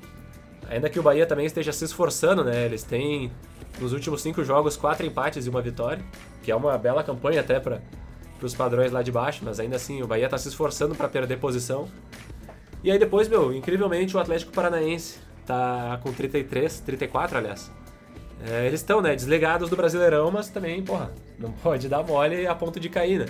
Ainda 0.69 0.89
que 0.89 0.99
o 0.99 1.03
Bahia 1.03 1.25
também 1.25 1.45
esteja 1.45 1.71
se 1.71 1.86
esforçando, 1.86 2.43
né? 2.43 2.65
Eles 2.65 2.83
têm, 2.83 3.31
nos 3.79 3.93
últimos 3.93 4.21
cinco 4.21 4.43
jogos, 4.43 4.75
quatro 4.75 5.05
empates 5.05 5.45
e 5.45 5.49
uma 5.49 5.62
vitória. 5.62 6.03
Que 6.43 6.51
é 6.51 6.55
uma 6.55 6.77
bela 6.77 7.03
campanha 7.03 7.39
até 7.39 7.60
para 7.60 7.81
os 8.41 8.53
padrões 8.53 8.91
lá 8.91 9.01
de 9.01 9.12
baixo. 9.12 9.41
Mas 9.43 9.60
ainda 9.60 9.77
assim, 9.77 10.01
o 10.01 10.07
Bahia 10.07 10.25
está 10.25 10.38
se 10.38 10.49
esforçando 10.49 10.93
para 10.93 11.07
perder 11.07 11.38
posição. 11.38 11.88
E 12.83 12.91
aí 12.91 12.99
depois, 12.99 13.27
meu, 13.27 13.53
incrivelmente 13.53 14.15
o 14.15 14.19
Atlético 14.19 14.51
Paranaense 14.51 15.19
tá 15.45 15.99
com 16.03 16.12
33, 16.12 16.81
34, 16.81 17.38
aliás. 17.38 17.71
É, 18.45 18.67
eles 18.67 18.81
estão, 18.81 19.01
né, 19.01 19.15
desligados 19.15 19.69
do 19.69 19.75
Brasileirão, 19.75 20.29
mas 20.29 20.49
também, 20.49 20.83
porra, 20.83 21.12
não 21.39 21.51
pode 21.63 21.88
dar 21.88 22.03
mole 22.03 22.45
a 22.45 22.53
ponto 22.53 22.79
de 22.79 22.89
cair, 22.89 23.19
né? 23.19 23.25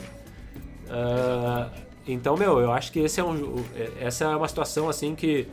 Uh, 0.89 1.87
então, 2.08 2.38
meu, 2.38 2.60
eu 2.60 2.72
acho 2.72 2.91
que 2.91 3.00
esse 3.00 3.20
é 3.20 3.24
um, 3.24 3.63
essa 4.00 4.26
é 4.26 4.36
uma 4.36 4.48
situação 4.48 4.89
assim 4.89 5.13
que. 5.13 5.48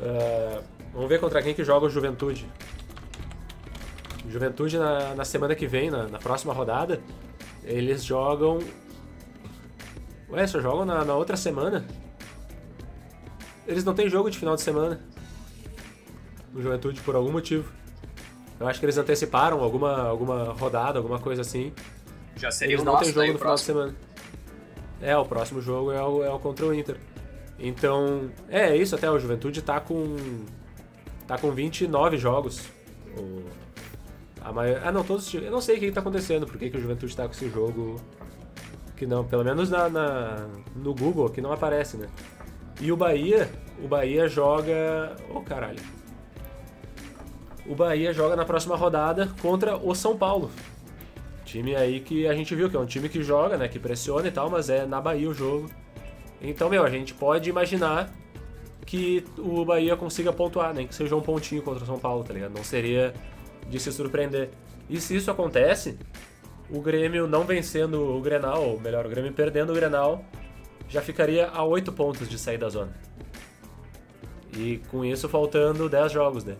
Uh, 0.00 0.62
vamos 0.94 1.08
ver 1.08 1.20
contra 1.20 1.42
quem 1.42 1.54
que 1.54 1.62
joga 1.62 1.86
o 1.86 1.90
Juventude. 1.90 2.48
Juventude 4.28 4.78
na, 4.78 5.14
na 5.14 5.24
semana 5.24 5.54
que 5.54 5.66
vem, 5.66 5.90
na, 5.90 6.08
na, 6.08 6.18
próxima 6.18 6.54
rodada, 6.54 7.00
eles 7.64 8.04
jogam. 8.04 8.60
Ué, 10.30 10.46
só 10.46 10.60
jogam 10.60 10.86
na, 10.86 11.04
na 11.04 11.14
outra 11.14 11.36
semana? 11.36 11.84
Eles 13.66 13.84
não 13.84 13.92
têm 13.92 14.08
jogo 14.08 14.30
de 14.30 14.38
final 14.38 14.56
de 14.56 14.62
semana. 14.62 15.00
No 16.52 16.62
Juventude, 16.62 17.00
por 17.02 17.14
algum 17.14 17.30
motivo. 17.30 17.70
Eu 18.58 18.68
acho 18.68 18.78
que 18.78 18.86
eles 18.86 18.98
anteciparam 18.98 19.62
alguma, 19.62 20.02
alguma 20.02 20.52
rodada, 20.52 20.98
alguma 20.98 21.18
coisa 21.18 21.42
assim. 21.42 21.72
Já 22.36 22.50
seria 22.50 22.74
eles 22.74 22.82
o 22.82 22.84
não 22.84 22.98
têm 22.98 23.12
jogo 23.12 23.32
no 23.32 23.38
final 23.38 23.54
de 23.54 23.60
semana. 23.60 23.94
É, 25.00 25.16
o 25.16 25.24
próximo 25.24 25.60
jogo 25.60 25.92
é 25.92 26.02
o, 26.02 26.22
é 26.22 26.30
o 26.30 26.38
contra 26.38 26.66
o 26.66 26.74
Inter. 26.74 26.96
Então, 27.58 28.30
é 28.48 28.76
isso 28.76 28.94
até, 28.94 29.10
o 29.10 29.18
Juventude 29.18 29.62
tá 29.62 29.80
com. 29.80 30.16
tá 31.26 31.38
com 31.38 31.50
29 31.50 32.18
jogos. 32.18 32.68
O, 33.16 33.44
a 34.40 34.52
maior, 34.52 34.80
ah, 34.84 34.92
não, 34.92 35.04
todos. 35.04 35.32
Eu 35.34 35.50
não 35.50 35.60
sei 35.60 35.76
o 35.76 35.80
que, 35.80 35.86
que 35.86 35.92
tá 35.92 36.00
acontecendo, 36.00 36.46
por 36.46 36.58
que, 36.58 36.70
que 36.70 36.76
o 36.76 36.80
Juventude 36.80 37.14
tá 37.16 37.24
com 37.24 37.32
esse 37.32 37.48
jogo. 37.48 38.00
Que 38.96 39.06
não, 39.06 39.24
pelo 39.24 39.44
menos 39.44 39.70
na, 39.70 39.88
na, 39.88 40.46
no 40.76 40.94
Google, 40.94 41.30
que 41.30 41.40
não 41.40 41.52
aparece, 41.52 41.96
né? 41.96 42.08
E 42.80 42.92
o 42.92 42.96
Bahia, 42.96 43.50
o 43.82 43.88
Bahia 43.88 44.28
joga. 44.28 45.16
Oh, 45.34 45.40
caralho 45.40 45.80
o 47.70 47.74
Bahia 47.74 48.12
joga 48.12 48.34
na 48.34 48.44
próxima 48.44 48.76
rodada 48.76 49.30
contra 49.40 49.76
o 49.76 49.94
São 49.94 50.16
Paulo. 50.16 50.50
Time 51.50 51.74
aí 51.74 51.98
que 51.98 52.28
a 52.28 52.32
gente 52.32 52.54
viu 52.54 52.70
que 52.70 52.76
é 52.76 52.78
um 52.78 52.86
time 52.86 53.08
que 53.08 53.24
joga, 53.24 53.56
né, 53.56 53.66
que 53.66 53.80
pressiona 53.80 54.28
e 54.28 54.30
tal, 54.30 54.48
mas 54.48 54.70
é 54.70 54.86
na 54.86 55.00
Bahia 55.00 55.28
o 55.28 55.34
jogo. 55.34 55.68
Então, 56.40 56.70
meu, 56.70 56.84
a 56.84 56.88
gente 56.88 57.12
pode 57.12 57.50
imaginar 57.50 58.08
que 58.86 59.24
o 59.36 59.64
Bahia 59.64 59.96
consiga 59.96 60.32
pontuar, 60.32 60.72
nem 60.72 60.86
que 60.86 60.94
seja 60.94 61.16
um 61.16 61.20
pontinho 61.20 61.60
contra 61.60 61.82
o 61.82 61.86
São 61.86 61.98
Paulo, 61.98 62.22
tá 62.22 62.32
ligado? 62.32 62.52
Não 62.54 62.62
seria 62.62 63.12
de 63.68 63.80
se 63.80 63.90
surpreender. 63.90 64.50
E 64.88 65.00
se 65.00 65.16
isso 65.16 65.28
acontece, 65.28 65.98
o 66.70 66.80
Grêmio 66.80 67.26
não 67.26 67.42
vencendo 67.42 68.16
o 68.16 68.20
Grenal, 68.20 68.62
ou 68.62 68.80
melhor, 68.80 69.04
o 69.04 69.08
Grêmio 69.08 69.32
perdendo 69.32 69.70
o 69.70 69.74
Grenal, 69.74 70.24
já 70.88 71.02
ficaria 71.02 71.48
a 71.48 71.64
8 71.64 71.90
pontos 71.90 72.28
de 72.28 72.38
sair 72.38 72.58
da 72.58 72.68
zona. 72.68 72.94
E 74.56 74.80
com 74.88 75.04
isso 75.04 75.28
faltando 75.28 75.88
10 75.88 76.12
jogos, 76.12 76.44
né? 76.44 76.56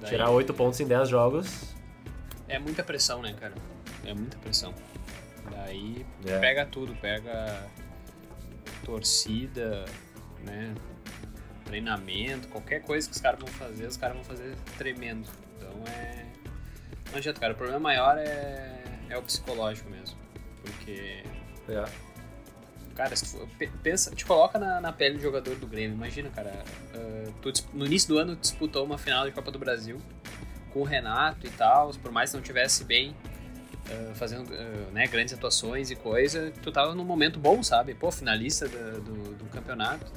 Daí... 0.00 0.10
Tirar 0.10 0.30
8 0.30 0.52
pontos 0.52 0.80
em 0.80 0.86
10 0.86 1.08
jogos. 1.08 1.71
É 2.52 2.58
muita 2.58 2.84
pressão, 2.84 3.22
né, 3.22 3.34
cara? 3.40 3.54
É 4.04 4.12
muita 4.12 4.36
pressão. 4.36 4.74
Daí 5.50 6.04
é. 6.26 6.38
pega 6.38 6.66
tudo, 6.66 6.94
pega 6.96 7.66
torcida, 8.84 9.86
né? 10.44 10.74
Treinamento, 11.64 12.48
qualquer 12.48 12.82
coisa 12.82 13.08
que 13.08 13.14
os 13.14 13.20
caras 13.22 13.40
vão 13.40 13.48
fazer, 13.48 13.86
os 13.86 13.96
caras 13.96 14.16
vão 14.16 14.24
fazer 14.24 14.54
tremendo. 14.76 15.26
Então 15.56 15.72
é. 15.90 16.26
Não 17.10 17.16
adianta, 17.16 17.40
cara. 17.40 17.54
O 17.54 17.56
problema 17.56 17.80
maior 17.80 18.18
é, 18.18 18.84
é 19.08 19.16
o 19.16 19.22
psicológico 19.22 19.88
mesmo. 19.88 20.18
Porque. 20.60 21.24
É. 21.70 21.84
Cara, 22.94 23.16
se 23.16 23.34
tu 23.34 23.48
pensa, 23.82 24.14
te 24.14 24.26
coloca 24.26 24.58
na, 24.58 24.78
na 24.78 24.92
pele 24.92 25.16
do 25.16 25.22
jogador 25.22 25.56
do 25.56 25.66
Grêmio. 25.66 25.94
Imagina, 25.96 26.28
cara, 26.28 26.62
uh, 26.94 27.32
tu, 27.40 27.50
no 27.72 27.86
início 27.86 28.10
do 28.10 28.18
ano 28.18 28.36
disputou 28.36 28.84
uma 28.84 28.98
final 28.98 29.24
de 29.24 29.32
Copa 29.32 29.50
do 29.50 29.58
Brasil 29.58 29.98
com 30.72 30.80
o 30.80 30.84
Renato 30.84 31.46
e 31.46 31.50
tal, 31.50 31.90
por 32.02 32.12
mais 32.12 32.30
que 32.30 32.36
não 32.36 32.42
tivesse 32.42 32.84
bem, 32.84 33.14
uh, 33.88 34.14
fazendo 34.14 34.50
uh, 34.50 34.92
né, 34.92 35.06
grandes 35.06 35.34
atuações 35.34 35.90
e 35.90 35.96
coisa, 35.96 36.52
tu 36.62 36.70
tava 36.72 36.94
num 36.94 37.04
momento 37.04 37.38
bom, 37.38 37.62
sabe? 37.62 37.94
Pô, 37.94 38.10
finalista 38.10 38.68
do, 38.68 39.00
do, 39.00 39.34
do, 39.34 39.44
campeonato. 39.46 40.12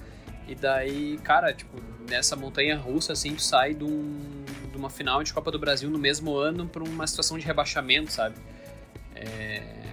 E 0.47 0.55
daí, 0.55 1.19
cara, 1.23 1.53
tipo, 1.53 1.81
nessa 2.09 2.35
montanha 2.35 2.77
russa, 2.77 3.13
assim, 3.13 3.33
tu 3.35 3.41
sai 3.41 3.73
de, 3.73 3.83
um, 3.83 4.43
de 4.71 4.77
uma 4.77 4.89
final 4.89 5.23
de 5.23 5.33
Copa 5.33 5.51
do 5.51 5.57
Brasil 5.57 5.89
no 5.89 5.97
mesmo 5.97 6.35
ano 6.35 6.67
pra 6.67 6.83
uma 6.83 7.07
situação 7.07 7.37
de 7.37 7.45
rebaixamento, 7.45 8.11
sabe? 8.11 8.35
É 9.15 9.85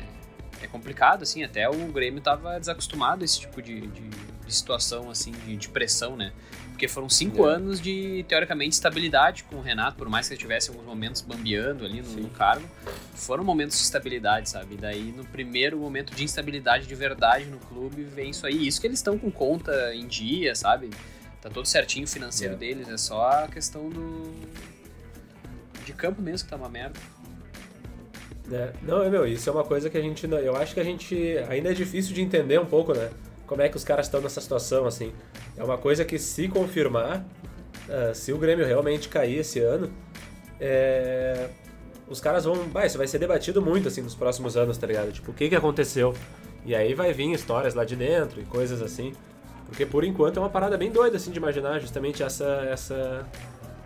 é 0.63 0.69
complicado, 0.69 1.23
assim, 1.23 1.43
até 1.43 1.69
o 1.69 1.75
Grêmio 1.89 2.19
estava 2.19 2.59
desacostumado 2.59 3.23
a 3.23 3.25
esse 3.25 3.41
tipo 3.41 3.61
de, 3.61 3.81
de, 3.89 4.09
de 4.47 4.55
situação, 4.55 5.11
assim, 5.11 5.33
de, 5.33 5.57
de, 5.57 5.69
pressão, 5.69 6.17
né? 6.17 6.33
Porque 6.71 6.89
foram 6.89 7.09
cinco 7.09 7.49
é. 7.49 7.55
anos 7.55 7.81
de, 7.81 8.25
teoricamente, 8.29 8.75
estabilidade 8.75 9.45
com 9.45 9.57
o 9.57 9.61
Renato, 9.61 9.97
por 9.97 10.09
mais 10.09 10.27
que 10.27 10.35
ele 10.35 10.41
tivesse 10.41 10.71
alguns 10.71 10.85
momentos 10.85 11.21
bambeando 11.21 11.85
ali 11.85 12.03
no, 12.03 12.11
no, 12.15 12.29
cargo, 12.31 12.69
foram 13.15 13.45
momentos 13.45 13.77
de 13.77 13.85
estabilidade, 13.85 14.49
sabe? 14.49 14.75
E 14.75 14.79
daí, 14.79 15.13
no 15.17 15.25
primeiro 15.25 15.79
momento 15.79 16.15
de 16.15 16.25
instabilidade 16.25 16.87
de 16.87 16.95
verdade 16.95 17.47
no 17.47 17.59
clube, 17.59 18.03
vem 18.03 18.31
isso 18.31 18.47
aí. 18.47 18.67
Isso 18.67 18.81
que 18.81 18.87
eles 18.87 18.99
estão 18.99 19.19
com 19.19 19.31
conta 19.31 19.95
em 19.95 20.07
dia, 20.07 20.55
sabe? 20.55 20.91
Tá 21.41 21.51
todo 21.51 21.67
certinho 21.67 22.05
o 22.05 22.09
financeiro 22.09 22.55
é. 22.55 22.57
deles, 22.57 22.89
é 22.89 22.97
só 22.97 23.29
a 23.29 23.49
questão 23.49 23.89
do... 23.89 24.33
de 25.85 25.93
campo 25.93 26.23
mesmo 26.23 26.47
que 26.47 26.51
tá 26.51 26.57
uma 26.57 26.69
merda. 26.69 26.99
É, 28.51 28.73
não, 28.83 29.09
meu, 29.09 29.27
isso 29.27 29.49
é 29.49 29.53
uma 29.53 29.65
coisa 29.65 29.89
que 29.89 29.97
a 29.97 30.01
gente. 30.01 30.27
Eu 30.27 30.57
acho 30.57 30.75
que 30.75 30.81
a 30.81 30.85
gente. 30.85 31.39
Ainda 31.49 31.71
é 31.71 31.75
difícil 31.75 32.15
de 32.15 32.21
entender 32.21 32.59
um 32.59 32.67
pouco, 32.67 32.93
né? 32.93 33.11
Como 33.53 33.61
é 33.61 33.69
que 33.69 33.77
os 33.77 33.85
caras 33.85 34.07
estão 34.07 34.23
nessa 34.23 34.41
situação, 34.41 34.87
assim. 34.87 35.13
É 35.59 35.63
uma 35.63 35.77
coisa 35.77 36.07
que, 36.07 36.19
se 36.19 36.49
confirmar, 36.49 37.19
uh, 37.87 38.15
se 38.15 38.33
o 38.33 38.39
Grêmio 38.39 38.65
realmente 38.65 39.11
cair 39.11 39.41
esse 39.41 39.61
ano, 39.61 39.93
é, 40.59 41.51
os 42.09 42.19
caras 42.19 42.47
vão. 42.47 42.67
Bah, 42.69 42.87
isso 42.87 42.97
vai 42.97 43.07
ser 43.07 43.19
debatido 43.19 43.61
muito, 43.61 43.89
assim, 43.89 44.01
nos 44.01 44.15
próximos 44.15 44.57
anos, 44.57 44.79
tá 44.79 44.87
ligado? 44.87 45.13
Tipo, 45.13 45.33
o 45.33 45.35
que 45.35 45.51
que 45.51 45.55
aconteceu? 45.55 46.15
E 46.65 46.75
aí 46.75 46.95
vai 46.95 47.13
vir 47.13 47.31
histórias 47.31 47.75
lá 47.75 47.85
de 47.85 47.95
dentro 47.95 48.41
e 48.41 48.45
coisas 48.45 48.81
assim. 48.81 49.13
Porque 49.67 49.85
por 49.85 50.03
enquanto 50.03 50.39
é 50.39 50.41
uma 50.41 50.49
parada 50.49 50.79
bem 50.79 50.91
doida, 50.91 51.19
assim, 51.19 51.31
de 51.31 51.37
imaginar 51.37 51.79
justamente 51.79 52.23
essa, 52.23 52.67
essa 52.71 53.29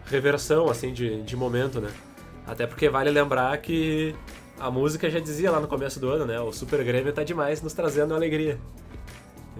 reversão, 0.04 0.70
assim, 0.70 0.92
de, 0.92 1.22
de 1.22 1.34
momento, 1.34 1.80
né? 1.80 1.90
Até 2.46 2.68
porque 2.68 2.88
vale 2.88 3.10
lembrar 3.10 3.58
que 3.58 4.14
a 4.60 4.70
música 4.70 5.10
já 5.10 5.18
dizia 5.18 5.50
lá 5.50 5.58
no 5.58 5.66
começo 5.66 5.98
do 5.98 6.08
ano, 6.08 6.24
né? 6.24 6.38
O 6.38 6.52
Super 6.52 6.84
Grêmio 6.84 7.12
tá 7.12 7.24
demais 7.24 7.60
nos 7.60 7.72
trazendo 7.72 8.14
alegria. 8.14 8.60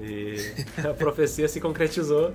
E 0.00 0.36
a 0.88 0.94
profecia 0.94 1.48
se 1.48 1.60
concretizou. 1.60 2.32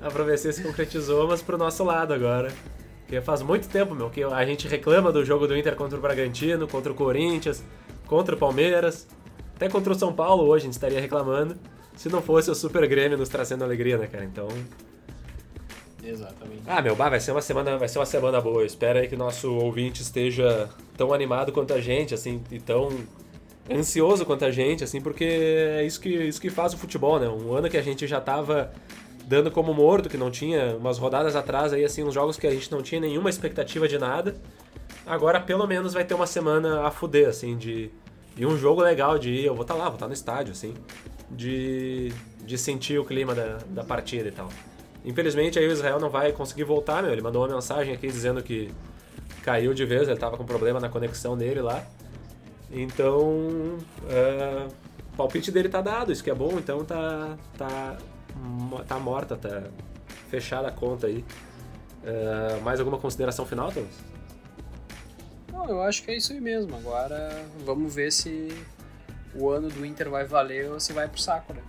A 0.00 0.10
profecia 0.10 0.52
se 0.52 0.62
concretizou, 0.62 1.26
mas 1.28 1.42
pro 1.42 1.58
nosso 1.58 1.82
lado 1.84 2.12
agora. 2.12 2.52
Porque 3.00 3.20
faz 3.20 3.42
muito 3.42 3.68
tempo, 3.68 3.94
meu, 3.94 4.10
que 4.10 4.22
a 4.22 4.44
gente 4.44 4.68
reclama 4.68 5.10
do 5.10 5.24
jogo 5.24 5.46
do 5.46 5.56
Inter 5.56 5.74
contra 5.74 5.98
o 5.98 6.00
Bragantino, 6.00 6.68
contra 6.68 6.92
o 6.92 6.94
Corinthians, 6.94 7.64
contra 8.06 8.34
o 8.34 8.38
Palmeiras, 8.38 9.08
até 9.56 9.68
contra 9.68 9.92
o 9.92 9.98
São 9.98 10.12
Paulo 10.12 10.44
hoje 10.44 10.62
a 10.62 10.66
gente 10.66 10.74
estaria 10.74 11.00
reclamando, 11.00 11.56
se 11.96 12.08
não 12.08 12.22
fosse 12.22 12.50
o 12.50 12.54
Super 12.54 12.86
Grêmio 12.86 13.18
nos 13.18 13.28
trazendo 13.28 13.64
alegria, 13.64 13.98
né, 13.98 14.06
cara? 14.06 14.24
Então, 14.24 14.46
Exatamente. 16.04 16.62
Ah, 16.66 16.80
meu, 16.80 16.94
bah, 16.94 17.08
vai 17.08 17.20
ser 17.20 17.32
uma 17.32 17.42
semana, 17.42 17.76
vai 17.76 17.88
ser 17.88 17.98
uma 17.98 18.06
semana 18.06 18.40
boa. 18.40 18.64
Espero 18.64 18.98
aí 18.98 19.08
que 19.08 19.16
nosso 19.16 19.52
ouvinte 19.52 20.00
esteja 20.00 20.68
tão 20.96 21.12
animado 21.12 21.52
quanto 21.52 21.74
a 21.74 21.80
gente, 21.80 22.14
assim, 22.14 22.42
e 22.50 22.58
tão 22.58 22.88
ansioso 23.70 24.24
quanto 24.24 24.44
a 24.44 24.50
gente, 24.50 24.84
assim, 24.84 25.00
porque 25.00 25.24
é 25.24 25.84
isso 25.84 26.00
que, 26.00 26.08
isso 26.08 26.40
que 26.40 26.50
faz 26.50 26.74
o 26.74 26.78
futebol, 26.78 27.18
né? 27.18 27.28
Um 27.28 27.52
ano 27.54 27.68
que 27.68 27.76
a 27.76 27.82
gente 27.82 28.06
já 28.06 28.20
tava 28.20 28.72
dando 29.26 29.50
como 29.50 29.74
morto, 29.74 30.08
que 30.08 30.16
não 30.16 30.30
tinha 30.30 30.76
umas 30.76 30.98
rodadas 30.98 31.36
atrás 31.36 31.72
aí, 31.72 31.84
assim, 31.84 32.02
uns 32.02 32.14
jogos 32.14 32.38
que 32.38 32.46
a 32.46 32.50
gente 32.50 32.72
não 32.72 32.82
tinha 32.82 33.00
nenhuma 33.00 33.28
expectativa 33.28 33.86
de 33.86 33.98
nada. 33.98 34.36
Agora, 35.06 35.40
pelo 35.40 35.66
menos, 35.66 35.92
vai 35.92 36.04
ter 36.04 36.14
uma 36.14 36.26
semana 36.26 36.86
a 36.86 36.90
fuder, 36.90 37.28
assim, 37.28 37.56
de... 37.56 37.90
E 38.36 38.46
um 38.46 38.56
jogo 38.56 38.80
legal 38.80 39.18
de 39.18 39.30
ir, 39.30 39.46
eu 39.46 39.54
vou 39.54 39.62
estar 39.62 39.74
tá 39.74 39.80
lá, 39.80 39.86
vou 39.86 39.94
estar 39.94 40.06
tá 40.06 40.08
no 40.08 40.14
estádio, 40.14 40.52
assim, 40.52 40.74
de, 41.30 42.12
de 42.44 42.56
sentir 42.56 42.98
o 42.98 43.04
clima 43.04 43.34
da, 43.34 43.58
da 43.68 43.84
partida 43.84 44.28
e 44.28 44.32
tal. 44.32 44.48
Infelizmente 45.04 45.58
aí 45.58 45.66
o 45.66 45.72
Israel 45.72 45.98
não 45.98 46.10
vai 46.10 46.32
conseguir 46.32 46.64
voltar, 46.64 47.02
meu. 47.02 47.12
Ele 47.12 47.22
mandou 47.22 47.42
uma 47.42 47.54
mensagem 47.54 47.94
aqui 47.94 48.06
dizendo 48.06 48.42
que 48.42 48.70
caiu 49.42 49.72
de 49.72 49.84
vez, 49.84 50.08
ele 50.08 50.18
tava 50.18 50.36
com 50.36 50.44
problema 50.44 50.78
na 50.78 50.88
conexão 50.88 51.36
dele 51.36 51.60
lá. 51.60 51.84
Então, 52.70 53.78
é, 54.08 54.68
o 55.12 55.16
palpite 55.16 55.50
dele 55.50 55.68
tá 55.68 55.80
dado, 55.80 56.12
isso 56.12 56.22
que 56.22 56.30
é 56.30 56.34
bom, 56.34 56.58
então 56.58 56.84
tá, 56.84 57.36
tá, 57.56 57.96
tá 58.86 58.98
morta, 58.98 59.36
tá 59.36 59.64
fechada 60.28 60.68
a 60.68 60.72
conta 60.72 61.06
aí. 61.06 61.24
É, 62.04 62.60
mais 62.60 62.78
alguma 62.78 62.98
consideração 62.98 63.46
final, 63.46 63.72
Thomas? 63.72 63.94
Não, 65.50 65.68
eu 65.68 65.82
acho 65.82 66.02
que 66.02 66.10
é 66.10 66.16
isso 66.16 66.32
aí 66.32 66.40
mesmo. 66.40 66.76
Agora 66.76 67.44
vamos 67.64 67.94
ver 67.94 68.12
se 68.12 68.48
o 69.34 69.48
ano 69.48 69.68
do 69.68 69.84
Inter 69.84 70.08
vai 70.08 70.24
valer 70.24 70.70
ou 70.70 70.78
se 70.78 70.92
vai 70.92 71.08
pro 71.08 71.20
saco, 71.20 71.52
né? 71.52 71.62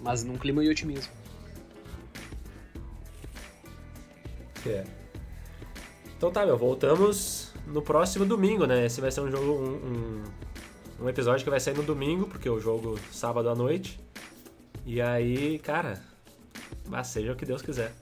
Mas 0.00 0.22
num 0.22 0.36
clima 0.36 0.62
de 0.62 0.68
otimismo. 0.68 1.12
É. 4.66 4.84
Então 6.16 6.30
tá, 6.30 6.44
meu, 6.44 6.58
voltamos 6.58 7.53
no 7.66 7.82
próximo 7.82 8.24
domingo, 8.24 8.66
né? 8.66 8.86
Esse 8.86 9.00
vai 9.00 9.10
ser 9.10 9.20
um 9.20 9.30
jogo, 9.30 9.52
um, 9.52 9.74
um, 9.74 11.04
um, 11.04 11.08
episódio 11.08 11.44
que 11.44 11.50
vai 11.50 11.60
sair 11.60 11.74
no 11.74 11.82
domingo, 11.82 12.26
porque 12.26 12.48
o 12.48 12.60
jogo 12.60 12.98
sábado 13.10 13.48
à 13.48 13.54
noite. 13.54 13.98
E 14.86 15.00
aí, 15.00 15.58
cara, 15.60 16.02
Mas 16.86 17.06
seja 17.08 17.32
o 17.32 17.36
que 17.36 17.46
Deus 17.46 17.62
quiser. 17.62 17.92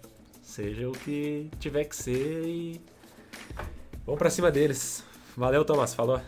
Seja 0.42 0.88
o 0.88 0.92
que 0.92 1.48
tiver 1.58 1.84
que 1.84 1.94
ser 1.94 2.44
e. 2.44 2.80
Vamos 4.04 4.18
pra 4.18 4.28
cima 4.28 4.50
deles. 4.50 5.04
Valeu, 5.36 5.64
Thomas. 5.64 5.94
Falou. 5.94 6.20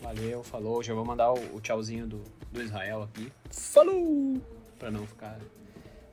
Valeu, 0.00 0.44
falou. 0.44 0.82
Já 0.82 0.94
vou 0.94 1.04
mandar 1.04 1.32
o, 1.32 1.60
tchauzinho 1.60 2.06
do, 2.06 2.22
do 2.52 2.62
Israel 2.62 3.02
aqui. 3.02 3.32
Falou! 3.50 4.40
Pra 4.78 4.90
não 4.90 5.06
ficar. 5.06 5.40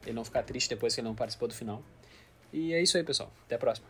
Ele 0.04 0.14
não 0.14 0.24
ficar 0.24 0.44
triste 0.44 0.70
depois 0.70 0.96
que 0.96 1.02
ele 1.02 1.08
não 1.08 1.16
participou 1.16 1.48
do 1.48 1.54
final. 1.54 1.84
E 2.52 2.74
é 2.74 2.82
isso 2.82 2.98
aí, 2.98 3.04
pessoal. 3.04 3.32
Até 3.46 3.56
a 3.56 3.60
próxima. 3.60 3.88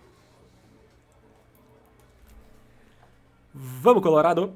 Vamos, 3.54 4.02
Colorado! 4.02 4.54